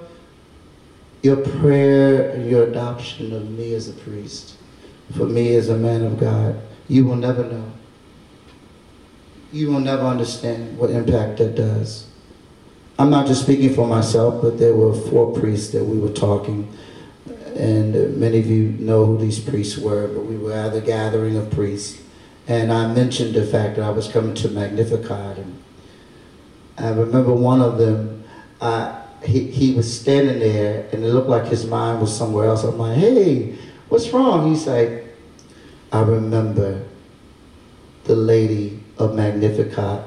your 1.23 1.37
prayer, 1.37 2.41
your 2.45 2.65
adoption 2.65 3.33
of 3.33 3.51
me 3.51 3.75
as 3.75 3.89
a 3.89 3.93
priest, 3.93 4.54
for 5.13 5.27
me 5.27 5.55
as 5.55 5.69
a 5.69 5.77
man 5.77 6.03
of 6.05 6.19
God, 6.19 6.61
you 6.89 7.05
will 7.05 7.17
never 7.17 7.45
know. 7.45 7.71
You 9.53 9.71
will 9.71 9.81
never 9.81 10.05
understand 10.05 10.79
what 10.79 10.91
impact 10.91 11.39
that 11.39 11.55
does. 11.55 12.07
I'm 12.99 13.11
not 13.11 13.27
just 13.27 13.43
speaking 13.43 13.75
for 13.75 13.87
myself, 13.87 14.41
but 14.43 14.59
there 14.59 14.75
were 14.75 14.95
four 14.95 15.33
priests 15.33 15.73
that 15.73 15.85
we 15.85 15.99
were 15.99 16.13
talking, 16.13 16.73
and 17.57 18.17
many 18.17 18.39
of 18.39 18.47
you 18.47 18.71
know 18.79 19.05
who 19.05 19.19
these 19.19 19.39
priests 19.39 19.79
were, 19.79 20.09
but 20.09 20.27
we 20.27 20.37
were 20.37 20.53
at 20.53 20.75
a 20.75 20.81
gathering 20.81 21.37
of 21.37 21.51
priests, 21.51 22.01
and 22.47 22.73
I 22.73 22.93
mentioned 22.93 23.35
the 23.35 23.47
fact 23.47 23.77
that 23.77 23.85
I 23.85 23.91
was 23.91 24.09
coming 24.09 24.35
to 24.37 24.49
Magnificat, 24.49 25.39
and 25.39 25.63
I 26.79 26.91
remember 26.91 27.33
one 27.33 27.61
of 27.61 27.79
them, 27.79 28.25
uh, 28.61 29.01
he, 29.25 29.51
he 29.51 29.75
was 29.75 30.01
standing 30.01 30.39
there, 30.39 30.89
and 30.93 31.03
it 31.05 31.09
looked 31.09 31.29
like 31.29 31.47
his 31.47 31.67
mind 31.67 32.01
was 32.01 32.17
somewhere 32.17 32.47
else. 32.47 32.63
I'm 32.65 32.79
like, 32.79 32.97
hey, 32.97 33.57
what's 33.95 34.09
wrong? 34.09 34.51
He's 34.51 34.67
like, 34.67 35.05
I 35.93 36.03
remember 36.03 36.83
the 38.03 38.17
lady 38.17 38.83
of 38.99 39.15
Magnificat. 39.15 40.05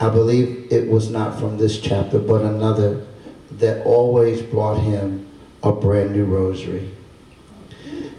I 0.00 0.08
believe 0.08 0.72
it 0.72 0.88
was 0.88 1.10
not 1.10 1.38
from 1.38 1.58
this 1.58 1.78
chapter, 1.78 2.18
but 2.18 2.40
another 2.40 3.06
that 3.58 3.84
always 3.84 4.40
brought 4.40 4.78
him 4.78 5.30
a 5.62 5.70
brand 5.70 6.12
new 6.12 6.24
rosary. 6.24 6.92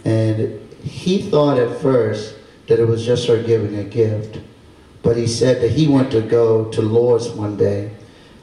And 0.05 0.61
he 0.83 1.31
thought 1.31 1.57
at 1.57 1.81
first 1.81 2.35
that 2.67 2.79
it 2.79 2.85
was 2.85 3.03
just 3.03 3.27
her 3.27 3.41
giving 3.41 3.79
a 3.79 3.83
gift. 3.83 4.37
But 5.01 5.17
he 5.17 5.25
said 5.25 5.63
that 5.63 5.71
he 5.71 5.87
went 5.87 6.11
to 6.11 6.21
go 6.21 6.65
to 6.65 6.81
Lourdes 6.83 7.29
one 7.29 7.57
day 7.57 7.89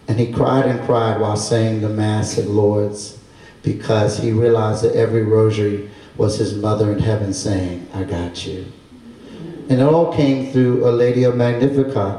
and 0.09 0.19
he 0.19 0.33
cried 0.33 0.67
and 0.67 0.85
cried 0.87 1.21
while 1.21 1.37
saying 1.37 1.83
the 1.83 1.89
Mass 1.89 2.37
at 2.37 2.49
Lourdes 2.49 3.21
because 3.63 4.19
he 4.19 4.33
realized 4.33 4.83
that 4.83 4.97
every 4.97 5.23
rosary 5.23 5.89
was 6.17 6.39
his 6.39 6.55
mother 6.55 6.93
in 6.93 6.99
heaven 6.99 7.33
saying, 7.33 7.87
I 7.95 8.05
got 8.05 8.47
you. 8.47 8.67
And 9.69 9.81
it 9.81 9.85
all 9.85 10.13
came 10.13 10.53
through 10.53 10.87
a 10.87 10.91
lady 10.91 11.25
of 11.25 11.37
Magnificat. 11.37 12.19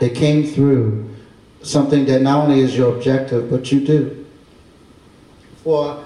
It 0.00 0.14
came 0.14 0.46
through 0.46 1.14
something 1.62 2.06
that 2.06 2.22
not 2.22 2.44
only 2.44 2.60
is 2.60 2.76
your 2.76 2.94
objective, 2.96 3.50
but 3.50 3.70
you 3.70 3.80
do. 3.86 4.26
For 5.64 6.02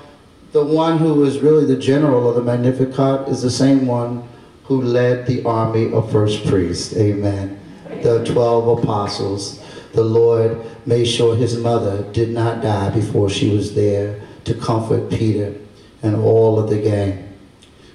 the 0.53 0.64
one 0.64 0.99
who 0.99 1.24
is 1.24 1.39
really 1.39 1.64
the 1.66 1.76
general 1.76 2.28
of 2.28 2.35
the 2.35 2.43
Magnificat 2.43 3.28
is 3.28 3.43
the 3.43 3.51
same 3.51 3.87
one 3.87 4.28
who 4.64 4.83
led 4.83 5.26
the 5.26 5.45
army 5.45 5.93
of 5.93 6.11
first 6.11 6.47
priests. 6.47 6.97
Amen. 6.97 7.61
The 8.03 8.24
12 8.24 8.83
apostles. 8.83 9.62
The 9.93 10.03
Lord 10.03 10.59
made 10.87 11.05
sure 11.05 11.37
his 11.37 11.57
mother 11.59 12.03
did 12.12 12.30
not 12.30 12.62
die 12.62 12.91
before 12.91 13.28
she 13.28 13.55
was 13.55 13.74
there 13.74 14.20
to 14.45 14.55
comfort 14.55 15.11
Peter 15.11 15.55
and 16.03 16.16
all 16.16 16.59
of 16.59 16.68
the 16.68 16.80
gang. 16.80 17.28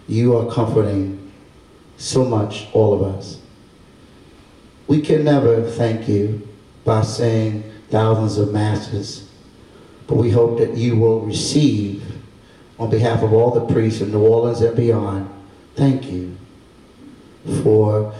You 0.07 0.37
are 0.37 0.49
comforting 0.51 1.31
so 1.97 2.23
much, 2.23 2.67
all 2.73 2.93
of 2.93 3.15
us. 3.15 3.39
We 4.87 5.01
can 5.01 5.23
never 5.23 5.69
thank 5.69 6.07
you 6.07 6.47
by 6.85 7.01
saying 7.01 7.63
thousands 7.89 8.37
of 8.37 8.53
masses, 8.53 9.29
but 10.07 10.15
we 10.15 10.31
hope 10.31 10.59
that 10.59 10.75
you 10.75 10.95
will 10.95 11.21
receive, 11.21 12.03
on 12.79 12.89
behalf 12.89 13.23
of 13.23 13.33
all 13.33 13.51
the 13.51 13.73
priests 13.73 14.01
in 14.01 14.11
New 14.11 14.25
Orleans 14.25 14.61
and 14.61 14.75
beyond, 14.75 15.29
thank 15.75 16.09
you 16.09 16.37
for 17.63 18.13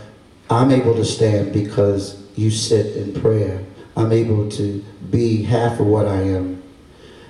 I'm 0.49 0.71
able 0.71 0.95
to 0.95 1.05
stand 1.05 1.53
because 1.53 2.23
you 2.35 2.51
sit 2.51 2.95
in 2.95 3.19
prayer. 3.19 3.63
I'm 3.95 4.11
able 4.11 4.49
to 4.51 4.83
be 5.09 5.43
half 5.43 5.79
of 5.79 5.87
what 5.87 6.07
I 6.07 6.21
am 6.21 6.56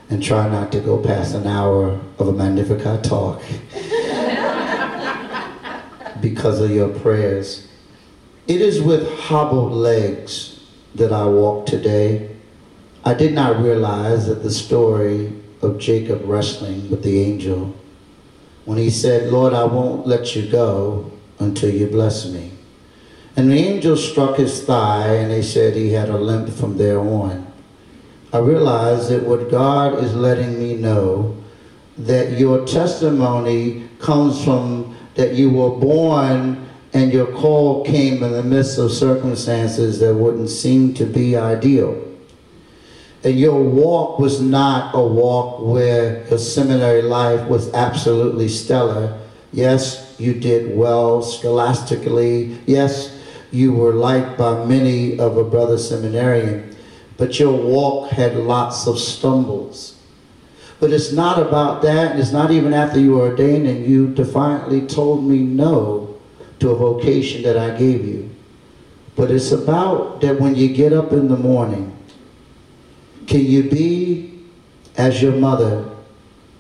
and 0.10 0.24
try 0.24 0.48
not 0.48 0.72
to 0.72 0.80
go 0.80 0.98
past 0.98 1.36
an 1.36 1.46
hour 1.48 2.00
of 2.18 2.28
a 2.28 2.32
Magnificat 2.32 3.04
talk 3.04 3.42
because 6.22 6.62
of 6.62 6.72
your 6.72 6.90
prayers. 6.90 7.68
It 8.48 8.62
is 8.62 8.82
with 8.82 9.12
hobbled 9.20 9.74
legs 9.74 10.62
that 10.96 11.12
I 11.12 11.26
walk 11.26 11.66
today. 11.66 12.36
I 13.04 13.14
did 13.14 13.34
not 13.34 13.62
realize 13.62 14.28
that 14.28 14.44
the 14.44 14.52
story 14.52 15.34
of 15.62 15.80
Jacob 15.80 16.22
wrestling 16.24 16.90
with 16.90 17.04
the 17.04 17.22
angel, 17.22 17.76
when 18.66 18.78
he 18.78 18.90
said, 18.90 19.32
Lord, 19.32 19.54
I 19.54 19.66
won't 19.66 20.08
let 20.08 20.36
you 20.36 20.50
go 20.50 21.12
until 21.40 21.74
you 21.74 21.88
bless 21.88 22.26
me. 22.28 22.52
And 23.36 23.52
the 23.52 23.56
angel 23.56 23.96
struck 23.96 24.38
his 24.38 24.64
thigh, 24.64 25.16
and 25.16 25.32
they 25.32 25.42
said 25.42 25.76
he 25.76 25.92
had 25.92 26.10
a 26.10 26.18
limp 26.18 26.50
from 26.50 26.78
there 26.78 27.00
on. 27.00 27.47
I 28.38 28.40
realize 28.40 29.10
that 29.10 29.24
what 29.24 29.50
God 29.50 30.04
is 30.04 30.14
letting 30.14 30.60
me 30.60 30.76
know 30.76 31.36
that 31.98 32.38
your 32.38 32.68
testimony 32.68 33.90
comes 33.98 34.44
from 34.44 34.96
that 35.16 35.34
you 35.34 35.50
were 35.50 35.72
born 35.72 36.70
and 36.94 37.12
your 37.12 37.26
call 37.26 37.84
came 37.84 38.22
in 38.22 38.34
the 38.34 38.44
midst 38.44 38.78
of 38.78 38.92
circumstances 38.92 40.00
that 40.02 40.14
wouldn't 40.14 40.52
seem 40.52 40.94
to 40.94 41.06
be 41.06 41.36
ideal. 41.36 42.00
And 43.24 43.40
your 43.40 43.60
walk 43.60 44.20
was 44.20 44.40
not 44.40 44.94
a 44.94 45.02
walk 45.02 45.66
where 45.66 46.24
your 46.28 46.38
seminary 46.38 47.02
life 47.02 47.50
was 47.50 47.74
absolutely 47.74 48.50
stellar. 48.50 49.20
Yes, 49.52 50.16
you 50.20 50.36
did 50.36 50.78
well 50.78 51.24
scholastically. 51.24 52.60
Yes, 52.68 53.20
you 53.50 53.74
were 53.74 53.94
liked 53.94 54.38
by 54.38 54.64
many 54.64 55.18
of 55.18 55.38
a 55.38 55.44
brother 55.44 55.80
seminarian. 55.80 56.77
But 57.18 57.40
your 57.40 57.52
walk 57.52 58.12
had 58.12 58.36
lots 58.36 58.88
of 58.88 59.00
stumbles. 59.00 59.96
But 60.80 60.92
it's 60.92 61.12
not 61.12 61.42
about 61.42 61.82
that, 61.82 62.20
it's 62.20 62.32
not 62.32 62.52
even 62.52 62.74
after 62.74 63.00
you 63.00 63.14
were 63.14 63.30
ordained 63.30 63.68
and 63.68 63.86
you 63.86 64.14
defiantly 64.14 64.86
told 64.86 65.24
me 65.24 65.40
no 65.40 66.20
to 66.60 66.70
a 66.70 66.76
vocation 66.76 67.42
that 67.44 67.58
I 67.58 67.76
gave 67.76 68.06
you. 68.06 68.30
But 69.16 69.32
it's 69.32 69.52
about 69.52 70.22
that 70.22 70.40
when 70.40 70.56
you 70.56 70.74
get 70.74 70.94
up 70.94 71.12
in 71.12 71.28
the 71.28 71.38
morning, 71.38 71.98
can 73.26 73.44
you 73.44 73.64
be 73.64 74.44
as 74.96 75.22
your 75.22 75.34
mother 75.34 75.90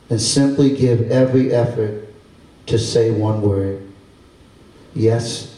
and 0.09 0.19
simply 0.19 0.75
give 0.75 1.11
every 1.11 1.53
effort 1.53 2.11
to 2.65 2.79
say 2.79 3.11
one 3.11 3.41
word? 3.43 3.87
Yes 4.95 5.57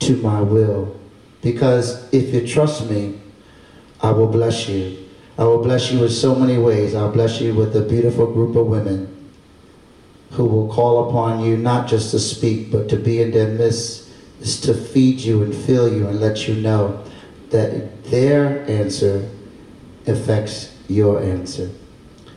to 0.00 0.16
my 0.16 0.40
will. 0.40 0.98
Because 1.42 2.12
if 2.12 2.32
you 2.32 2.46
trust 2.46 2.88
me, 2.88 3.15
I 4.06 4.12
will 4.12 4.28
bless 4.28 4.68
you. 4.68 5.04
I 5.36 5.42
will 5.42 5.64
bless 5.64 5.90
you 5.90 6.04
in 6.04 6.10
so 6.10 6.36
many 6.36 6.58
ways. 6.58 6.94
I'll 6.94 7.10
bless 7.10 7.40
you 7.40 7.52
with 7.54 7.74
a 7.74 7.80
beautiful 7.80 8.32
group 8.32 8.54
of 8.54 8.68
women 8.68 9.32
who 10.30 10.44
will 10.44 10.72
call 10.72 11.08
upon 11.08 11.40
you 11.40 11.56
not 11.56 11.88
just 11.88 12.12
to 12.12 12.20
speak, 12.20 12.70
but 12.70 12.88
to 12.90 12.96
be 12.96 13.20
in 13.20 13.32
their 13.32 13.48
midst, 13.48 14.08
is 14.40 14.60
to 14.60 14.74
feed 14.74 15.18
you 15.18 15.42
and 15.42 15.52
fill 15.52 15.92
you 15.92 16.06
and 16.06 16.20
let 16.20 16.46
you 16.46 16.54
know 16.54 17.02
that 17.50 18.04
their 18.04 18.64
answer 18.70 19.28
affects 20.06 20.72
your 20.86 21.20
answer. 21.20 21.68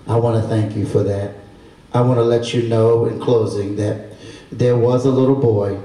I 0.07 0.15
want 0.15 0.41
to 0.41 0.49
thank 0.49 0.75
you 0.75 0.87
for 0.87 1.03
that. 1.03 1.35
I 1.93 2.01
want 2.01 2.17
to 2.17 2.23
let 2.23 2.51
you 2.51 2.63
know 2.67 3.05
in 3.05 3.21
closing 3.21 3.75
that 3.75 4.13
there 4.51 4.75
was 4.75 5.05
a 5.05 5.11
little 5.11 5.35
boy 5.35 5.79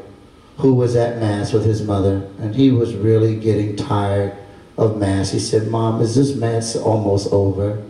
who 0.57 0.73
was 0.73 0.97
at 0.97 1.19
Mass 1.19 1.53
with 1.53 1.67
his 1.67 1.83
mother, 1.83 2.27
and 2.39 2.55
he 2.55 2.71
was 2.71 2.95
really 2.95 3.37
getting 3.39 3.77
tired 3.77 4.35
of 4.77 4.97
Mass. 4.99 5.31
He 5.31 5.39
said, 5.39 5.69
Mom, 5.69 6.01
is 6.01 6.15
this 6.15 6.35
Mass 6.35 6.77
almost 6.77 7.33
over? 7.33 7.83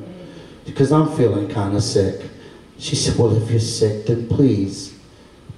Because 0.65 0.93
I'm 0.93 1.09
feeling 1.17 1.49
kind 1.49 1.77
of 1.77 1.83
sick. 1.83 2.31
She 2.79 2.97
said, 2.97 3.17
Well, 3.17 3.37
if 3.37 3.51
you're 3.51 3.61
sick, 3.61 4.07
then 4.07 4.29
please, 4.29 4.99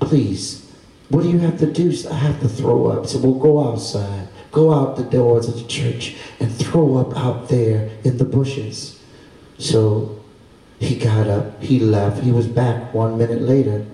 please, 0.00 0.70
what 1.08 1.22
do 1.22 1.30
you 1.30 1.38
have 1.38 1.58
to 1.60 1.72
do? 1.72 1.92
I 2.10 2.14
have 2.14 2.40
to 2.40 2.48
throw 2.48 2.88
up. 2.88 3.06
Said, 3.06 3.22
Well, 3.22 3.34
go 3.34 3.68
outside. 3.68 4.28
Go 4.50 4.72
out 4.72 4.96
the 4.96 5.04
doors 5.04 5.48
of 5.48 5.54
the 5.54 5.68
church 5.68 6.16
and 6.40 6.54
throw 6.54 6.96
up 6.96 7.16
out 7.16 7.48
there 7.48 7.90
in 8.04 8.16
the 8.16 8.24
bushes. 8.24 9.02
So 9.58 10.20
he 10.78 10.96
got 10.96 11.26
up, 11.26 11.62
he 11.62 11.78
left, 11.78 12.22
he 12.22 12.32
was 12.32 12.46
back 12.46 12.92
one 12.92 13.18
minute 13.18 13.42
later. 13.42 13.86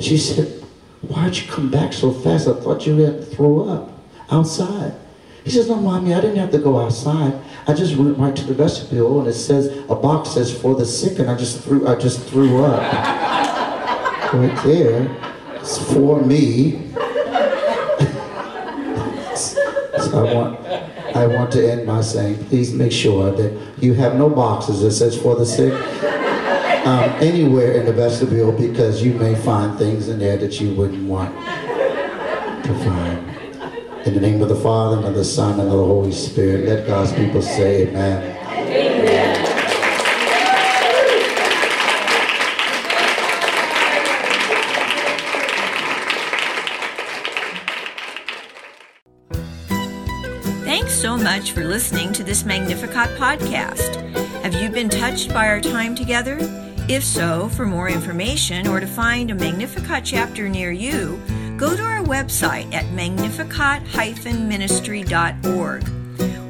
She 0.00 0.16
said, 0.16 0.62
Why'd 1.02 1.36
you 1.36 1.50
come 1.50 1.70
back 1.70 1.92
so 1.92 2.12
fast? 2.12 2.46
I 2.46 2.54
thought 2.54 2.86
you 2.86 2.96
had 2.98 3.20
to 3.20 3.26
throw 3.26 3.68
up 3.68 3.90
outside. 4.30 4.94
He 5.44 5.50
says, 5.50 5.68
no, 5.68 5.76
mommy, 5.76 6.14
I 6.14 6.20
didn't 6.20 6.36
have 6.36 6.52
to 6.52 6.58
go 6.58 6.80
outside. 6.80 7.34
I 7.66 7.74
just 7.74 7.96
went 7.96 8.16
right 8.16 8.34
to 8.36 8.44
the 8.44 8.54
vestibule 8.54 9.20
and 9.20 9.28
it 9.28 9.34
says, 9.34 9.66
a 9.88 9.94
box 9.94 10.30
says 10.30 10.56
for 10.56 10.74
the 10.74 10.86
sick 10.86 11.18
and 11.18 11.28
I 11.28 11.36
just 11.36 11.62
threw, 11.62 11.86
I 11.86 11.96
just 11.96 12.28
threw 12.28 12.64
up. 12.64 12.82
right 14.32 14.64
there. 14.64 15.10
It's 15.56 15.78
for 15.92 16.22
me. 16.22 16.90
so 19.36 20.26
I 20.26 20.34
want, 20.34 20.66
I 21.16 21.26
want 21.26 21.52
to 21.52 21.70
end 21.70 21.86
by 21.86 22.00
saying, 22.00 22.44
please 22.46 22.72
make 22.72 22.92
sure 22.92 23.30
that 23.32 23.82
you 23.82 23.94
have 23.94 24.16
no 24.16 24.30
boxes 24.30 24.80
that 24.80 24.92
says 24.92 25.20
for 25.20 25.36
the 25.36 25.44
sick 25.44 25.72
um, 26.86 27.10
anywhere 27.20 27.72
in 27.72 27.86
the 27.86 27.92
vestibule 27.92 28.52
because 28.52 29.02
you 29.02 29.12
may 29.14 29.34
find 29.34 29.78
things 29.78 30.08
in 30.08 30.18
there 30.18 30.36
that 30.38 30.60
you 30.60 30.74
wouldn't 30.74 31.06
want 31.06 31.34
to 32.64 32.74
find. 32.84 33.31
In 34.04 34.14
the 34.14 34.20
name 34.20 34.42
of 34.42 34.48
the 34.48 34.56
Father, 34.56 34.96
and 34.96 35.06
of 35.06 35.14
the 35.14 35.24
Son, 35.24 35.60
and 35.60 35.70
of 35.70 35.78
the 35.78 35.84
Holy 35.84 36.10
Spirit, 36.10 36.66
let 36.66 36.88
God's 36.88 37.12
people 37.12 37.40
say 37.40 37.86
amen. 37.86 38.36
Amen. 38.50 39.46
Thanks 50.64 50.94
so 50.94 51.16
much 51.16 51.52
for 51.52 51.62
listening 51.62 52.12
to 52.14 52.24
this 52.24 52.44
Magnificat 52.44 53.16
podcast. 53.20 53.94
Have 54.42 54.54
you 54.54 54.68
been 54.68 54.88
touched 54.88 55.28
by 55.28 55.46
our 55.46 55.60
time 55.60 55.94
together? 55.94 56.38
If 56.88 57.04
so, 57.04 57.48
for 57.50 57.66
more 57.66 57.88
information 57.88 58.66
or 58.66 58.80
to 58.80 58.86
find 58.88 59.30
a 59.30 59.36
Magnificat 59.36 60.04
chapter 60.04 60.48
near 60.48 60.72
you, 60.72 61.22
go 61.56 61.76
to 61.76 61.82
our 61.82 62.02
website 62.02 62.72
at 62.72 62.92
magnificat-ministry.org 62.92 65.88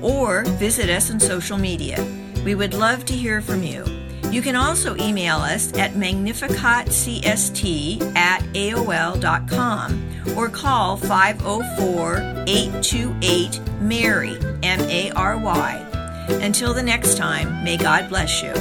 or 0.03 0.45
visit 0.45 0.91
us 0.91 1.11
on 1.11 1.19
social 1.21 1.59
media. 1.59 2.05
We 2.45 2.55
would 2.55 2.75
love 2.75 3.05
to 3.07 3.15
hear 3.15 3.41
from 3.41 3.63
you. 3.63 3.85
You 4.31 4.43
can 4.43 4.57
also 4.57 4.97
email 4.97 5.37
us 5.37 5.73
at 5.77 5.93
magnificatcst 5.93 8.17
at 8.17 8.43
aol.com 8.55 10.09
or 10.37 10.49
call 10.49 10.97
504 10.97 12.45
828 12.47 13.61
MARY, 13.83 14.39
M 14.63 14.81
A 14.81 15.11
R 15.11 15.37
Y. 15.37 15.89
Until 16.29 16.73
the 16.73 16.83
next 16.83 17.17
time, 17.17 17.63
may 17.63 17.77
God 17.77 18.09
bless 18.09 18.43
you. 18.43 18.53